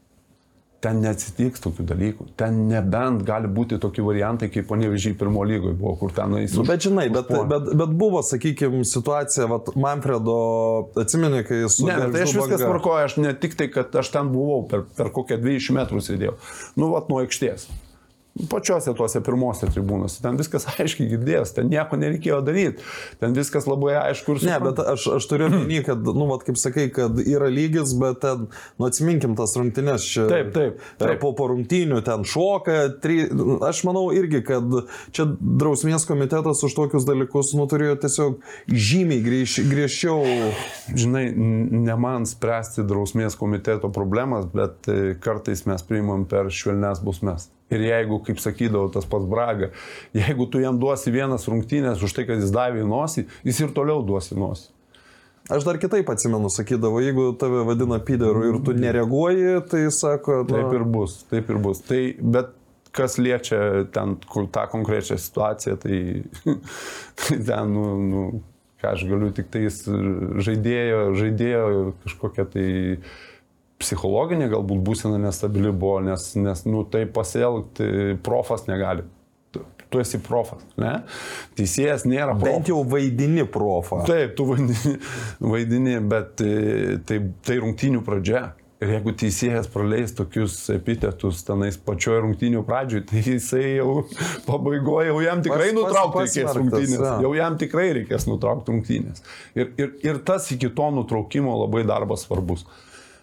Ten 0.83 0.97
neatsitiks 0.99 1.61
tokių 1.63 1.85
dalykų. 1.87 2.25
Ten 2.35 2.57
nebent 2.67 3.21
gali 3.23 3.47
būti 3.47 3.77
tokie 3.79 4.03
variantai, 4.03 4.49
kaip 4.51 4.65
panevežiai 4.67 5.15
pirmo 5.15 5.43
lygoje 5.47 5.77
buvo, 5.79 5.93
kur 6.01 6.11
ten 6.11 6.27
nueis. 6.33 6.51
Nu, 6.59 6.65
bet 6.67 6.83
žinai, 6.83 7.05
bet, 7.13 7.29
bet, 7.31 7.69
bet 7.79 7.93
buvo, 8.01 8.19
sakykime, 8.27 8.81
situacija, 8.87 9.47
vat, 9.47 9.71
Manfredo, 9.79 10.35
atsimeni, 10.99 11.39
kai 11.47 11.61
jis 11.61 11.77
su... 11.79 11.87
Ne, 11.87 11.95
tai 12.11 12.25
aš 12.25 12.35
viskas 12.35 12.59
tvarkoju, 12.65 13.05
aš 13.07 13.15
ne 13.23 13.31
tik 13.39 13.55
tai, 13.59 13.69
kad 13.71 13.95
aš 13.95 14.11
ten 14.11 14.31
buvau, 14.35 14.65
per, 14.67 14.83
per 14.99 15.11
kokią 15.15 15.39
200 15.39 15.77
metrų 15.79 16.03
sėdėjau. 16.03 16.35
Nu, 16.75 16.91
vat 16.97 17.07
nuo 17.11 17.23
aikštės. 17.23 17.69
Pačiuose 18.33 18.89
tuose 18.97 19.19
pirmose 19.21 19.67
tribūnose. 19.69 20.17
Ten 20.23 20.39
viskas 20.39 20.63
aiškiai 20.73 21.05
girdės, 21.11 21.51
ten 21.53 21.67
nieko 21.69 21.99
nereikėjo 22.01 22.39
daryti. 22.41 22.81
Ten 23.21 23.35
viskas 23.37 23.67
labai 23.69 23.93
aišku 23.99 24.33
ir 24.33 24.39
Ne, 24.41 24.55
suprantama. 24.55 24.71
bet 24.71 24.81
aš, 24.95 25.05
aš 25.19 25.27
turiu 25.29 25.45
omeny, 25.51 25.83
kad, 25.85 26.01
nu, 26.01 26.25
vat, 26.31 26.41
kaip 26.47 26.57
sakai, 26.57 26.87
kad 26.95 27.19
yra 27.21 27.51
lygis, 27.53 27.93
bet 28.01 28.23
ten, 28.25 28.47
nu, 28.81 28.87
atsiminkim 28.89 29.35
tas 29.37 29.53
rungtynės 29.59 30.07
čia. 30.09 30.25
Taip, 30.31 30.49
taip, 30.55 30.81
taip. 30.97 31.19
Po, 31.21 31.29
po 31.37 31.51
rungtynių 31.53 32.01
ten 32.09 32.25
šoka. 32.25 32.79
Tri, 33.05 33.19
aš 33.69 33.83
manau 33.85 34.07
irgi, 34.17 34.41
kad 34.49 34.65
čia 35.13 35.27
drausmės 35.37 36.09
komitetas 36.09 36.65
už 36.65 36.73
tokius 36.81 37.05
dalykus, 37.05 37.53
nu, 37.53 37.69
turėjo 37.69 37.99
tiesiog 38.01 38.41
žymiai 38.73 39.21
griež, 39.29 39.59
griežčiau. 39.69 40.25
Žinai, 40.89 41.27
ne 41.37 42.01
man 42.01 42.25
spręsti 42.25 42.81
drausmės 42.89 43.37
komiteto 43.37 43.93
problemas, 43.93 44.49
bet 44.49 44.89
e, 44.89 45.13
kartais 45.21 45.67
mes 45.69 45.85
priimam 45.85 46.25
per 46.25 46.49
švelnes 46.49 47.05
busmes. 47.05 47.51
Ir 47.73 47.83
jeigu, 47.87 48.19
kaip 48.27 48.39
sakydavo 48.43 48.91
tas 48.93 49.07
pats 49.09 49.25
Braga, 49.29 49.71
jeigu 50.15 50.47
tu 50.51 50.61
jam 50.61 50.77
duosi 50.81 51.13
vienas 51.13 51.47
rungtynės 51.49 52.03
už 52.05 52.15
tai, 52.15 52.27
kad 52.29 52.41
jis 52.41 52.53
davė 52.53 52.85
nosį, 52.87 53.25
jis 53.47 53.63
ir 53.65 53.75
toliau 53.75 54.03
duosi 54.05 54.37
nosį. 54.37 54.69
Aš 55.51 55.65
dar 55.67 55.75
kitaip 55.75 56.07
atsimenu, 56.07 56.47
sakydavo, 56.53 57.01
jeigu 57.03 57.33
tave 57.35 57.65
vadina 57.67 57.97
pyderu 57.99 58.45
ir 58.47 58.59
tu 58.63 58.75
nereaguoji, 58.77 59.57
tai 59.67 59.81
sako, 59.91 60.43
nu, 60.45 60.53
Taip 60.53 60.75
ir 60.77 60.85
bus, 60.87 61.17
taip 61.27 61.49
ir 61.51 61.59
bus. 61.59 61.81
Tai, 61.83 61.99
bet 62.37 62.53
kas 62.95 63.17
liečia 63.19 63.83
ten 63.91 64.15
tą 64.23 64.63
konkrečią 64.71 65.17
situaciją, 65.19 65.75
tai, 65.83 65.99
tai 67.19 67.39
ten, 67.49 67.75
nu, 67.75 67.89
nu, 68.07 68.23
ką 68.79 68.93
aš 68.93 69.03
galiu 69.09 69.33
tik 69.35 69.51
tais 69.51 69.81
žaidėjo, 70.47 71.03
žaidėjo 71.19 71.67
kažkokia 72.05 72.47
tai 72.53 72.67
psichologinė 73.81 74.49
galbūt 74.51 74.83
būsena 74.85 75.17
nestabili 75.21 75.71
buvo, 75.71 75.99
nes, 76.05 76.33
nes 76.39 76.65
nu, 76.69 76.83
tai 76.87 77.05
pasielgti 77.09 78.17
profas 78.23 78.67
negali. 78.69 79.05
Tu, 79.53 79.99
esi 80.01 80.17
profas, 80.25 80.63
ne? 80.81 81.03
Teisėjas 81.53 82.07
nėra 82.09 82.33
profas. 82.33 82.47
bent 82.49 82.69
jau 82.71 82.79
vaidini 82.89 83.43
profą. 83.45 83.99
Taip, 84.07 84.31
tu 84.39 84.47
vaidini, 84.49 84.95
vaidini 85.53 85.99
bet 86.09 86.41
e, 86.41 86.95
tai, 87.05 87.19
tai 87.45 87.59
rungtynių 87.61 88.01
pradžia. 88.07 88.41
Ir 88.83 88.89
jeigu 88.97 89.13
teisėjas 89.15 89.69
praleis 89.71 90.11
tokius 90.17 90.55
epitetus 90.73 91.43
tenais 91.47 91.77
pačioje 91.79 92.23
rungtynių 92.25 92.63
pradžioje, 92.67 93.05
tai 93.11 93.21
jisai 93.23 93.61
jau 93.77 94.01
pabaigoje, 94.47 95.11
jau 95.11 95.21
jam 95.23 95.43
tikrai 95.45 95.69
Pas- 95.69 95.75
pas- 95.75 95.77
nutraukti 95.77 96.23
reikės 96.25 96.57
rungtynės. 96.57 96.97
jo. 96.97 97.13
Jau 97.27 97.31
jam 97.37 97.59
tikrai 97.61 97.85
reikės 97.99 98.25
nutraukti 98.27 98.73
rungtynės. 98.73 99.21
Ir, 99.55 99.69
ir, 99.79 99.93
ir 100.09 100.19
tas 100.27 100.49
iki 100.57 100.73
to 100.75 100.89
nutraukimo 100.97 101.53
labai 101.61 101.85
darbas 101.87 102.25
svarbus. 102.25 102.65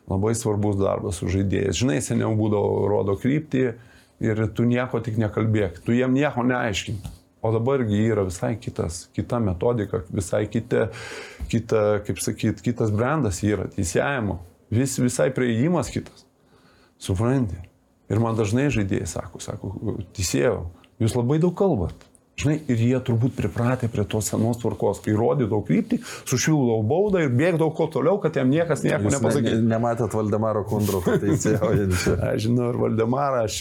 Labai 0.09 0.34
svarbus 0.34 0.78
darbas 0.80 1.20
su 1.20 1.28
žaidėjais. 1.30 1.76
Žinai, 1.82 2.01
seniau 2.03 2.32
būdavo 2.38 2.86
rodo 2.90 3.16
kryptį 3.20 3.64
ir 4.24 4.42
tu 4.57 4.66
nieko 4.68 5.01
tik 5.05 5.18
nekalbėk, 5.20 5.80
tu 5.84 5.96
jiem 5.96 6.14
nieko 6.16 6.44
neaiškink. 6.46 7.09
O 7.40 7.53
dabargi 7.55 8.03
yra 8.05 8.26
visai 8.26 8.53
kitas, 8.61 9.07
kita 9.16 9.38
metodika, 9.40 10.03
visai 10.12 10.44
kita, 10.51 10.90
kita 11.48 11.84
kaip 12.05 12.20
sakyt, 12.20 12.61
kitas 12.61 12.92
brandas 12.92 13.40
yra 13.46 13.64
teisėjimo. 13.72 14.36
Vis, 14.70 14.98
visai 15.01 15.30
prieimas 15.34 15.88
kitas. 15.90 16.26
Supranti? 17.01 17.57
Ir 18.12 18.20
man 18.20 18.36
dažnai 18.36 18.68
žaidėjai 18.74 19.09
sako, 19.09 19.40
sako, 19.40 19.72
teisėjau, 20.16 20.66
jūs 21.01 21.16
labai 21.16 21.38
daug 21.40 21.57
kalbat. 21.57 22.10
Žinai, 22.41 22.57
ir 22.72 22.80
jie 22.80 22.99
turbūt 23.05 23.34
pripratę 23.36 23.88
prie 23.93 24.05
tos 24.09 24.30
senos 24.32 24.57
tvarkos, 24.62 25.03
kai 25.05 25.12
rodydavo 25.18 25.59
kryptį, 25.68 25.99
sušildavo 26.30 26.78
baudą 26.88 27.20
ir 27.26 27.32
bėgdavo 27.36 27.70
kuo 27.76 27.86
toliau, 27.93 28.16
kad 28.22 28.36
jam 28.38 28.49
niekas 28.49 28.80
nieko 28.86 29.03
Jūs 29.05 29.12
ne, 29.12 29.18
nepasakė. 29.18 29.55
ne, 29.59 29.66
nematėt 29.74 30.14
Valdemaro 30.16 30.62
Kundroto 30.70 31.16
teisėjaujančio. 31.20 32.14
Aš 32.30 32.47
žinau 32.47 32.70
ir 32.72 32.78
Valdemarą, 32.80 33.43
aš 33.49 33.59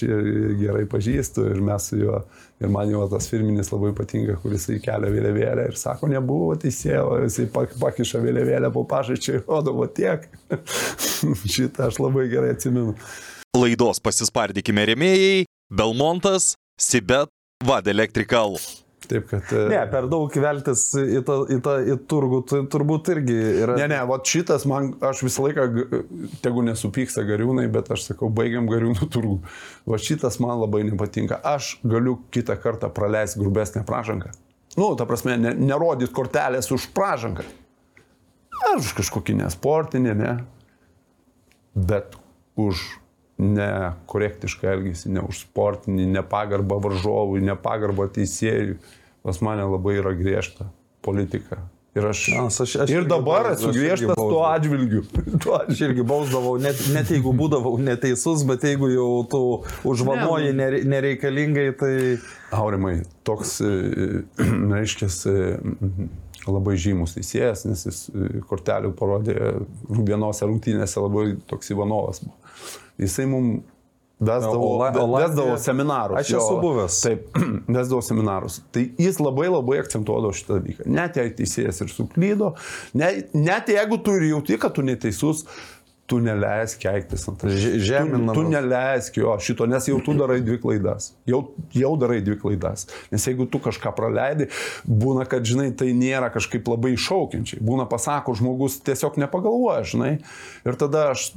gerai 0.61 0.85
pažįstu 0.91 1.47
ir 1.51 1.59
mes 1.65 1.89
su 1.91 1.99
juo, 1.99 2.21
ir 2.63 2.71
man 2.71 2.91
jo 2.93 3.03
tas 3.11 3.27
firminis 3.31 3.71
labai 3.73 3.91
patinka, 3.97 4.37
kuris 4.43 4.69
įkelia 4.77 5.11
vėliavėlę 5.11 5.67
ir 5.71 5.77
sako, 5.79 6.07
nebuvo 6.11 6.53
teisėjo, 6.59 7.05
jisai 7.25 7.47
pak- 7.53 7.75
pakiša 7.81 8.21
vėliavėlę 8.23 8.71
po 8.75 8.85
pažaičiai, 8.89 9.43
rodavo 9.47 9.87
tiek. 9.91 10.29
Šitą 11.49 11.89
aš 11.89 11.99
labai 12.01 12.27
gerai 12.31 12.53
atsimenu. 12.55 12.95
Laidos 13.57 13.99
pasispardykime 14.03 14.83
remėjai- 14.93 15.45
Belmontas, 15.79 16.53
Sibet, 16.79 17.29
Vad 17.65 17.87
Electrical. 17.87 18.55
Taip, 19.07 19.29
kad... 19.29 19.41
e, 19.51 19.65
Ne, 19.67 19.79
per 19.91 20.05
daug 20.07 20.31
veltis 20.31 20.83
į, 20.95 21.19
tą, 21.27 21.35
į, 21.51 21.57
tą, 21.65 21.73
į 21.83 21.95
turgų, 22.07 22.37
tai 22.47 22.59
turbūt 22.71 23.09
irgi 23.11 23.35
yra. 23.65 23.75
Ne, 23.81 23.87
ne, 23.91 23.97
va 24.07 24.19
šitas 24.23 24.63
man, 24.69 24.93
aš 25.03 25.23
visą 25.25 25.43
laiką, 25.43 25.65
tegu 26.43 26.63
nesupyksta 26.63 27.25
gariūnai, 27.27 27.65
bet 27.73 27.89
aš 27.91 28.05
sakau, 28.11 28.29
baigiam 28.31 28.69
gariūnų 28.69 29.09
turgų. 29.11 29.39
Va 29.91 29.99
šitas 29.99 30.39
man 30.43 30.61
labai 30.61 30.85
nepatinka. 30.87 31.41
Aš 31.43 31.73
galiu 31.83 32.15
kitą 32.31 32.55
kartą 32.63 32.91
praleisti 32.95 33.41
grubesnę 33.41 33.83
pražangą. 33.87 34.31
Nu, 34.77 34.93
ta 34.95 35.09
prasme, 35.09 35.35
ne, 35.41 35.51
nerodyt 35.57 36.13
kortelės 36.15 36.71
už 36.71 36.87
pražangą. 36.95 37.43
Ar 38.69 38.79
už 38.79 38.93
kažkokį 39.01 39.35
nesportinį, 39.41 40.15
ne. 40.15 40.33
Bet 41.75 42.15
už 42.59 42.87
nekorektišką 43.39 44.69
elgesį, 44.75 45.11
ne 45.15 45.23
už 45.25 45.43
sportinį, 45.47 46.05
nepagarbą 46.19 46.79
varžovui, 46.83 47.41
nepagarbą 47.45 48.09
teisėjui. 48.15 48.77
Pas 49.23 49.41
mane 49.43 49.65
labai 49.67 49.97
yra 49.99 50.13
griežta 50.15 50.69
politika. 51.03 51.57
Ir, 51.97 52.05
aš, 52.05 52.19
Aš- 52.37 52.57
aš- 52.63 52.75
aš 52.83 52.91
ir 52.93 53.05
dabar 53.09 53.47
baus- 53.49 53.57
esu 53.57 53.69
aš 53.71 53.75
griežtas 53.79 54.15
tuo 54.19 54.43
atžvilgiu. 54.45 55.01
Tuo 55.43 55.55
Aš 55.57 55.63
atžvilgiu. 55.65 55.87
irgi 55.89 56.03
bausdavau, 56.07 56.53
net, 56.61 56.77
net 56.93 57.09
jeigu 57.11 57.33
būdavau 57.35 57.73
neteisus, 57.81 58.43
bet 58.47 58.61
jeigu 58.63 58.91
jau 58.93 59.07
tu 59.31 59.41
užvanuoji 59.89 60.53
Ne, 60.53 60.57
nere- 60.61 60.83
nereikalingai, 60.85 61.67
tai... 61.79 61.93
Aurimai, 62.55 62.99
toks, 63.25 63.57
reiškia, 64.75 65.09
labai 66.49 66.77
žymus 66.79 67.13
teisėjas, 67.17 67.65
nes 67.67 67.83
jis 67.89 67.99
e, 68.13 68.29
kortelių 68.49 68.93
parodė 68.97 69.35
vienose 69.89 70.45
rungtynėse 70.47 71.01
labai 71.03 71.33
toks 71.49 71.73
Ivanovas 71.73 72.21
buvo. 72.23 72.37
Jisai 72.99 73.27
mums 73.31 73.63
vesdavo, 74.19 75.17
vesdavo 75.17 75.57
seminarus. 75.57 76.19
Aš 76.19 76.33
esu 76.37 76.59
buvęs. 76.61 76.99
Taip, 77.03 77.37
vesdavo 77.77 78.01
seminarus. 78.03 78.59
Tai 78.71 78.83
jis 78.99 79.19
labai 79.23 79.47
labai 79.47 79.79
akcentuodavo 79.83 80.35
šitą 80.35 80.59
dalyką. 80.59 80.87
Net 80.91 81.19
jei 81.19 81.31
teisėjas 81.37 81.83
ir 81.85 81.93
suklydo, 81.93 82.53
net, 82.99 83.31
net 83.37 83.71
jeigu 83.71 84.01
tu 84.03 84.17
ir 84.19 84.29
jauti, 84.33 84.59
kad 84.59 84.75
tu 84.75 84.83
neteisus, 84.85 85.45
tu 86.09 86.17
neleisk 86.23 86.81
keiktis 86.81 87.27
ant 87.29 87.37
tavęs. 87.43 87.59
Že- 87.61 87.79
Tu, 88.33 88.33
tu 88.33 88.43
neleisk 88.49 89.19
jo 89.21 89.35
šito, 89.39 89.67
nes 89.69 89.85
jau 89.87 89.99
tu 90.05 90.15
darai 90.17 90.39
dvi 90.41 90.57
klaidas. 90.61 91.11
Jau, 91.29 91.43
jau 91.77 91.91
darai 92.01 92.17
dvi 92.25 92.35
klaidas. 92.41 92.87
Nes 93.13 93.25
jeigu 93.29 93.45
tu 93.51 93.61
kažką 93.61 93.93
praleidi, 93.95 94.49
būna, 94.89 95.27
kad, 95.29 95.45
žinai, 95.45 95.69
tai 95.77 95.91
nėra 95.93 96.31
kažkaip 96.33 96.67
labai 96.73 96.95
iššaukiančiai. 96.97 97.61
Būna 97.61 97.85
pasako, 97.89 98.33
žmogus 98.39 98.79
tiesiog 98.81 99.21
nepagalvoja, 99.21 99.85
žinai. 99.93 100.11
Ir 100.65 100.79
tada 100.81 101.11
aš 101.13 101.29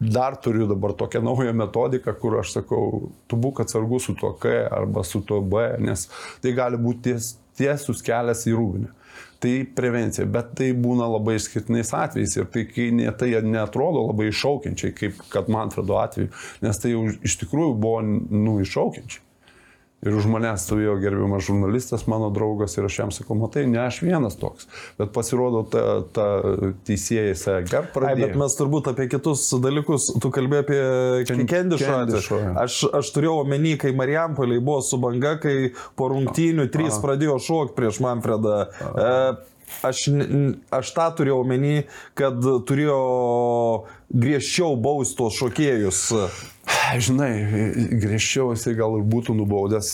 dar 0.00 0.36
turiu 0.38 0.68
dabar 0.70 0.94
tokią 0.94 1.22
naują 1.26 1.52
metodiką, 1.52 2.14
kur 2.22 2.38
aš 2.40 2.54
sakau, 2.60 3.10
tu 3.28 3.36
būk 3.36 3.60
atsargus 3.66 4.06
su 4.08 4.14
tuo 4.14 4.32
K 4.38 4.54
arba 4.70 5.02
su 5.04 5.20
tuo 5.26 5.40
B, 5.42 5.66
nes 5.82 6.06
tai 6.42 6.52
gali 6.56 6.78
būti 6.78 7.10
ties, 7.10 7.34
tiesus 7.58 8.00
kelias 8.06 8.46
į 8.46 8.54
rūbinę. 8.56 8.90
Tai 9.42 9.54
prevencija, 9.74 10.26
bet 10.30 10.52
tai 10.58 10.68
būna 10.78 11.08
labai 11.10 11.34
išskirtiniais 11.38 11.90
atvejais 11.98 12.36
ir 12.38 12.46
tai, 12.54 12.62
kai 12.70 12.90
ne, 12.94 13.08
tai 13.18 13.32
netrodo 13.42 14.04
labai 14.06 14.28
iššaukiančiai, 14.30 14.94
kaip 14.94 15.18
kad 15.32 15.50
Manfredo 15.50 15.98
atveju, 15.98 16.30
nes 16.62 16.78
tai 16.78 16.94
jau 16.94 17.08
iš 17.10 17.40
tikrųjų 17.40 17.74
buvo, 17.74 18.04
nu, 18.06 18.60
iššaukiančiai. 18.62 19.24
Ir 20.02 20.16
už 20.18 20.24
manęs 20.26 20.64
stovėjo 20.66 20.96
gerbiamas 20.98 21.44
žurnalistas, 21.46 22.08
mano 22.10 22.26
draugas, 22.34 22.72
ir 22.74 22.88
aš 22.88 22.96
jam 22.98 23.10
sakau, 23.14 23.36
matai, 23.38 23.68
ne 23.70 23.78
aš 23.84 24.00
vienas 24.02 24.34
toks, 24.40 24.66
bet 24.98 25.12
pasirodo, 25.14 25.60
ta, 25.70 25.84
ta 26.10 26.24
teisėjai 26.88 27.36
Sager 27.38 27.78
Ai, 27.78 27.84
bet 27.86 27.92
pradėjo. 27.94 28.40
mes 28.42 28.56
turbūt 28.58 28.90
apie 28.90 29.06
kitus 29.12 29.44
dalykus, 29.62 30.08
tu 30.18 30.32
kalbėjai 30.34 30.64
apie 30.66 30.80
Ken- 31.30 31.46
Kendišą. 31.52 32.00
Jo. 32.18 32.40
Aš, 32.64 32.80
aš 32.98 33.12
turėjau 33.14 33.36
omeny, 33.44 33.76
kai 33.78 33.94
Marijampoliai 33.94 34.58
buvo 34.58 34.82
su 34.82 34.98
banga, 34.98 35.36
kai 35.38 35.70
po 35.94 36.10
rungtynių 36.10 36.66
trys 36.74 36.98
pradėjo 37.02 37.38
šokti 37.38 37.78
prieš 37.78 38.02
Manfredą. 38.02 38.58
E, 38.90 39.14
Aš, 39.88 40.02
aš 40.68 40.88
tą 40.92 41.04
turėjau 41.16 41.38
omeny, 41.46 41.86
kad 42.18 42.36
turėjo 42.68 42.96
griežčiau 44.12 44.74
bausti 44.76 45.16
tos 45.16 45.38
šokėjus. 45.40 46.00
Ai, 46.82 46.98
žinai, 47.04 47.30
griežčiau 48.00 48.50
jisai 48.54 48.72
gal 48.78 48.96
ir 48.98 49.04
būtų 49.12 49.34
nubaudęs 49.38 49.88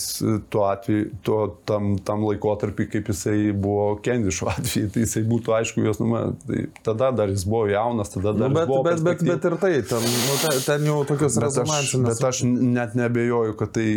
tuo 0.51 0.63
atveju, 0.69 1.09
tuo 1.27 1.39
tam, 1.69 1.93
tam 2.07 2.23
laikotarpį, 2.27 2.87
kaip 2.95 3.11
jisai 3.11 3.51
buvo 3.53 3.91
Kendišo 4.03 4.47
atveju, 4.53 4.89
tai 4.95 5.03
jisai 5.05 5.23
būtų 5.29 5.53
aišku 5.59 5.83
jos 5.85 5.99
numą, 6.01 6.21
tai 6.47 6.63
tada 6.87 7.11
dar 7.15 7.31
jis 7.33 7.43
buvo 7.47 7.67
jaunas, 7.71 8.11
tada 8.15 8.33
dar 8.33 8.49
Nu, 8.49 8.55
bet, 8.57 8.71
buvo 8.71 8.81
bet, 8.87 9.03
bet, 9.05 9.21
bet 9.27 9.47
ir 9.51 9.57
tai, 9.61 9.73
ten, 9.91 10.07
nu, 10.07 10.37
ten, 10.41 10.57
ten 10.65 10.87
jau 10.89 10.97
tokios 11.09 11.37
rezonansinės. 11.43 12.07
bet 12.09 12.27
aš 12.31 12.41
net 12.49 12.95
nebejoju, 12.99 13.57
kad 13.59 13.75
tai, 13.77 13.87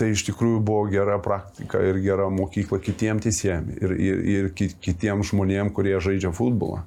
tai 0.00 0.12
iš 0.14 0.24
tikrųjų 0.30 0.62
buvo 0.64 0.86
gera 0.92 1.18
praktika 1.22 1.82
ir 1.84 1.98
gera 2.06 2.30
mokykla 2.32 2.78
kitiems 2.80 3.26
teisėjams 3.26 3.82
ir, 3.84 3.96
ir, 4.00 4.22
ir 4.38 4.48
ki- 4.56 4.72
kitiems 4.86 5.34
žmonėms, 5.34 5.74
kurie 5.76 5.98
žaidžia 6.00 6.32
futbolą. 6.32 6.86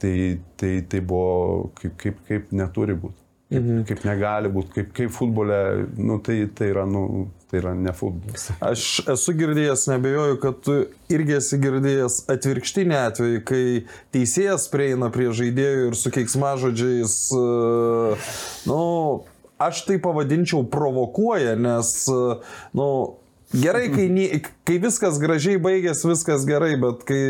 Tai, 0.00 0.14
tai, 0.60 0.72
tai 0.90 1.00
buvo 1.00 1.70
kaip, 1.80 1.94
kaip, 2.00 2.16
kaip 2.28 2.50
neturi 2.56 2.96
būti. 2.98 3.20
Mhm. 3.60 3.84
kaip 3.88 4.04
negali 4.06 4.50
būti, 4.52 4.72
kaip, 4.78 4.92
kaip 4.96 5.12
futbole, 5.14 5.58
nu, 5.96 6.18
tai, 6.24 6.44
tai, 6.54 6.70
yra, 6.72 6.84
nu, 6.88 7.26
tai 7.50 7.60
yra 7.60 7.74
ne 7.78 7.92
futbolas. 7.96 8.48
Aš 8.64 8.86
esu 9.14 9.34
girdėjęs, 9.38 9.86
nebejoju, 9.92 10.38
kad 10.42 10.60
tu 10.64 10.76
irgi 11.12 11.38
esi 11.38 11.60
girdėjęs 11.62 12.20
atvirkštinį 12.34 12.98
atvejį, 13.00 13.42
kai 13.48 13.64
teisėjas 14.14 14.66
prieina 14.72 15.10
prie 15.14 15.30
žaidėjų 15.34 15.90
ir 15.90 15.98
su 15.98 16.12
keiksmažodžiais, 16.14 17.18
e, 17.34 18.16
nu, 18.70 18.80
aš 19.62 19.84
tai 19.88 20.00
pavadinčiau 20.02 20.64
provokuoja, 20.70 21.54
nes, 21.60 21.96
e, 22.10 22.40
nu, 22.78 22.88
Gerai, 23.54 23.88
kai, 23.92 24.06
kai 24.66 24.78
viskas 24.82 25.18
gražiai 25.22 25.60
baigėsi, 25.62 26.08
viskas 26.10 26.46
gerai, 26.48 26.74
bet 26.80 27.04
kai 27.08 27.20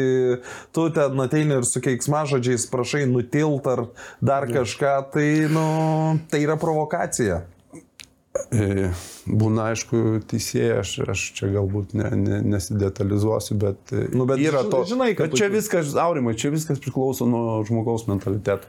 tu 0.75 0.87
ten 0.95 1.25
ateini 1.25 1.59
ir 1.61 1.67
su 1.69 1.83
keiksmažodžiais 1.85 2.69
prašai 2.73 3.05
nutilt 3.11 3.67
ar 3.71 3.87
dar 4.25 4.49
kažką, 4.51 4.95
tai, 5.15 5.29
nu, 5.53 5.67
tai 6.33 6.45
yra 6.47 6.57
provokacija. 6.61 7.45
E, 8.51 8.89
Būna, 9.31 9.69
aišku, 9.73 9.99
teisėjai, 10.29 10.81
aš, 10.83 10.91
aš 11.15 11.21
čia 11.37 11.49
galbūt 11.55 11.95
ne, 11.97 12.11
ne, 12.19 12.41
nesidetalizuosiu, 12.55 13.57
bet, 13.63 13.95
Nu, 14.13 14.27
bet 14.29 14.43
yra 14.43 14.65
to. 14.67 14.83
žinai, 14.91 15.13
kad 15.15 15.31
bet 15.31 15.39
čia 15.39 15.49
viskas, 15.53 15.95
aurimai, 16.01 16.35
čia 16.39 16.51
viskas 16.53 16.83
priklauso 16.83 17.29
nuo 17.31 17.61
žmogaus 17.69 18.09
mentaliteto. 18.11 18.67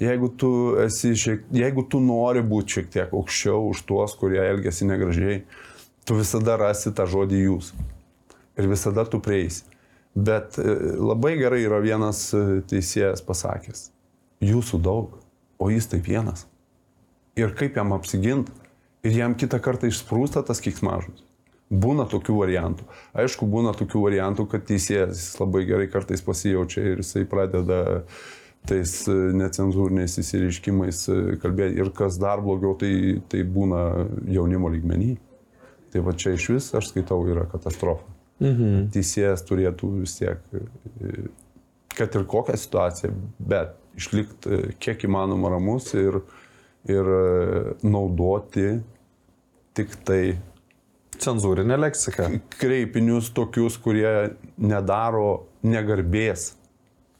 Jeigu 0.00 0.28
tu, 0.38 0.50
esi 0.84 1.14
šiek, 1.16 1.46
jeigu 1.56 1.86
tu 1.90 1.98
nori 2.04 2.42
būti 2.44 2.76
šiek 2.78 2.90
tiek 2.92 3.14
aukščiau 3.16 3.70
už 3.72 3.80
tuos, 3.88 4.14
kurie 4.20 4.42
elgesi 4.44 4.86
negražiai, 4.88 5.40
tu 6.06 6.16
visada 6.16 6.56
rasi 6.60 6.94
tą 6.94 7.06
žodį 7.10 7.42
jūs. 7.48 7.72
Ir 8.56 8.70
visada 8.70 9.04
tu 9.04 9.20
prieisi. 9.20 9.66
Bet 10.16 10.56
e, 10.56 10.72
labai 10.96 11.34
gerai 11.36 11.60
yra 11.66 11.82
vienas 11.84 12.30
e, 12.32 12.62
teisėjas 12.70 13.20
pasakęs. 13.26 13.90
Jūsų 14.40 14.80
daug, 14.80 15.18
o 15.60 15.68
jis 15.72 15.90
taip 15.90 16.06
vienas 16.08 16.46
ir 17.36 17.52
kaip 17.56 17.76
jam 17.76 17.92
apsiginti. 17.92 18.52
Ir 19.04 19.14
jam 19.20 19.36
kitą 19.38 19.60
kartą 19.62 19.90
išsprūsta 19.90 20.42
tas 20.46 20.62
kiksmažus. 20.64 21.20
Būna 21.70 22.06
tokių 22.10 22.38
variantų. 22.40 22.86
Aišku, 23.18 23.46
būna 23.50 23.74
tokių 23.76 24.02
variantų, 24.06 24.46
kad 24.50 24.64
teisėjas 24.66 25.28
labai 25.40 25.64
gerai 25.68 25.86
kartais 25.90 26.22
pasijaučia 26.24 26.84
ir 26.92 27.02
jisai 27.02 27.26
pradeda 27.28 27.82
tais 28.66 28.96
e, 29.10 29.14
necenzūriniais 29.36 30.16
įsireiškimais 30.22 31.04
kalbėti. 31.42 31.78
Ir 31.82 31.92
kas 31.94 32.18
dar 32.22 32.42
blogiau, 32.42 32.72
tai, 32.78 33.20
tai 33.28 33.44
būna 33.44 33.84
jaunimo 34.32 34.72
lygmenį. 34.72 35.12
Tai 35.96 36.02
va 36.04 36.12
čia 36.12 36.34
iš 36.36 36.50
vis, 36.52 36.66
aš 36.76 36.90
skaitau, 36.90 37.22
yra 37.24 37.46
katastrofa. 37.48 38.04
Mhm. 38.44 38.90
Teisėjas 38.92 39.46
turėtų 39.48 39.94
vis 40.02 40.18
tiek, 40.18 40.42
kad 41.96 42.18
ir 42.18 42.26
kokią 42.28 42.56
situaciją, 42.60 43.14
bet 43.40 43.72
išlikti 43.96 44.50
e, 44.52 44.74
kiek 44.76 45.06
įmanoma 45.08 45.54
ramus 45.54 45.88
ir, 45.96 46.18
ir 46.84 47.08
e, 47.08 47.22
naudoti 47.88 48.74
tik 49.76 49.96
tai 50.04 50.20
Cenzūrinė 51.16 51.78
leksika. 51.80 52.28
kreipinius 52.60 53.30
tokius, 53.32 53.78
kurie 53.80 54.36
nedaro 54.60 55.46
negarbės 55.64 56.50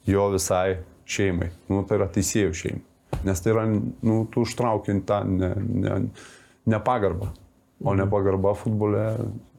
jo 0.05 0.29
visai 0.35 0.83
šeimai. 1.09 1.49
Nu, 1.73 1.81
tai 1.89 1.97
yra 2.03 2.11
teisėjų 2.13 2.53
šeimai. 2.61 2.85
Nes 3.25 3.41
tai 3.41 3.55
yra, 3.55 3.65
nu, 3.73 4.19
tu 4.29 4.45
užtraukiant 4.45 5.09
tą 5.09 5.23
ne, 5.25 5.55
ne, 5.57 5.97
nepagarbą. 6.69 7.33
O 7.85 7.93
nepagarba 7.93 8.55
futbole 8.57 9.03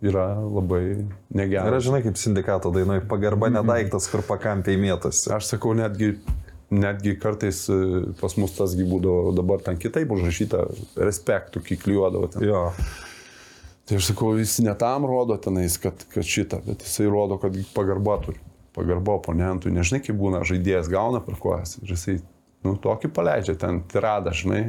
yra 0.02 0.26
labai 0.42 1.06
negera. 1.30 1.68
Yra, 1.70 1.80
žinai, 1.84 2.02
kaip 2.02 2.18
sindikato 2.18 2.72
dainai, 2.74 2.98
pagarba 3.06 3.52
nedaiktas, 3.54 4.08
kur 4.10 4.24
pakampiai 4.26 4.80
mėtosi. 4.82 5.30
Aš 5.36 5.52
sakau, 5.52 5.76
netgi, 5.78 6.16
netgi 6.74 7.14
kartais 7.22 7.60
e, 7.70 7.78
pas 8.18 8.34
mus 8.42 8.56
tasgi 8.58 8.88
būdavo 8.90 9.36
dabar 9.38 9.62
ten 9.66 9.78
kitaip 9.78 10.10
užrašyta, 10.18 10.64
respektų 10.98 11.62
kikliuodavo 11.70 12.32
ten. 12.34 12.48
Jo. 12.50 12.64
Tai 13.88 14.02
aš 14.02 14.10
sakau, 14.10 14.34
jis 14.42 14.58
ne 14.66 14.74
tam 14.82 15.06
rodo 15.08 15.38
tenais, 15.40 15.78
kad, 15.80 16.02
kad 16.12 16.26
šitą, 16.26 16.60
bet 16.66 16.82
jisai 16.84 17.06
rodo, 17.14 17.38
kad 17.40 17.54
pagarba 17.78 18.18
turi. 18.26 18.42
Pagarba 18.76 19.16
oponentui. 19.22 19.72
Nežinai, 19.74 20.02
kaip 20.06 20.18
būna, 20.18 20.42
žaidėjas 20.46 20.90
gauna 20.92 21.22
per 21.26 21.38
kojas 21.42 21.78
ir 21.80 21.94
jisai, 21.94 22.18
nu, 22.66 22.76
tokį 22.82 23.14
paleidžia 23.14 23.56
ten 23.62 23.80
tiradą, 23.90 24.34
žinai. 24.38 24.64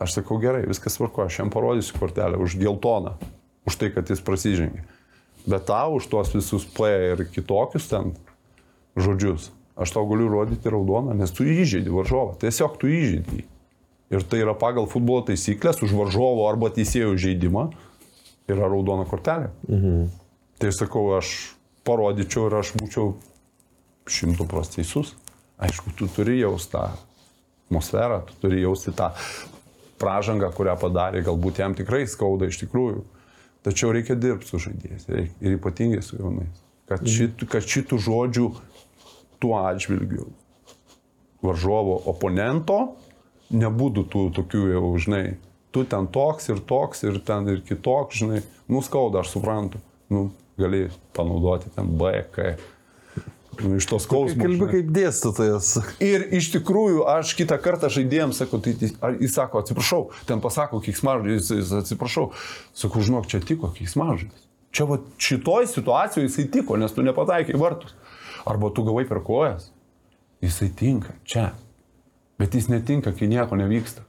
Aš 0.00 0.16
sakau, 0.16 0.38
gerai, 0.40 0.64
viskas 0.68 0.96
tvarko, 0.96 1.26
aš 1.28 1.42
jam 1.42 1.52
parodysiu 1.52 1.98
kortelę 2.00 2.40
už 2.40 2.56
geltoną, 2.56 3.18
už 3.68 3.76
tai, 3.76 3.90
kad 3.92 4.08
jis 4.08 4.22
prasižengė. 4.24 4.86
Bet 5.44 5.66
tau 5.68 5.98
už 5.98 6.08
tuos 6.08 6.32
visus 6.32 6.64
P 6.64 6.88
ir 7.12 7.24
kitokius 7.28 7.88
ten 7.90 8.14
žodžius, 8.96 9.50
aš 9.76 9.92
tau 9.92 10.06
galiu 10.08 10.30
rodyti 10.32 10.72
raudoną, 10.72 11.12
nes 11.16 11.32
tu 11.32 11.44
įžeidži 11.44 11.92
varžovą. 11.92 12.38
Tiesiog 12.40 12.80
tu 12.80 12.88
įžeidži. 12.88 13.44
Ir 14.10 14.24
tai 14.26 14.40
yra 14.42 14.56
pagal 14.58 14.88
futbolo 14.90 15.22
taisyklės 15.28 15.84
už 15.84 15.94
varžovo 15.94 16.48
arba 16.48 16.72
teisėjų 16.74 17.14
žaidimą 17.20 17.68
yra 18.50 18.68
raudona 18.72 19.06
kortelė. 19.08 19.52
Mhm. 19.68 20.08
Tai 20.60 20.72
sakau, 20.76 21.04
aš 21.16 21.54
parodyčiau 21.86 22.48
ir 22.48 22.56
aš 22.58 22.74
būčiau 22.76 23.14
šimtų 24.10 24.48
procentų 24.50 24.80
teisus. 24.80 25.14
Aišku, 25.60 25.92
tu 25.96 26.08
turi 26.08 26.40
jausti 26.40 26.72
tą 26.74 26.88
atmosferą, 27.68 28.22
tu 28.28 28.36
turi 28.42 28.62
jausti 28.64 28.92
tą 28.96 29.12
pražangą, 30.00 30.50
kurią 30.56 30.76
padarė, 30.80 31.22
galbūt 31.26 31.60
jam 31.62 31.76
tikrai 31.78 32.06
skauda 32.08 32.48
iš 32.50 32.62
tikrųjų. 32.64 33.04
Tačiau 33.66 33.92
reikia 33.92 34.16
dirbti 34.16 34.48
su 34.48 34.60
žaidėjais 34.64 35.08
ir 35.12 35.56
ypatingai 35.58 36.00
su 36.04 36.16
jaunais. 36.16 36.62
Kad, 36.88 37.04
šit, 37.06 37.44
kad 37.50 37.66
šitų 37.66 37.98
žodžių 38.02 38.46
tuo 39.40 39.54
atžvilgiu 39.60 40.30
varžovo 41.44 42.00
oponento 42.10 42.80
nebūtų 43.50 44.04
tų 44.10 44.24
tokių 44.38 44.64
jau, 44.72 44.90
žinai, 45.02 45.24
tu 45.74 45.84
ten 45.88 46.08
toks 46.12 46.50
ir 46.50 46.60
toks 46.66 47.04
ir 47.06 47.20
ten 47.26 47.48
ir 47.52 47.62
kitoks, 47.66 48.22
žinai, 48.22 48.42
nuskauda, 48.70 49.22
aš 49.22 49.34
suprantu, 49.36 49.80
nu, 50.12 50.28
gali 50.60 50.88
panaudoti 51.16 51.72
ten 51.74 51.90
B, 51.98 52.12
K. 52.34 52.54
Nu, 53.64 53.76
iš 53.76 53.86
tos 53.90 54.04
skausmo. 54.06 54.40
Kalbi 54.44 54.68
kaip 54.70 54.90
dėstytojas. 54.94 55.70
Ir 56.04 56.26
iš 56.38 56.50
tikrųjų, 56.54 57.02
aš 57.12 57.34
kitą 57.38 57.58
kartą 57.62 57.90
žaidėjams 57.92 58.40
sakau, 58.42 58.60
tai 58.64 58.72
tai- 58.80 58.92
jis 59.20 59.34
sako, 59.36 59.60
atsiprašau, 59.64 60.02
ten 60.26 60.40
pasako 60.40 60.80
kiksmažodžiai, 60.84 61.40
jis, 61.60 61.72
atsiprašau. 61.82 62.30
Sakau, 62.74 63.02
žinok, 63.04 63.26
čia 63.30 63.40
tiko 63.44 63.72
kiksmažodis. 63.76 64.46
Čia 64.70 64.86
va 64.86 65.00
šitoj 65.18 65.66
situacijoje 65.66 66.28
jisai 66.28 66.46
tiko, 66.50 66.76
nes 66.78 66.92
tu 66.94 67.02
nepataikai 67.02 67.58
vartus. 67.58 67.92
Arba 68.46 68.70
tu 68.70 68.84
gavai 68.86 69.04
per 69.08 69.20
kojas. 69.26 69.70
Jisai 70.40 70.70
tinka 70.72 71.12
čia. 71.24 71.50
Bet 72.38 72.54
jis 72.54 72.70
netinka, 72.72 73.12
kai 73.12 73.26
nieko 73.28 73.58
nevyksta. 73.58 74.06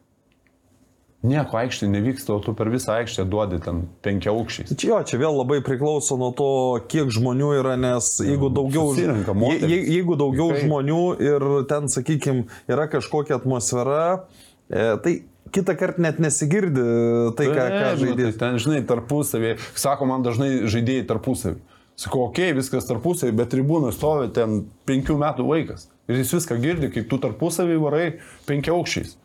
Nieko 1.22 1.60
aikštė 1.60 1.86
nevyksta, 1.86 2.34
o 2.34 2.42
tu 2.42 2.56
per 2.58 2.72
visą 2.74 2.96
aikštę 2.98 3.28
duodi 3.30 3.60
ten 3.62 3.84
penkia 4.02 4.32
aukščiais. 4.34 4.72
Čia, 4.74 4.88
jo, 4.90 5.02
čia 5.06 5.20
vėl 5.22 5.36
labai 5.38 5.60
priklauso 5.62 6.18
nuo 6.18 6.32
to, 6.34 6.48
kiek 6.90 7.12
žmonių 7.14 7.52
yra, 7.60 7.76
nes 7.78 8.08
jeigu 8.26 8.50
daugiau, 8.50 8.90
susirenka 8.96 9.36
moterys. 9.38 9.68
je, 9.70 9.78
je, 9.78 9.98
jeigu 10.00 10.18
daugiau 10.18 10.50
Vaikai. 10.50 10.64
žmonių 10.66 11.04
ir 11.22 11.46
ten, 11.70 11.92
sakykime, 11.94 12.48
yra 12.74 12.88
kažkokia 12.90 13.38
atmosfera, 13.38 14.02
e, 14.66 14.88
tai 15.06 15.16
kitą 15.54 15.78
kartą 15.78 16.08
net 16.08 16.18
nesigirdi 16.24 16.88
tai, 17.38 17.52
ką, 17.52 17.54
ką 17.54 17.86
Taip, 17.86 18.02
žaidėjas. 18.02 18.36
tai 18.36 18.42
ten, 18.42 18.60
žinai, 18.66 18.82
tarpusavį. 18.90 19.56
Sako, 19.78 20.10
man 20.10 20.26
dažnai 20.26 20.52
žaidėjai 20.66 21.06
tarpusavį. 21.14 21.62
Sakau, 22.02 22.26
okei, 22.32 22.50
okay, 22.50 22.58
viskas 22.58 22.88
tarpusavį, 22.90 23.36
bet 23.38 23.52
tribūnai 23.54 23.94
stovi 23.94 24.32
ten 24.34 24.64
penkių 24.90 25.22
metų 25.22 25.46
vaikas. 25.46 25.90
Ir 26.10 26.24
jis 26.24 26.34
viską 26.40 26.58
girdi, 26.64 26.90
kaip 26.94 27.12
tu 27.12 27.20
tarpusavį 27.22 27.78
varai 27.84 28.06
penkia 28.48 28.74
aukščiais. 28.74 29.20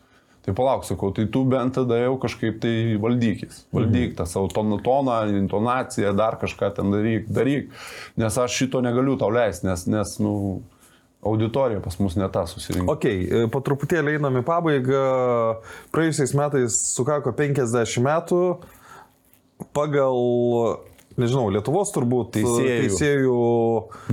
Tai 0.47 0.53
palauk, 0.55 0.85
sakau, 0.87 1.09
tai 1.11 1.25
tu 1.27 1.41
bent 1.43 1.73
tada 1.75 1.97
jau 1.99 2.13
kažkaip 2.23 2.61
tai 2.63 2.95
valdykis. 3.03 3.65
Valdyk 3.75 4.13
tą 4.15 4.23
savo 4.23 4.47
toną, 4.47 4.77
toną, 4.79 5.17
intonaciją, 5.41 6.13
dar 6.15 6.37
kažką 6.39 6.69
ten 6.77 6.93
daryk, 6.93 7.25
daryk. 7.27 7.73
Nes 8.15 8.37
aš 8.39 8.55
šito 8.61 8.79
negaliu 8.79 9.17
tau 9.19 9.27
leisti, 9.35 9.67
nes, 9.67 9.83
nes, 9.91 10.13
nu, 10.23 10.61
auditorija 11.27 11.81
pas 11.83 11.99
mus 11.99 12.15
ne 12.15 12.29
ta 12.31 12.45
susirinko. 12.47 12.93
Ok, 12.95 13.05
e, 13.11 13.41
po 13.51 13.59
truputėlį 13.59 14.13
einam 14.15 14.39
į 14.39 14.43
pabaigą. 14.47 15.01
Praėjusiais 15.91 16.31
metais 16.39 16.77
sukako 16.93 17.33
50 17.35 17.99
metų. 18.07 18.39
Pagal, 19.75 20.15
nežinau, 21.19 21.49
Lietuvos 21.51 21.91
turbūt 21.91 22.37
Teisėjų. 22.37 22.85
teisėjų 22.85 23.37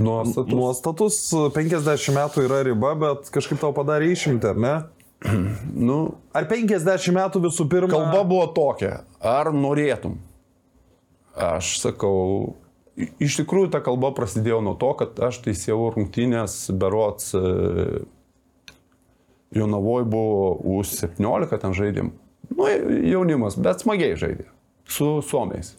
Nuostatus. 0.03 0.51
nuostatus 0.51 1.21
50 1.55 2.11
metų 2.17 2.43
yra 2.49 2.59
riba, 2.67 2.91
bet 2.99 3.31
kažkaip 3.31 3.61
tau 3.63 3.71
padarė 3.77 4.11
išimti, 4.17 4.51
ar 4.51 4.59
ne? 4.59 4.75
Nu, 5.87 5.99
Ar 6.35 6.47
50 6.49 7.11
metų 7.15 7.41
visų 7.47 7.67
pirma? 7.71 7.91
kalba 7.91 8.23
buvo 8.27 8.47
tokia, 8.55 9.03
ar 9.19 9.51
norėtum? 9.55 10.17
Aš 11.35 11.75
sakau, 11.81 12.55
iš 12.95 13.39
tikrųjų 13.41 13.71
ta 13.73 13.81
kalba 13.83 14.13
prasidėjo 14.15 14.61
nuo 14.63 14.75
to, 14.79 14.93
kad 14.99 15.19
aš 15.27 15.41
teisėjau 15.43 15.89
rungtynės 15.97 16.57
berots 16.79 17.33
e, 17.35 17.41
Jonavoj 19.55 20.03
buvo 20.11 20.53
už 20.79 20.91
17, 21.03 21.59
ten 21.61 21.75
žaidėm. 21.75 22.11
Nu, 22.55 22.67
jaunimas, 23.07 23.55
bet 23.59 23.83
smagiai 23.83 24.17
žaidė. 24.19 24.47
Su 24.87 25.19
Suomiais. 25.25 25.73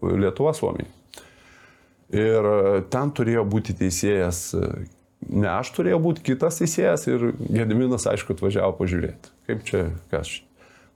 Lietuva 0.00 0.54
Suomiai. 0.56 0.88
Ir 2.14 2.46
e, 2.50 2.82
ten 2.90 3.10
turėjo 3.14 3.42
būti 3.50 3.74
teisėjas, 3.78 4.42
e, 4.54 4.86
ne 5.28 5.48
aš 5.56 5.72
turėjau 5.76 6.00
būti 6.02 6.24
kitas 6.30 6.60
teisėjas 6.60 7.06
ir 7.10 7.30
Gediminas, 7.40 8.06
aišku, 8.10 8.36
atvažiavo 8.36 8.76
pažiūrėti. 8.78 9.32
Kaip 9.50 9.64
čia, 9.68 9.86
kas 10.12 10.32
čia. 10.32 10.42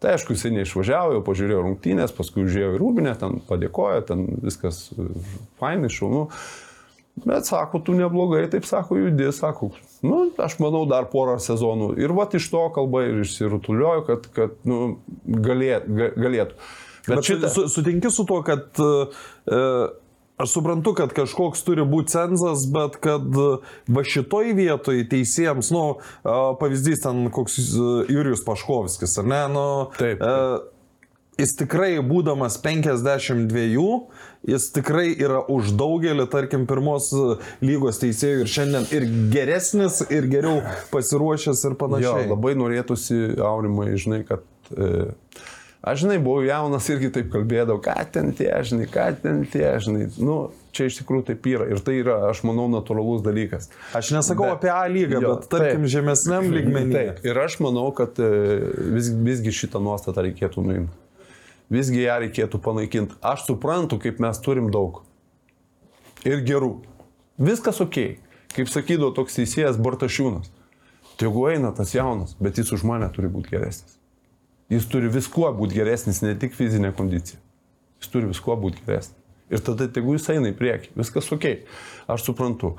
Tai 0.01 0.15
aišku, 0.17 0.33
jisai 0.33 0.55
neišvažiavo, 0.55 1.19
jau 1.19 1.23
pažiūrėjo 1.27 1.61
rungtynės, 1.67 2.15
paskui 2.17 2.47
užėjo 2.47 2.73
į 2.73 2.81
rūbinę, 2.81 3.13
ten 3.21 3.37
padėkojo, 3.45 4.01
ten 4.09 4.23
viskas 4.41 4.87
fainai, 5.61 5.91
šaunu. 5.93 6.23
Bet 7.21 7.45
sako, 7.45 7.83
tu 7.85 7.93
neblogai, 7.99 8.47
taip 8.49 8.65
sako, 8.65 8.97
judi, 8.97 9.27
sako, 9.37 9.75
nu, 10.07 10.23
aš 10.41 10.57
manau 10.63 10.87
dar 10.89 11.11
porą 11.13 11.37
sezonų. 11.43 11.91
Ir 12.01 12.15
va 12.17 12.25
iš 12.33 12.47
to 12.49 12.63
kalba 12.73 13.03
ir 13.11 13.21
išsirutuliojo, 13.27 14.07
kad, 14.09 14.31
kad 14.37 14.55
nu, 14.65 14.79
galė, 15.29 15.83
ga- 15.85 16.15
galėtų. 16.17 16.57
Bet, 17.05 17.19
Bet 17.19 17.27
šitą... 17.29 17.51
su, 17.53 17.67
sutinki 17.69 18.09
su 18.15 18.25
tuo, 18.29 18.41
kad 18.47 18.81
e, 18.81 19.59
aš 20.43 20.57
suprantu, 20.57 20.95
kad 20.99 21.13
kažkoks 21.17 21.63
turi 21.67 21.85
būti 21.87 22.15
cenzas, 22.15 22.67
bet 22.73 22.99
kad 23.05 23.29
e, 23.29 23.53
va 23.93 24.05
šitoj 24.07 24.55
vietoj 24.59 25.05
teisėjams, 25.13 25.71
nu, 25.75 25.85
e, 26.25 26.35
pavyzdys 26.61 27.05
ten 27.05 27.27
koks 27.35 27.61
e, 27.61 27.89
Jurijus 28.15 28.45
Paškovskis, 28.47 29.19
ar 29.23 29.31
ne, 29.31 29.41
nu, 29.55 29.67
Taip, 30.01 30.21
E, 30.21 30.35
jis 31.41 31.55
tikrai, 31.57 31.95
būdamas 32.05 32.59
52, 32.61 33.85
jis 34.51 34.67
tikrai 34.75 35.09
yra 35.15 35.41
už 35.49 35.73
daugelį, 35.79 36.27
tarkim, 36.33 36.67
pirmos 36.69 37.09
lygos 37.65 38.01
teisėjų 38.03 38.45
ir 38.45 38.53
šiandien 38.55 38.89
ir 38.97 39.07
geresnis, 39.33 40.03
ir 40.13 40.29
geriau 40.33 40.61
pasiruošęs 40.93 41.65
ir 41.65 41.75
Jo, 41.75 41.81
panašiai. 41.81 42.29
labai 42.29 42.55
norėtųsi, 42.61 43.23
Aurimai, 43.41 43.95
žinai, 44.01 44.23
kad... 44.29 44.45
E, 44.77 45.11
aš, 45.83 46.03
žinai, 46.05 46.19
buvau 46.23 46.43
jaunas 46.45 46.87
irgi 46.93 47.11
taip 47.15 47.29
kalbėdavau, 47.33 47.81
ką 47.85 47.95
ten 48.13 48.33
tie, 48.37 48.51
žinai, 48.67 48.87
ką 48.91 49.07
ten 49.23 49.45
tie, 49.51 49.67
žinai. 49.83 50.09
Nu, 50.21 50.51
čia 50.77 50.87
iš 50.91 51.01
tikrųjų 51.01 51.27
taip 51.31 51.47
yra. 51.51 51.67
Ir 51.73 51.81
tai 51.85 51.97
yra, 52.03 52.19
aš 52.31 52.43
manau, 52.47 52.67
natūralus 52.73 53.23
dalykas. 53.27 53.71
Aš 53.97 54.13
nesakau 54.17 54.49
Bet- 54.51 54.59
apie 54.61 54.73
A 54.75 54.85
lygą, 54.89 55.21
Jo, 55.23 55.35
bet 55.37 55.49
tarkim 55.53 55.85
taip. 55.85 55.91
žemesniam 55.97 56.51
lygmenyje. 56.53 56.95
Taip. 57.17 57.25
Ir 57.27 57.39
aš 57.43 57.59
manau, 57.65 57.89
kad 57.97 58.19
e, 58.21 58.31
vis, 58.97 59.09
visgi 59.11 59.53
šitą 59.63 59.81
nuostatą 59.83 60.25
reikėtų 60.29 60.65
nuimti. 60.67 60.97
Visgi 61.71 62.03
ją 62.03 62.17
reikėtų 62.25 62.59
panaikinti. 62.65 63.15
Aš 63.23 63.45
suprantu, 63.47 63.99
kaip 64.03 64.19
mes 64.21 64.39
turim 64.43 64.71
daug. 64.75 65.03
Ir 66.27 66.43
gerų. 66.45 66.73
Viskas 67.41 67.79
ok. 67.81 68.01
Kaip 68.51 68.67
sakydavo 68.69 69.13
toks 69.15 69.37
teisėjas 69.39 69.79
Bartašiūnas. 69.79 70.51
Tegu 71.21 71.45
eina 71.53 71.71
tas 71.77 71.93
jaunas, 71.95 72.35
bet 72.43 72.59
jis 72.59 72.73
už 72.75 72.83
mane 72.89 73.07
turi 73.15 73.29
būti 73.31 73.53
geresnis. 73.55 74.00
Jis 74.71 74.87
turi 74.91 75.11
viskuo 75.11 75.49
būti 75.57 75.81
geresnis, 75.81 76.23
ne 76.23 76.37
tik 76.39 76.55
fizinė 76.55 76.93
kondicija. 76.97 77.41
Jis 78.01 78.13
turi 78.13 78.31
viskuo 78.31 78.55
būti 78.61 78.85
geresnis. 78.87 79.17
Ir 79.51 79.63
tada 79.67 79.89
tegu 79.91 80.15
jis 80.15 80.29
eina 80.31 80.53
į 80.53 80.57
priekį. 80.59 80.93
Viskas 81.01 81.27
ok. 81.35 81.47
Aš 82.11 82.29
suprantu. 82.29 82.77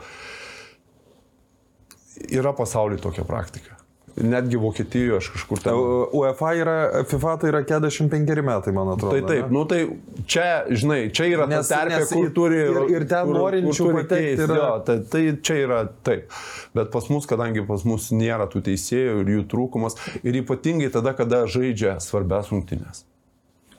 Yra 2.31 2.53
pasaulyje 2.55 3.01
tokia 3.03 3.25
praktika. 3.27 3.80
Netgi 4.17 4.57
Vokietijoje 4.59 5.17
aš 5.17 5.27
kažkur 5.35 5.59
ten. 5.63 5.77
UEFA 6.17 6.49
yra, 6.59 7.03
FIFA 7.07 7.35
tai 7.41 7.49
yra 7.53 7.61
45 7.63 8.41
metai, 8.43 8.73
man 8.75 8.89
atrodo. 8.93 9.13
Tai 9.15 9.21
taip, 9.29 9.45
ne? 9.47 9.53
nu 9.55 9.65
tai 9.65 9.79
čia, 10.27 10.47
žinai, 10.69 10.99
čia 11.15 11.29
yra 11.31 11.47
Nes- 11.47 11.69
terpė, 11.71 11.99
nes 12.01 12.11
kur 12.11 12.29
turi... 12.35 12.59
ir- 12.65 12.89
ir 12.97 13.05
ten 13.07 13.29
kur- 13.29 13.37
norinčių 13.39 13.87
patekti 13.95 14.47
yra- 14.47 14.57
Jo, 14.59 14.71
tai, 14.85 14.97
tai 15.11 15.23
čia 15.41 15.59
yra 15.65 15.79
taip. 16.03 16.27
Bet 16.75 16.91
pas 16.91 17.07
mus, 17.09 17.25
kadangi 17.29 17.63
pas 17.67 17.85
mus 17.87 18.09
nėra 18.11 18.49
tų 18.51 18.61
teisėjų 18.67 19.21
ir 19.23 19.31
jų 19.37 19.45
trūkumas, 19.53 19.95
ir 20.23 20.41
ypatingai 20.43 20.91
tada, 20.91 21.13
kada 21.17 21.45
žaidžia 21.47 21.97
svarbias 22.03 22.51
rungtynės. 22.51 23.05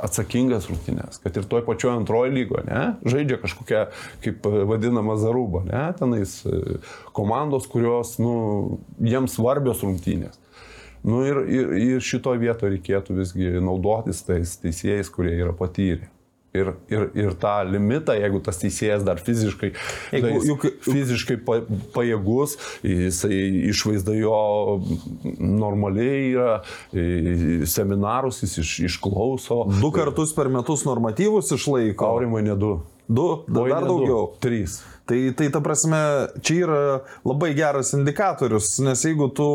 Atsakingas 0.02 0.66
rungtynės, 0.70 1.20
kad 1.22 1.36
ir 1.38 1.46
toj 1.48 1.62
pačioj 1.66 1.94
antroji 1.94 2.34
lygoje, 2.34 2.66
ne, 2.66 2.82
žaidžia 3.06 3.38
kažkokia, 3.42 3.82
kaip 4.24 4.48
e, 4.48 4.64
vadinama, 4.68 5.16
zaruba, 5.20 5.62
ne, 5.68 5.82
tenais 5.98 6.40
e, 6.42 6.78
komandos, 7.14 7.68
kurios, 7.70 8.16
nu, 8.22 8.34
jiems 8.98 9.38
svarbios 9.38 9.84
rungtynės. 9.86 10.40
Nu 11.02 11.24
ir, 11.26 11.40
ir, 11.50 11.70
ir 11.82 12.02
šito 12.04 12.34
vietoje 12.38 12.76
reikėtų 12.76 13.16
visgi 13.18 13.56
naudotis 13.62 14.22
tais 14.26 14.54
teisėjais, 14.62 15.10
kurie 15.10 15.34
yra 15.34 15.54
patyrę. 15.56 16.11
Ir, 16.52 16.68
ir, 16.92 17.06
ir 17.16 17.30
tą 17.40 17.52
limitą, 17.64 18.12
jeigu 18.12 18.42
tas 18.44 18.58
teisėjas 18.60 19.00
dar 19.06 19.16
fiziškai, 19.24 19.70
Jeigu- 20.12 20.28
jeigu, 20.28 20.40
juk- 20.50 20.82
fiziškai 20.84 21.36
pa, 21.46 21.62
pajėgus, 21.94 22.58
jisai 22.84 23.38
išvaizda 23.70 24.12
jo 24.18 24.36
normaliai 25.40 26.26
yra, 26.34 26.58
seminarus 27.66 28.42
jis 28.42 28.58
iš, 28.58 28.72
išklauso. 28.90 29.62
Du 29.80 29.90
kartus 29.94 30.34
per 30.36 30.48
metus 30.52 30.84
normatyvus 30.84 31.52
išlaiko. 31.56 32.04
Aurimai 32.12 32.42
ne 32.44 32.56
du. 32.56 32.74
Du, 33.08 33.44
da- 33.48 33.60
Oi, 33.64 33.70
dar 33.72 33.82
ne 33.82 33.88
du, 33.88 33.94
daugiau. 33.98 34.26
Trys. 34.40 34.82
Tai, 35.12 35.18
tai 35.36 35.48
ta 35.52 35.60
prasme, 35.60 35.98
čia 36.40 36.54
yra 36.64 36.80
labai 37.28 37.50
geras 37.58 37.90
indikatorius, 37.92 38.78
nes 38.80 39.02
jeigu 39.04 39.26
tu 39.36 39.46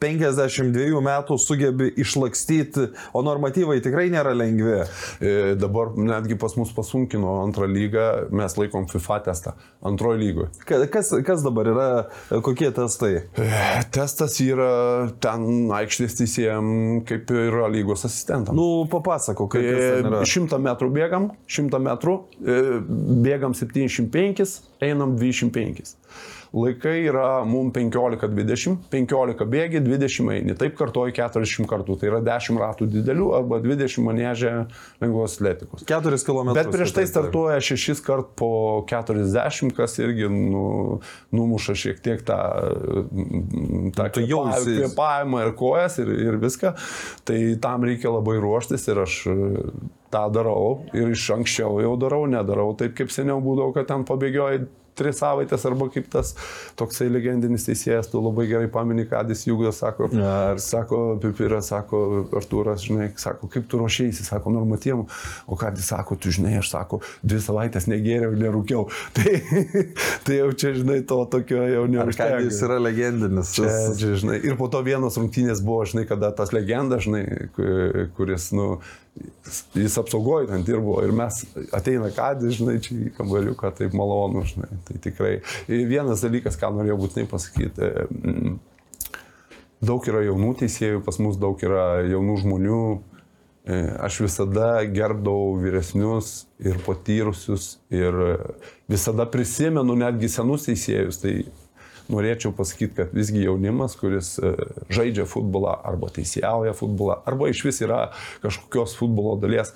52 0.00 1.02
metų 1.04 1.36
sugebi 1.40 1.90
išlakstyti, 2.00 2.86
o 3.12 3.20
normatyvai 3.26 3.76
tikrai 3.84 4.06
nėra 4.12 4.32
lengvi. 4.36 4.78
E, 5.20 5.32
Dabar 5.60 5.90
netgi 6.00 6.38
pas 6.40 6.54
mus 6.56 6.72
pasunkino 6.72 7.34
antrą 7.42 7.68
lygą, 7.68 8.06
mes 8.32 8.56
laikom 8.56 8.86
FIFA 8.88 9.18
testą 9.28 9.52
antrojo 9.84 10.16
lygoje. 10.22 10.48
Ka- 10.64 10.80
Kas, 10.92 11.12
kas 11.26 11.44
dabar 11.44 11.68
yra, 11.68 11.86
kokie 12.44 12.70
testai? 12.74 13.12
E, 13.36 13.84
Testas 13.92 14.38
yra 14.40 15.10
ten 15.22 15.68
aikštės 15.76 16.16
teisėjam, 16.22 16.72
kaip 17.08 17.30
yra 17.36 17.68
lygos 17.72 18.06
asistentam. 18.08 18.56
Nu, 18.56 18.86
papasako, 18.92 19.46
kaip 19.52 19.68
yra. 20.08 20.24
100 20.24 20.58
metrų 20.64 20.90
bėgam, 20.96 21.30
100 21.48 21.80
metrų, 21.84 22.16
e, 22.40 22.58
bėgam 23.28 23.52
75, 23.56 24.60
einam 25.02 25.16
25. 25.18 25.96
Laikai 26.52 27.06
yra 27.08 27.44
mum 27.48 27.70
15-20, 27.72 28.74
15 28.92 29.46
bėgi, 29.48 29.80
20 29.80 30.32
eini. 30.34 30.56
Taip 30.60 30.74
kartuoju 30.76 31.14
40 31.16 31.64
kartų, 31.70 31.94
tai 31.96 32.10
yra 32.10 32.18
10 32.26 32.58
ratų 32.60 32.88
didelių 32.92 33.30
arba 33.38 33.56
20 33.64 34.04
manėžė 34.04 34.50
lengvos 35.00 35.38
atletikos. 35.38 35.86
4 35.88 36.18
km. 36.26 36.52
Bet 36.58 36.68
prieš 36.74 36.92
tai 36.98 37.06
startuoja 37.08 37.62
šešis 37.64 38.04
kart 38.04 38.34
po 38.36 38.50
40, 38.90 39.72
kas 39.78 39.96
irgi 40.02 40.28
nu, 40.28 40.66
numuša 41.32 41.78
šiek 41.86 42.04
tiek 42.04 42.20
tą, 42.28 42.36
tą 43.96 44.10
tai 44.12 44.26
kvėpavimą 44.28 45.46
ir 45.46 45.56
kojas 45.56 45.96
ir, 46.04 46.12
ir 46.28 46.36
viską. 46.42 46.74
Tai 47.24 47.40
tam 47.64 47.88
reikia 47.88 48.12
labai 48.12 48.36
ruoštis 48.44 48.84
ir 48.92 49.02
aš 49.06 49.18
e, 49.32 49.38
tą 50.12 50.26
darau 50.36 50.82
ir 50.92 51.16
iš 51.16 51.30
anksčiau 51.38 51.80
jau 51.80 51.96
darau, 51.96 52.26
nedarau 52.28 52.74
taip 52.76 52.92
kaip 52.98 53.12
seniau 53.14 53.40
būdavo, 53.40 53.72
kad 53.72 53.88
ten 53.88 54.04
pabėgioji 54.04 54.66
tris 54.98 55.18
savaitės 55.22 55.62
arba 55.68 55.86
kaip 55.92 56.08
tas 56.12 56.34
toksai 56.78 57.06
legendinis 57.12 57.64
teisėjas, 57.68 58.10
tu 58.12 58.20
labai 58.22 58.44
gerai 58.50 58.68
pamini, 58.72 59.06
kad 59.08 59.28
jis 59.32 59.46
jūgas 59.48 59.78
sako, 59.82 60.10
Ar- 60.20 60.60
sako, 60.62 61.00
Pipiras, 61.22 61.70
sako, 61.72 62.02
Artūras, 62.38 62.84
žinai, 62.86 63.10
sako, 63.20 63.48
kaip 63.52 63.66
tu 63.72 63.80
ruošiaisi, 63.80 64.24
sako, 64.26 64.52
normatyvų, 64.58 65.06
o 65.48 65.58
ką 65.58 65.72
jis 65.76 65.88
sako, 65.94 66.16
tu 66.20 66.32
žinai, 66.34 66.58
aš 66.60 66.70
sako, 66.74 67.00
dvi 67.24 67.40
savaitės 67.44 67.88
negėriau, 67.90 68.34
nerūkiau. 68.36 68.86
Tai, 69.16 69.32
tai 70.26 70.36
jau 70.38 70.50
čia, 70.56 70.72
žinai, 70.76 71.00
to 71.08 71.18
tokio 71.32 71.62
jau 71.68 71.84
neužtenka. 71.90 72.38
kad 72.38 72.46
jis 72.46 72.60
yra 72.66 72.78
legendinis? 72.82 73.52
Čia, 73.56 73.68
čia, 73.98 74.12
žinai, 74.22 74.38
ir 74.44 74.56
po 74.60 74.68
to 74.72 74.80
vienos 74.86 75.16
rungtynės 75.20 75.60
buvo, 75.64 75.84
žinai, 75.88 76.04
kada 76.08 76.30
tas 76.36 76.52
legenda, 76.54 76.98
žinai, 77.02 77.24
ku- 77.56 78.06
kuris, 78.16 78.50
nu, 78.56 78.76
jis 79.74 79.98
apsaugojo 79.98 80.46
ten 80.48 80.64
dirbo 80.64 80.96
ir 81.04 81.12
mes 81.12 81.42
ateina 81.76 82.10
kadis, 82.14 82.56
žinai, 82.58 82.78
čia 82.82 82.96
į 82.96 83.12
kambariuką, 83.18 83.72
taip 83.76 83.94
malonu, 83.96 84.44
žinai, 84.48 84.70
tai 84.88 84.98
tikrai. 85.04 85.32
Ir 85.68 85.86
vienas 85.90 86.24
dalykas, 86.24 86.56
ką 86.60 86.72
norėjau 86.72 86.98
būtinai 87.02 87.26
pasakyti, 87.30 87.90
mm, 88.08 88.58
daug 89.84 90.08
yra 90.08 90.24
jaunų 90.28 90.54
teisėjų, 90.62 91.02
pas 91.04 91.20
mus 91.22 91.40
daug 91.40 91.60
yra 91.64 91.86
jaunų 92.08 92.38
žmonių. 92.44 92.84
E, 93.62 93.76
Aš 94.02 94.22
visada 94.24 94.70
gerbdavau 94.90 95.58
vyresnius 95.62 96.48
ir 96.58 96.80
patyrusius 96.82 97.76
ir 97.94 98.16
visada 98.90 99.28
prisimenu 99.30 99.94
netgi 100.00 100.32
senus 100.32 100.66
teisėjus. 100.66 101.20
Tai 101.22 101.36
norėčiau 102.10 102.52
pasakyti, 102.56 102.94
kad 102.98 103.14
visgi 103.14 103.44
jaunimas, 103.44 103.96
kuris 104.00 104.34
e, 104.40 104.52
žaidžia 104.92 105.26
futbolą 105.30 105.76
arba 105.86 106.10
teisėjauja 106.14 106.74
futbolą, 106.78 107.20
arba 107.28 107.50
iš 107.52 107.64
vis 107.66 107.82
yra 107.84 108.06
kažkokios 108.44 108.96
futbolo 108.98 109.36
dalies, 109.42 109.74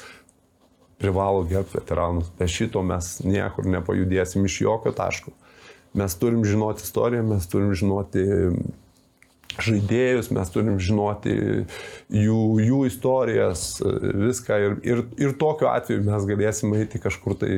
privalo 0.98 1.44
gerbti 1.44 1.76
veteranus. 1.78 2.30
Be 2.38 2.48
šito 2.48 2.82
mes 2.86 3.18
niekur 3.24 3.68
nepajudėsim 3.68 4.46
iš 4.48 4.62
jokio 4.64 4.94
taško. 4.96 5.34
Mes 5.96 6.16
turim 6.20 6.44
žinoti 6.44 6.84
istoriją, 6.84 7.24
mes 7.24 7.46
turim 7.48 7.72
žinoti 7.76 8.24
žaidėjus, 9.56 10.30
mes 10.36 10.52
turim 10.52 10.76
žinoti 10.82 11.34
jų, 12.12 12.40
jų 12.60 12.80
istorijas, 12.90 13.64
viską 13.80 14.58
ir, 14.66 14.76
ir, 14.84 15.02
ir 15.20 15.34
tokiu 15.40 15.70
atveju 15.72 16.04
mes 16.04 16.28
galėsime 16.28 16.82
eiti 16.82 17.00
kažkur 17.00 17.38
tai 17.40 17.52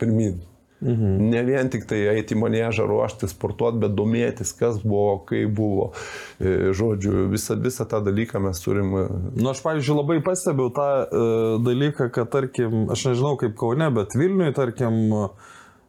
pirmin. 0.00 0.40
Mhm. 0.80 1.30
Ne 1.32 1.42
vien 1.42 1.70
tik 1.72 1.88
tai 1.90 2.04
eiti 2.12 2.36
į 2.36 2.38
manėžą, 2.38 2.86
ruošti, 2.86 3.26
sportuoti, 3.30 3.80
bet 3.82 3.96
domėtis, 3.98 4.52
kas 4.54 4.78
buvo, 4.84 5.18
kaip 5.26 5.50
buvo. 5.58 5.90
E, 6.38 6.70
žodžiu, 6.76 7.26
visą, 7.32 7.58
visą 7.58 7.86
tą 7.90 7.98
dalyką 8.06 8.38
mes 8.44 8.62
turim. 8.62 8.94
Na, 8.94 9.20
nu, 9.34 9.50
aš, 9.50 9.62
pavyzdžiui, 9.64 9.98
labai 9.98 10.20
pastebiu 10.22 10.70
tą 10.74 10.88
uh, 11.02 11.58
dalyką, 11.66 12.12
kad, 12.14 12.30
tarkim, 12.30 12.86
aš 12.94 13.08
nežinau 13.10 13.34
kaip 13.40 13.58
Kaune, 13.58 13.90
bet 13.98 14.14
Vilniuje, 14.18 14.54
tarkim, 14.58 14.98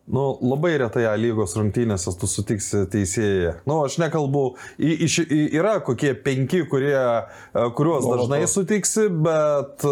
Nu, 0.10 0.40
labai 0.42 0.72
retai 0.82 1.04
A 1.06 1.12
lygos 1.22 1.52
rungtynėse 1.54 2.10
tu 2.18 2.26
sutiksi 2.26 2.80
teisėją. 2.90 3.60
Nu, 3.70 3.84
aš 3.86 4.00
nekalbu, 4.02 4.42
į, 4.82 4.96
į, 5.06 5.10
į, 5.22 5.42
yra 5.60 5.76
kokie 5.86 6.16
penki, 6.18 6.64
kurie, 6.72 6.98
kuriuos 7.78 8.08
dažnai 8.10 8.40
sutiksi, 8.50 9.06
bet, 9.06 9.86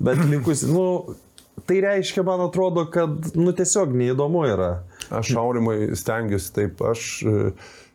bet 0.00 0.22
likus, 0.32 0.64
nu, 0.72 0.86
tai 1.66 1.80
reiškia, 1.84 2.22
man 2.26 2.42
atrodo, 2.44 2.84
kad, 2.92 3.32
nu, 3.38 3.52
tiesiog 3.56 3.94
neįdomu 3.96 4.44
yra. 4.48 4.70
Aš 5.14 5.32
aurimai 5.40 5.94
stengiuosi 5.98 6.52
taip, 6.56 6.82
aš, 6.84 7.08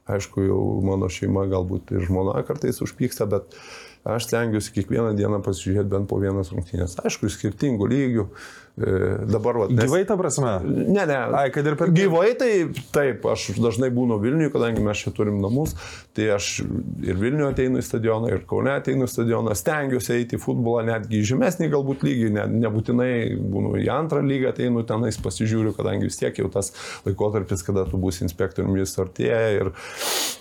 aišku, 0.09 0.47
jau 0.47 0.61
mano 0.85 1.09
šeima 1.11 1.45
galbūt 1.51 1.93
ir 1.95 2.07
žmona 2.07 2.41
kartais 2.47 2.81
užpyksta, 2.83 3.29
bet 3.29 3.55
aš 4.03 4.27
stengiuosi 4.27 4.73
kiekvieną 4.75 5.13
dieną 5.19 5.39
pasižiūrėti 5.45 5.91
bent 5.93 6.09
po 6.09 6.19
vienas 6.23 6.51
rungtynės. 6.51 6.97
Aišku, 7.05 7.31
skirtingų 7.31 7.89
lygių. 7.93 8.27
E, 8.27 8.62
dabar, 8.75 9.57
va, 9.57 9.65
nes... 9.69 9.85
Gyvai 9.85 10.01
ta 10.09 10.15
prasme? 10.17 10.55
Ne, 10.65 11.03
ne. 11.05 11.17
Ai, 11.37 11.51
kad 11.53 11.67
ir 11.69 11.75
per... 11.77 11.91
Gyvai 11.93 12.31
tai 12.39 12.49
taip, 12.95 13.25
aš 13.29 13.51
dažnai 13.61 13.91
būnu 13.93 14.17
Vilniuje, 14.23 14.49
kadangi 14.53 14.81
mes 14.81 15.03
čia 15.03 15.13
turim 15.13 15.37
namus, 15.43 15.75
tai 16.17 16.31
aš 16.33 16.63
ir 17.05 17.19
Vilniuje 17.21 17.51
ateinu 17.51 17.77
į 17.77 17.85
stadioną, 17.85 18.31
ir 18.33 18.41
Kaune 18.49 18.73
ateinu 18.73 19.05
į 19.05 19.11
stadioną, 19.13 19.53
stengiuosi 19.57 20.15
eiti 20.15 20.39
į 20.39 20.41
futbolą 20.41 20.81
netgi 20.87 21.21
žemesnį 21.29 21.69
galbūt 21.73 22.05
lygį, 22.07 22.31
ne, 22.33 22.47
nebūtinai 22.63 23.11
būnu 23.53 23.75
į 23.83 23.91
antrą 23.93 24.23
lygą, 24.25 24.55
ateinu 24.55 24.81
tenais 24.89 25.21
pasižiūriu, 25.21 25.75
kadangi 25.77 26.09
vis 26.09 26.17
tiek 26.17 26.41
jau 26.41 26.49
tas 26.53 26.73
laikotarpis, 27.05 27.61
kada 27.67 27.85
tu 27.85 28.01
būsi 28.01 28.25
inspektoriumi, 28.25 28.81
jis 28.81 28.97
artėja 29.05 29.43
ir, 29.59 29.71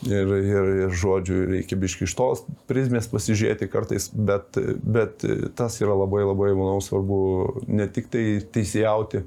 ir, 0.09 0.35
ir, 0.39 0.73
ir 0.87 0.97
žodžiu, 1.05 1.43
reikia 1.53 1.77
biški 1.85 2.09
iš 2.09 2.17
tos 2.17 2.47
prizmės 2.71 3.13
pasižiūrėti 3.13 3.69
kartais, 3.69 4.09
bet, 4.09 4.57
bet 4.81 5.21
tas 5.59 5.77
yra 5.85 6.01
labai 6.01 6.25
labai, 6.25 6.55
manau, 6.57 6.81
svarbu 6.81 7.21
ne 7.69 7.91
tik 7.93 8.09
tai 8.09 8.22
tai 8.23 8.49
teisėjauti, 8.57 9.23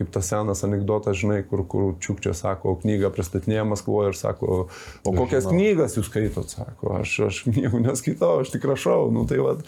kaip 0.00 0.12
tas 0.14 0.30
senas 0.32 0.62
anegdotas, 0.64 1.18
žinai, 1.20 1.42
kur, 1.48 1.62
kur 1.68 1.90
Čiukčia 2.00 2.32
sako, 2.36 2.78
knygą 2.80 3.10
pristatinėja 3.12 3.66
Maskvoje 3.68 4.12
ir 4.12 4.16
sako, 4.16 4.60
o 5.04 5.12
kokias 5.12 5.44
Žinau. 5.44 5.56
knygas 5.56 5.96
jūs 5.98 6.08
skaitot, 6.08 6.52
sako, 6.54 6.94
aš, 7.00 7.16
aš 7.28 7.42
knygų 7.48 7.82
neskaitau, 7.84 8.38
aš 8.40 8.54
tik 8.54 8.64
rašau, 8.70 9.10
nu 9.12 9.26
tai 9.28 9.42
vad, 9.44 9.60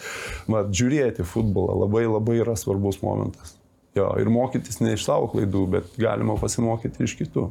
mat, 0.49 0.73
žiūrėti 0.73 1.25
futbolą 1.27 1.77
labai 1.83 2.07
labai 2.07 2.39
yra 2.41 2.57
svarbus 2.57 3.03
momentas. 3.05 3.53
Jo, 3.93 4.09
ir 4.17 4.31
mokytis 4.33 4.81
ne 4.81 4.95
iš 4.95 5.05
savo 5.05 5.29
klaidų, 5.29 5.67
bet 5.75 5.93
galima 6.01 6.33
pasimokyti 6.41 7.05
iš 7.05 7.13
kitų. 7.19 7.45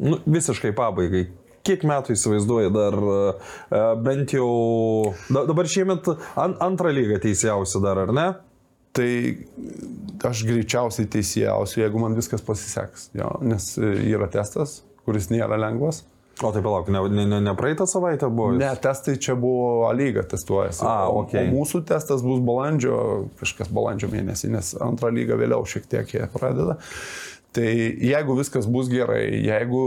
Nu, 0.00 0.16
visiškai 0.24 0.72
pabaigai 0.72 1.26
kiek 1.66 1.84
metų 1.86 2.16
įsivaizduoji 2.16 2.72
dar, 2.74 2.96
e, 2.96 3.82
bent 4.02 4.34
jau, 4.34 4.48
dabar 5.30 5.68
šiemet 5.70 6.08
antrą 6.36 6.92
lygą 6.94 7.20
teisėjausi 7.22 7.82
dar, 7.84 8.02
ar 8.06 8.14
ne? 8.16 8.26
Tai 8.92 9.10
aš 10.28 10.44
greičiausiai 10.44 11.08
teisėjausiu, 11.10 11.80
jeigu 11.82 12.00
man 12.02 12.16
viskas 12.18 12.44
pasiseks. 12.44 13.08
Jo, 13.16 13.34
nes 13.44 13.74
yra 13.80 14.28
testas, 14.32 14.82
kuris 15.06 15.30
nėra 15.32 15.56
lengvas. 15.60 16.02
O 16.40 16.50
tai 16.52 16.62
palauk, 16.64 16.88
ne, 16.88 17.00
ne, 17.12 17.24
ne, 17.28 17.38
ne 17.44 17.52
praeitą 17.56 17.84
savaitę 17.86 18.28
buvo? 18.32 18.54
Ne, 18.56 18.70
testai 18.82 19.18
čia 19.20 19.34
buvo 19.38 19.84
A 19.88 19.92
lyga 19.96 20.24
testuojasi. 20.26 20.80
A, 20.88 21.10
okay. 21.12 21.44
O 21.44 21.58
mūsų 21.58 21.82
testas 21.88 22.24
bus 22.24 22.40
balandžio, 22.44 22.96
kažkas 23.40 23.70
balandžio 23.72 24.08
mėnesį, 24.12 24.50
nes 24.54 24.72
antrą 24.82 25.12
lygą 25.12 25.36
vėliau 25.40 25.66
šiek 25.68 25.86
tiek 25.92 26.14
jie 26.16 26.24
pradeda. 26.32 26.78
Tai 27.52 27.68
jeigu 27.68 28.38
viskas 28.38 28.66
bus 28.70 28.88
gerai, 28.88 29.26
jeigu 29.44 29.82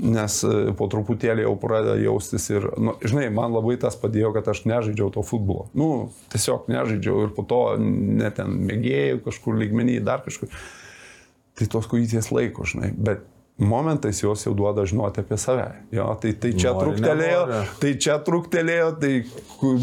nes 0.00 0.36
e, 0.46 0.52
po 0.76 0.88
truputėlį 0.90 1.44
jau 1.44 1.54
pradeda 1.60 1.96
jaustis 2.00 2.48
ir, 2.52 2.66
nu, 2.80 2.96
žinai, 3.04 3.28
man 3.34 3.54
labai 3.54 3.76
tas 3.80 3.98
padėjo, 4.00 4.32
kad 4.36 4.48
aš 4.52 4.64
nežaidžiau 4.68 5.10
to 5.14 5.24
futbolo. 5.26 5.68
Nu, 5.76 5.90
tiesiog 6.32 6.70
nežaidžiau 6.72 7.26
ir 7.26 7.34
po 7.36 7.44
to 7.48 7.62
net 7.80 8.38
ten 8.40 8.56
mėgėjau 8.68 9.20
kažkur 9.28 9.58
lygmenį, 9.60 10.00
dar 10.06 10.24
kažkur. 10.26 10.52
Tai 11.58 11.68
tos 11.68 11.90
kojytės 11.90 12.30
laiko, 12.32 12.64
žinai, 12.68 12.94
bet 12.96 13.26
momentais 13.60 14.22
jos 14.22 14.46
jau 14.46 14.54
duoda 14.56 14.86
žinoti 14.88 15.20
apie 15.20 15.36
save. 15.36 15.66
Jo, 15.92 16.08
tai, 16.22 16.32
tai 16.40 16.54
čia 16.56 16.72
nori, 16.72 16.86
truktelėjo, 16.86 17.42
nenori. 17.50 17.74
tai 17.82 17.92
čia 18.00 18.16
truktelėjo, 18.24 18.88
tai 19.02 19.12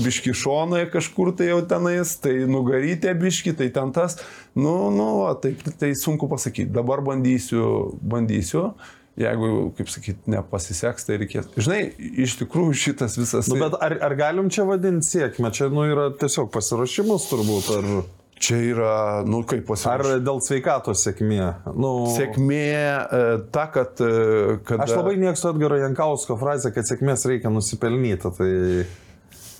biški 0.01 0.33
šonai 0.33 0.83
kažkur 0.93 1.35
tai 1.37 1.51
jau 1.51 1.59
tenais, 1.69 2.15
tai 2.23 2.33
nugarytė 2.49 3.13
biški, 3.21 3.53
tai 3.59 3.69
ten 3.75 3.93
tas. 3.93 4.17
Nu, 4.57 4.89
nu, 4.89 5.11
tai, 5.43 5.53
tai 5.77 5.93
sunku 5.99 6.29
pasakyti. 6.31 6.71
Dabar 6.73 7.05
bandysiu, 7.05 7.67
bandysiu 8.01 8.71
jeigu, 9.17 9.71
kaip 9.77 9.89
sakyt, 9.91 10.19
nepasiseks, 10.29 11.07
tai 11.07 11.17
reikės. 11.23 11.49
Žinai, 11.57 11.79
iš 12.23 12.37
tikrųjų 12.43 12.77
šitas 12.77 13.17
visas... 13.19 13.49
Nu, 13.51 13.57
bet 13.61 13.77
ar, 13.81 13.97
ar 14.07 14.15
galim 14.19 14.51
čia 14.53 14.67
vadinti 14.69 15.07
sėkmę? 15.07 15.51
Čia 15.55 15.71
nu, 15.73 15.87
yra 15.89 16.11
tiesiog 16.19 16.51
pasiruošimas 16.53 17.27
turbūt, 17.31 17.73
ar... 17.79 17.91
Čia 18.37 18.57
yra, 18.61 18.91
nu 19.25 19.39
kaip 19.49 19.63
pasiruošimas. 19.65 20.11
Ar 20.13 20.21
dėl 20.21 20.39
sveikatos 20.45 21.01
sėkmė? 21.07 21.41
Nu... 21.73 21.91
Sėkmė 22.13 22.67
e, 22.69 23.21
ta, 23.49 23.63
kad, 23.73 23.97
e, 23.97 24.59
kad... 24.67 24.83
Aš 24.85 24.93
labai 24.93 25.15
mėgstu 25.17 25.49
Edgaro 25.49 25.79
Jankausko 25.81 26.37
frazę, 26.37 26.69
kad 26.75 26.85
sėkmės 26.85 27.25
reikia 27.25 27.49
nusipelnyti. 27.49 28.29
Tai... 28.37 28.51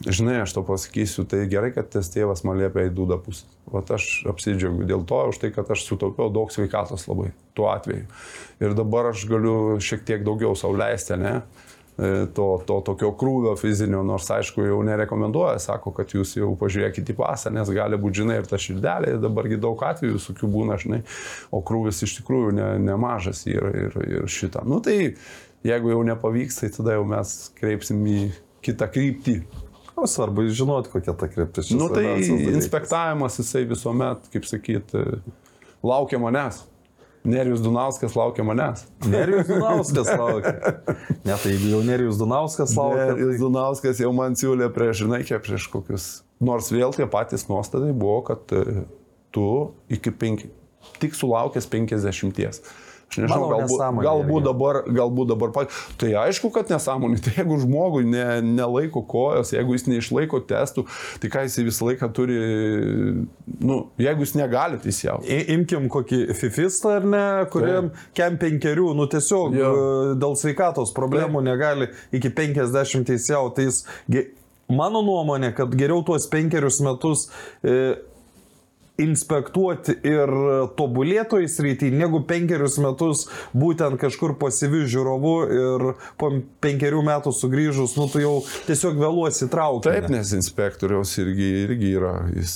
Žinai, 0.06 0.44
aš 0.44 0.54
to 0.54 0.62
pasakysiu, 0.62 1.24
tai 1.26 1.48
gerai, 1.50 1.72
kad 1.74 1.88
tas 1.90 2.12
tėvas 2.14 2.44
man 2.46 2.60
liepia 2.60 2.86
į 2.86 2.92
dūdą 2.94 3.18
pusę. 3.24 3.48
Vat 3.74 3.90
aš 3.96 4.28
apsidžiaugiu 4.30 4.86
dėl 4.86 5.06
to, 5.10 5.22
už 5.32 5.40
tai, 5.42 5.50
kad 5.56 5.72
aš 5.74 5.88
sutaupiau 5.88 6.30
daug 6.34 6.54
sveikatos 6.54 7.08
labai 7.10 7.32
tuo 7.58 7.72
atveju. 7.72 8.06
Ir 8.62 8.76
dabar 8.78 9.10
aš 9.10 9.26
galiu 9.30 9.80
šiek 9.82 10.06
tiek 10.06 10.22
daugiau 10.28 10.54
sauliaisti, 10.60 11.18
ne? 11.18 11.34
E, 11.98 12.28
to, 12.38 12.46
to 12.70 12.78
tokio 12.86 13.10
krūvio 13.18 13.56
fizinio, 13.58 14.04
nors 14.06 14.30
aišku 14.30 14.68
jau 14.68 14.78
nerekomenduoja, 14.86 15.58
sako, 15.64 15.96
kad 15.98 16.14
jūs 16.14 16.36
jau 16.38 16.52
pažiūrėkite 16.62 17.16
į 17.16 17.18
pasą, 17.18 17.50
nes 17.56 17.74
gali 17.74 17.98
būti, 17.98 18.22
žinai, 18.22 18.38
ir 18.44 18.50
ta 18.50 18.62
širdelė, 18.62 19.16
dabargi 19.24 19.58
daug 19.64 19.82
atvejų 19.82 20.20
visokių 20.20 20.52
būna, 20.54 20.78
žinai, 20.84 21.02
o 21.50 21.64
krūvis 21.66 22.06
iš 22.06 22.20
tikrųjų 22.20 22.54
ne, 22.60 22.70
nemažas 22.86 23.48
ir, 23.50 23.66
ir, 23.88 24.02
ir 24.06 24.30
šitą. 24.30 24.62
Nu 24.70 24.78
tai 24.86 25.16
jeigu 25.66 25.96
jau 25.96 26.04
nepavyks, 26.06 26.62
tai 26.62 26.70
tada 26.78 27.00
jau 27.00 27.08
mes 27.10 27.38
kreipsim 27.58 28.06
į 28.06 28.20
kitą 28.68 28.92
kryptį. 28.94 29.42
O 29.98 30.08
svarbu 30.08 30.46
žinoti, 30.54 30.92
kokia 30.94 31.14
ta 31.18 31.28
kryptis. 31.32 31.72
Nu, 31.74 31.90
tai 31.90 32.20
inspektavimas 32.54 33.40
jisai 33.42 33.64
visuomet, 33.66 34.28
kaip 34.34 34.46
sakyt, 34.46 34.94
laukia 35.84 36.20
manęs. 36.22 36.62
Nerijus 37.28 37.60
Dunauskas 37.60 38.16
laukia 38.16 38.44
manęs. 38.48 38.86
Nerijus 39.06 39.48
Dunauskas 39.48 40.08
laukia. 40.20 40.54
Ne, 41.26 41.36
tai 41.44 41.56
jau 41.58 41.82
Nerijus 41.84 42.22
Dunauskas 42.22 42.76
laukia. 42.78 43.10
Nerijus 43.10 43.34
tai... 43.34 43.42
Dunauskas 43.42 44.00
jau 44.00 44.14
man 44.16 44.38
siūlė 44.40 44.70
prieš, 44.76 45.02
žinai, 45.04 45.24
kiek 45.28 45.44
prieš 45.44 45.68
kokius. 45.74 46.08
Nors 46.40 46.70
vėl 46.72 46.94
tie 46.96 47.10
patys 47.10 47.48
nuostatai 47.50 47.92
buvo, 47.92 48.22
kad 48.30 48.54
e, 48.56 48.86
tu 49.36 49.48
iki 49.92 50.14
penki, 50.14 50.52
tik 51.02 51.18
sulaukęs 51.18 51.68
50. 51.74 52.62
Aš 53.08 53.22
nežinau, 53.24 53.48
Manau, 53.48 53.60
galbūt, 53.64 54.04
galbūt, 54.04 54.44
dabar, 54.44 54.78
galbūt 54.92 55.30
dabar, 55.32 55.52
tai 56.00 56.10
aišku, 56.26 56.50
kad 56.54 56.68
nesąmonė, 56.74 57.20
tai 57.24 57.38
jeigu 57.38 57.60
žmogui 57.62 58.04
ne, 58.08 58.26
nelaiko 58.44 59.02
kojos, 59.08 59.54
jeigu 59.56 59.78
jis 59.78 59.88
neišlaiko 59.88 60.42
testų, 60.50 60.84
tai 61.24 61.32
ką 61.32 61.46
jis 61.48 61.56
visą 61.70 61.88
laiką 61.88 62.10
turi, 62.16 62.40
nu, 63.64 63.80
jeigu 64.02 64.28
jis 64.28 64.36
negali 64.38 64.80
teisėjauti. 64.84 65.40
Imkim 65.56 65.88
kokį 65.94 66.20
fifistą 66.38 66.98
ar 67.00 67.08
ne, 67.08 67.24
kuriam 67.54 67.94
tai. 67.94 68.10
kem 68.20 68.40
penkerių, 68.44 68.92
nu 69.00 69.08
tiesiog 69.12 69.56
jo. 69.56 69.72
E, 69.72 70.12
dėl 70.20 70.36
sveikatos 70.40 70.92
problemų 70.98 71.42
tai. 71.42 71.48
negali 71.48 71.90
iki 72.20 72.34
50 72.36 73.08
teisėjauti, 73.08 73.56
tai 73.56 73.70
jis, 73.70 74.36
mano 74.68 75.02
nuomonė, 75.06 75.54
kad 75.56 75.72
geriau 75.80 76.04
tuos 76.06 76.28
penkerius 76.32 76.82
metus 76.84 77.30
e, 77.64 77.96
inspektuoti 79.02 79.94
ir 80.08 80.32
tobulėtoj 80.78 81.46
srity, 81.52 81.92
negu 81.94 82.24
penkerius 82.28 82.80
metus 82.82 83.26
būtent 83.58 84.00
kažkur 84.02 84.36
pasyvių 84.42 84.84
žiūrovų 84.90 85.36
ir 85.58 85.86
po 86.18 86.32
penkerių 86.64 87.04
metų 87.06 87.34
sugrįžus, 87.36 87.94
nu 88.00 88.08
tu 88.12 88.22
jau 88.24 88.34
tiesiog 88.68 88.98
vėluosi 89.00 89.50
traukti. 89.52 89.92
Taip, 89.92 90.10
nes 90.14 90.34
inspektoriaus 90.38 91.14
irgi, 91.22 91.50
irgi 91.66 91.92
yra, 92.00 92.16
jis 92.34 92.56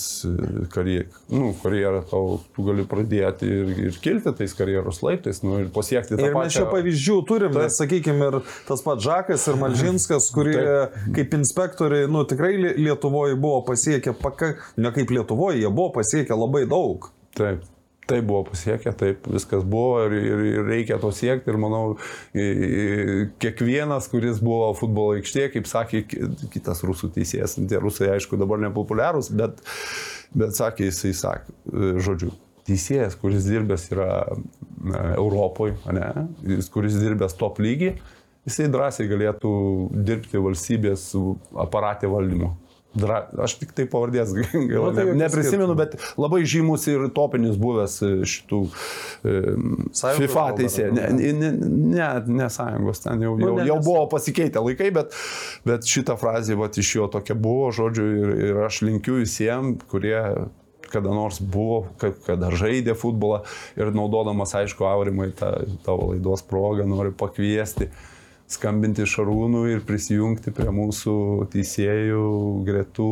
karjerą, 0.73 1.07
nu, 1.33 1.51
karjerą 1.61 2.01
tau, 2.09 2.39
tu 2.55 2.65
gali 2.65 2.85
pradėti 2.89 3.49
ir, 3.49 3.71
ir 3.89 4.01
kilti 4.03 4.33
tais 4.37 4.55
karjeros 4.57 5.01
laiptais, 5.05 5.43
nu, 5.45 5.59
ir 5.61 5.69
pasiekti 5.73 6.15
tą 6.15 6.19
ir 6.19 6.33
pačią. 6.33 6.41
Ir 6.41 6.49
mes 6.49 6.57
čia 6.57 6.65
pavyzdžių 6.71 7.19
turim, 7.29 7.53
Taip. 7.53 7.67
nes 7.67 7.79
sakykime, 7.81 8.31
ir 8.31 8.39
tas 8.67 8.83
pats 8.85 9.05
Žakas 9.05 9.47
ir 9.51 9.61
Malžinskas, 9.61 10.29
kurie 10.35 10.57
Taip. 10.57 10.99
kaip 11.17 11.37
inspektoriai, 11.37 12.09
nu 12.11 12.25
tikrai 12.27 12.53
Lietuvoje 12.81 13.37
buvo 13.39 13.61
pasiekę, 13.69 14.15
paka, 14.21 14.55
ne 14.81 14.93
kaip 14.95 15.13
Lietuvoje, 15.13 15.61
jie 15.61 15.71
buvo 15.71 15.91
pasiekę 15.95 16.30
pasiekia 16.31 16.39
labai 16.39 16.65
daug. 16.67 17.11
Taip. 17.35 17.63
Tai 18.07 18.19
buvo 18.21 18.43
pasiekę, 18.43 18.91
taip 18.97 19.27
viskas 19.29 19.63
buvo 19.63 20.01
ir, 20.07 20.11
ir, 20.11 20.39
ir 20.57 20.65
reikia 20.67 20.97
to 20.99 21.11
siekti 21.13 21.51
ir 21.53 21.57
manau, 21.61 21.95
kiekvienas, 23.39 24.09
kuris 24.11 24.41
buvo 24.43 24.73
futbolo 24.75 25.13
aikštėje, 25.19 25.51
kaip 25.53 25.69
sakė 25.69 26.01
ki- 26.09 26.49
kitas 26.51 26.81
rusų 26.83 27.11
teisėjas, 27.15 27.55
tie 27.69 27.79
rusai 27.79 28.09
aišku 28.17 28.39
dabar 28.41 28.59
nepopuliarūs, 28.65 29.29
bet, 29.37 29.61
bet 30.33 30.57
sakė 30.57 30.89
jisai, 30.89 31.13
sakė, 31.13 31.55
žodžiu, 32.03 32.33
teisėjas, 32.67 33.15
kuris 33.21 33.47
dirbęs 33.47 33.87
yra 33.93 34.09
Europoje, 35.15 35.77
ne, 35.93 36.09
kuris 36.73 36.97
dirbęs 36.99 37.37
top 37.39 37.61
lygį, 37.63 37.93
jisai 38.49 38.67
drąsiai 38.73 39.07
galėtų 39.13 39.53
dirbti 40.09 40.41
valstybės 40.41 41.11
aparatė 41.63 42.11
valdymo. 42.11 42.57
Dra, 42.91 43.21
aš 43.39 43.53
tik 43.61 43.69
tai 43.75 43.85
pavardės 43.87 44.33
gaila, 44.35 44.89
Nu, 44.89 44.95
tai 44.95 45.05
ne, 45.07 45.13
neprisimenu, 45.23 45.75
bet 45.79 45.93
labai 46.19 46.41
žymus 46.43 46.89
ir 46.91 47.05
topinis 47.15 47.55
buvęs 47.61 47.95
e, 48.03 48.09
šitų 48.27 48.59
e, 48.67 49.35
FIFA 49.95 50.45
teisė. 50.59 50.89
Ne, 50.91 51.07
ne? 51.15 51.51
ne, 51.55 52.09
ne, 52.27 52.49
sąjungos, 52.51 53.03
ten 53.05 53.23
jau, 53.23 53.37
Nu, 53.39 53.47
jau, 53.47 53.55
ne, 53.61 53.67
jau 53.69 53.77
buvo 53.85 54.03
pasikeitę 54.11 54.63
laikai, 54.65 54.91
bet, 54.97 55.15
bet 55.67 55.87
šita 55.87 56.17
frazė 56.19 56.59
vat, 56.59 56.75
iš 56.83 56.95
jo 56.97 57.07
tokia 57.11 57.37
buvo, 57.39 57.71
žodžiu, 57.75 58.09
ir, 58.25 58.35
ir 58.49 58.61
aš 58.67 58.81
linkiu 58.83 59.21
visiems, 59.21 59.87
kurie 59.91 60.19
kada 60.91 61.13
nors 61.15 61.39
buvo, 61.39 61.85
ka- 62.01 62.11
kada 62.25 62.51
žaidė 62.51 62.97
futbolą 62.99 63.45
ir 63.79 63.93
naudodamas, 63.95 64.51
aišku, 64.59 64.83
aurimai 64.83 65.29
tą 65.31 65.53
tavo 65.85 66.11
laidos 66.11 66.43
progą 66.43 66.83
noriu 66.91 67.15
pakviesti 67.15 67.87
skambinti 68.55 69.05
Šarūnų 69.09 69.63
ir 69.71 69.83
prisijungti 69.87 70.53
prie 70.55 70.69
mūsų 70.73 71.15
teisėjų 71.53 72.23
gretų 72.67 73.09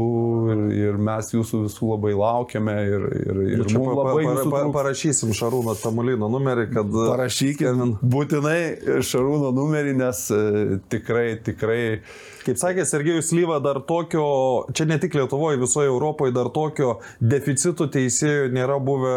ir, 0.53 0.63
ir 0.77 0.99
mes 1.09 1.31
jūsų 1.33 1.63
visų 1.65 1.91
labai 1.93 2.13
laukiame 2.17 2.75
ir, 2.87 3.07
ir, 3.19 3.41
ir 3.55 3.63
Nu, 3.63 3.67
mums 3.67 3.89
pa, 3.89 3.95
pa, 3.95 4.07
labai 4.09 4.23
pa, 4.25 4.33
pa, 4.33 4.43
trūksta. 4.43 4.71
parašysim 4.77 5.35
Šarūno 5.39 5.75
Tamulino 5.81 6.29
numerį, 6.31 6.67
kad... 6.73 6.97
Parašykit 7.13 7.99
būtinai 8.15 8.59
Šarūno 9.05 9.53
numerį, 9.55 9.95
nes 9.99 10.25
e, 10.35 10.43
tikrai, 10.91 11.27
tikrai 11.45 11.81
Kaip 12.45 12.59
sakė 12.59 12.85
Sergejus 12.87 13.31
Lyva, 13.35 13.57
dar 13.63 13.81
tokio, 13.87 14.23
čia 14.75 14.85
ne 14.89 14.97
tik 15.01 15.15
Lietuvoje, 15.17 15.59
visoje 15.59 15.89
Europoje, 15.91 16.33
dar 16.35 16.49
tokio 16.55 16.99
deficitų 17.19 17.89
teisėjų 17.95 18.49
nėra 18.55 18.77
buvę 18.83 19.15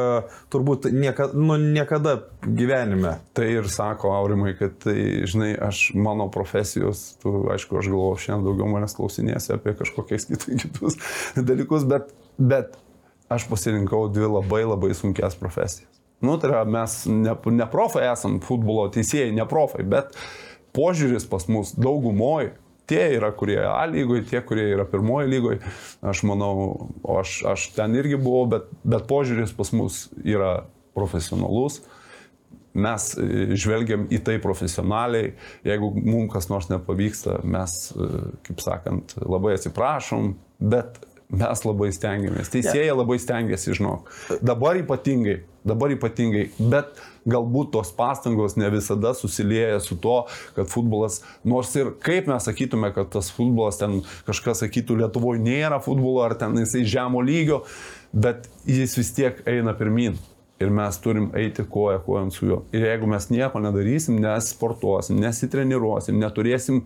turbūt 0.52 0.88
niekada, 0.92 1.38
nu, 1.38 1.56
niekada 1.60 2.16
gyvenime. 2.42 3.16
tai 3.36 3.48
ir 3.54 3.68
sako 3.70 4.12
Aurimai, 4.16 4.54
kad 4.58 4.74
tai, 4.82 4.96
žinai, 5.28 5.52
aš 5.68 5.92
mano 5.94 6.28
profesijos, 6.32 7.04
tu, 7.22 7.34
aišku, 7.54 7.78
aš 7.80 7.90
galvoju, 7.92 8.22
šiandien 8.26 8.48
daugiau 8.48 8.70
manęs 8.72 8.96
klausinėsi 8.98 9.54
apie 9.56 9.76
kažkokiais 9.78 10.28
kitus, 10.32 10.98
dalykus, 11.50 11.86
bet, 11.88 12.10
bet 12.38 12.76
aš 13.32 13.46
pasirinkau 13.50 14.08
dvi 14.12 14.28
labai 14.28 14.64
labai 14.66 14.94
sunkias 14.98 15.38
profesijas. 15.38 15.88
Nu, 16.22 16.36
tai 16.38 16.52
yra, 16.52 16.64
mes 16.68 17.00
ne, 17.10 17.34
ne 17.34 17.66
profai 17.70 18.06
esam, 18.12 18.38
futbolo 18.44 18.86
teisėjai, 18.94 19.32
ne 19.34 19.46
profai, 19.50 19.82
bet 19.82 20.14
požiūris 20.76 21.26
pas 21.28 21.48
mus 21.50 21.72
daugumoje 21.74 22.52
tie 22.90 23.02
yra, 23.16 23.32
kurie 23.36 23.58
A 23.66 23.84
lygoje, 23.90 24.26
tie, 24.30 24.42
kurie 24.46 24.66
yra 24.74 24.86
pirmoji 24.88 25.30
lygoje. 25.30 25.60
Aš 26.02 26.24
manau, 26.28 26.54
o 27.02 27.18
aš, 27.20 27.40
aš 27.54 27.68
ten 27.76 27.96
irgi 27.98 28.18
buvau, 28.20 28.46
bet, 28.56 28.70
bet 28.84 29.08
požiūris 29.10 29.54
pas 29.56 29.72
mus 29.76 30.06
yra 30.24 30.54
profesionalus. 30.96 31.80
Mes 32.72 33.10
e, 33.20 33.52
žvelgiam 33.60 34.06
į 34.12 34.22
tai 34.24 34.38
profesionaliai. 34.42 35.34
Jeigu 35.68 35.92
mums 35.98 36.32
kas 36.32 36.48
nors 36.52 36.70
nepavyksta, 36.72 37.42
mes, 37.44 37.78
e, 37.92 38.26
kaip 38.48 38.62
sakant, 38.64 39.16
labai 39.20 39.58
atsiprašom, 39.58 40.34
bet 40.72 41.02
mes 41.32 41.64
labai 41.64 41.90
stengiamės. 41.94 42.52
Teisėjai 42.52 42.92
labai 42.96 43.18
stengiasi, 43.20 43.76
žinok. 43.78 44.10
Dabar 44.44 44.80
ypatingai, 44.80 45.42
dabar 45.68 45.92
ypatingai, 45.94 46.48
bet 46.72 47.00
galbūt 47.28 47.72
tos 47.76 47.92
pastangos 47.94 48.56
ne 48.58 48.68
visada 48.72 49.14
susilieja 49.14 49.80
su 49.80 49.96
to, 50.00 50.22
kad 50.56 50.70
futbolas, 50.70 51.20
nors 51.44 51.72
ir 51.78 51.92
kaip 52.02 52.28
mes 52.30 52.48
sakytume, 52.48 52.92
kad 52.94 53.12
tas 53.14 53.30
futbolas 53.34 53.80
ten 53.80 54.00
kažkas 54.26 54.64
sakytų, 54.64 54.98
Lietuvoje 55.02 55.42
nėra 55.42 55.80
futbolo 55.82 56.24
ar 56.26 56.36
ten 56.38 56.56
jisai 56.58 56.84
žemo 56.88 57.22
lygio, 57.24 57.62
bet 58.12 58.48
jis 58.68 58.98
vis 58.98 59.14
tiek 59.16 59.42
eina 59.48 59.76
pirmin. 59.78 60.18
Ir 60.62 60.70
mes 60.70 60.94
turim 61.02 61.32
eiti 61.34 61.64
koja 61.66 61.98
kojant 62.04 62.36
su 62.36 62.46
juo. 62.46 62.58
Ir 62.70 62.84
jeigu 62.86 63.08
mes 63.10 63.24
nieko 63.32 63.58
nedarysim, 63.58 64.20
nesportuosim, 64.22 65.18
nesitreniruosim, 65.18 66.20
neturėsim, 66.22 66.84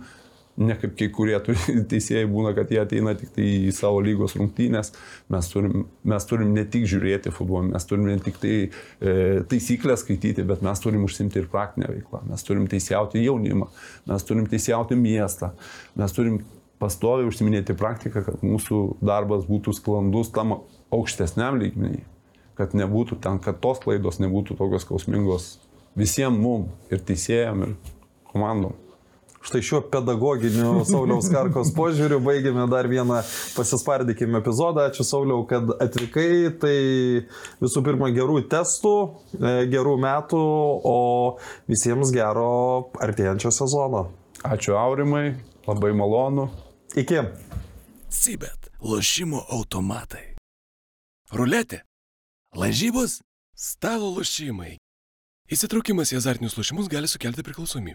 ne 0.57 0.77
kaip 0.81 0.97
kai 0.99 1.09
kurie 1.15 1.37
teisėjai 1.93 2.27
būna, 2.31 2.53
kad 2.57 2.71
jie 2.73 2.81
ateina 2.83 3.15
tik 3.19 3.35
tai 3.37 3.47
į 3.69 3.75
savo 3.77 4.01
lygos 4.05 4.37
rungtynės, 4.39 4.93
mes 5.33 5.51
turim, 5.53 5.87
mes 6.07 6.29
turim 6.31 6.55
ne 6.57 6.67
tik 6.73 6.89
žiūrėti 6.91 7.33
futbolą, 7.35 7.67
mes 7.73 7.89
turim 7.89 8.09
ne 8.09 8.17
tik 8.23 8.41
tai 8.43 8.55
e, 8.65 9.15
taisyklės 9.51 10.05
skaityti, 10.05 10.47
bet 10.49 10.65
mes 10.67 10.83
turim 10.83 11.07
užsimti 11.07 11.43
ir 11.43 11.51
praktinę 11.53 11.91
veiklą. 11.93 12.25
Mes 12.31 12.47
turim 12.47 12.67
teisėjauti 12.71 13.25
jaunimą, 13.25 13.71
mes 14.11 14.29
turim 14.29 14.49
teisėjauti 14.51 14.99
miestą, 15.01 15.53
mes 16.01 16.17
turim 16.17 16.43
pastoviai 16.83 17.29
užsiminėti 17.29 17.77
praktiką, 17.77 18.25
kad 18.27 18.45
mūsų 18.45 18.83
darbas 19.05 19.47
būtų 19.49 19.73
sklandus 19.79 20.29
tam 20.35 20.59
aukštesniam 20.93 21.57
lygmenį 21.63 22.05
kad 22.57 22.73
nebūtų 22.77 23.21
ten, 23.21 23.39
kad 23.43 23.61
tos 23.61 23.83
klaidos 23.85 24.19
nebūtų 24.23 24.57
tokios 24.57 24.87
skausmingos 24.87 25.49
visiems 25.97 26.41
mum 26.41 26.71
ir 26.93 27.03
teisėjam 27.05 27.67
ir 27.67 27.75
komandom. 28.31 28.75
Štai 29.47 29.63
šiuo 29.63 29.79
pedagoginiu 29.93 30.81
Sauliaus 30.89 31.29
Karkos 31.31 31.69
požiūriu 31.77 32.19
baigėme 32.19 32.65
dar 32.67 32.89
vieną 32.91 33.21
pasispardykime 33.55 34.41
epizodą. 34.41 34.89
Ačiū 34.91 35.07
Sauliau, 35.07 35.45
kad 35.47 35.71
atvykai. 35.71 36.51
Tai 36.59 36.75
visų 37.63 37.83
pirma 37.87 38.09
gerų 38.17 38.41
testų, 38.51 38.95
e, 39.39 39.53
gerų 39.71 39.93
metų, 40.03 40.41
o 40.83 40.97
visiems 41.71 42.11
gero 42.17 42.91
artėjančio 42.99 43.53
sezono. 43.55 44.09
Ačiū 44.43 44.75
Aurimai, 44.81 45.37
labai 45.69 45.93
malonu. 45.95 46.49
Iki. 46.99 47.23
Sibet 48.11 48.67
lošimo 48.83 49.45
automatai. 49.47 50.35
Ruletė. 51.31 51.85
Lažybos. 52.59 53.21
Stalo 53.55 54.11
lošimai. 54.19 54.75
Įsitraukimas 55.47 56.11
į 56.11 56.19
azartinius 56.19 56.59
lošimus 56.59 56.91
gali 56.91 57.07
sukelti 57.07 57.47
priklausomybę. 57.47 57.95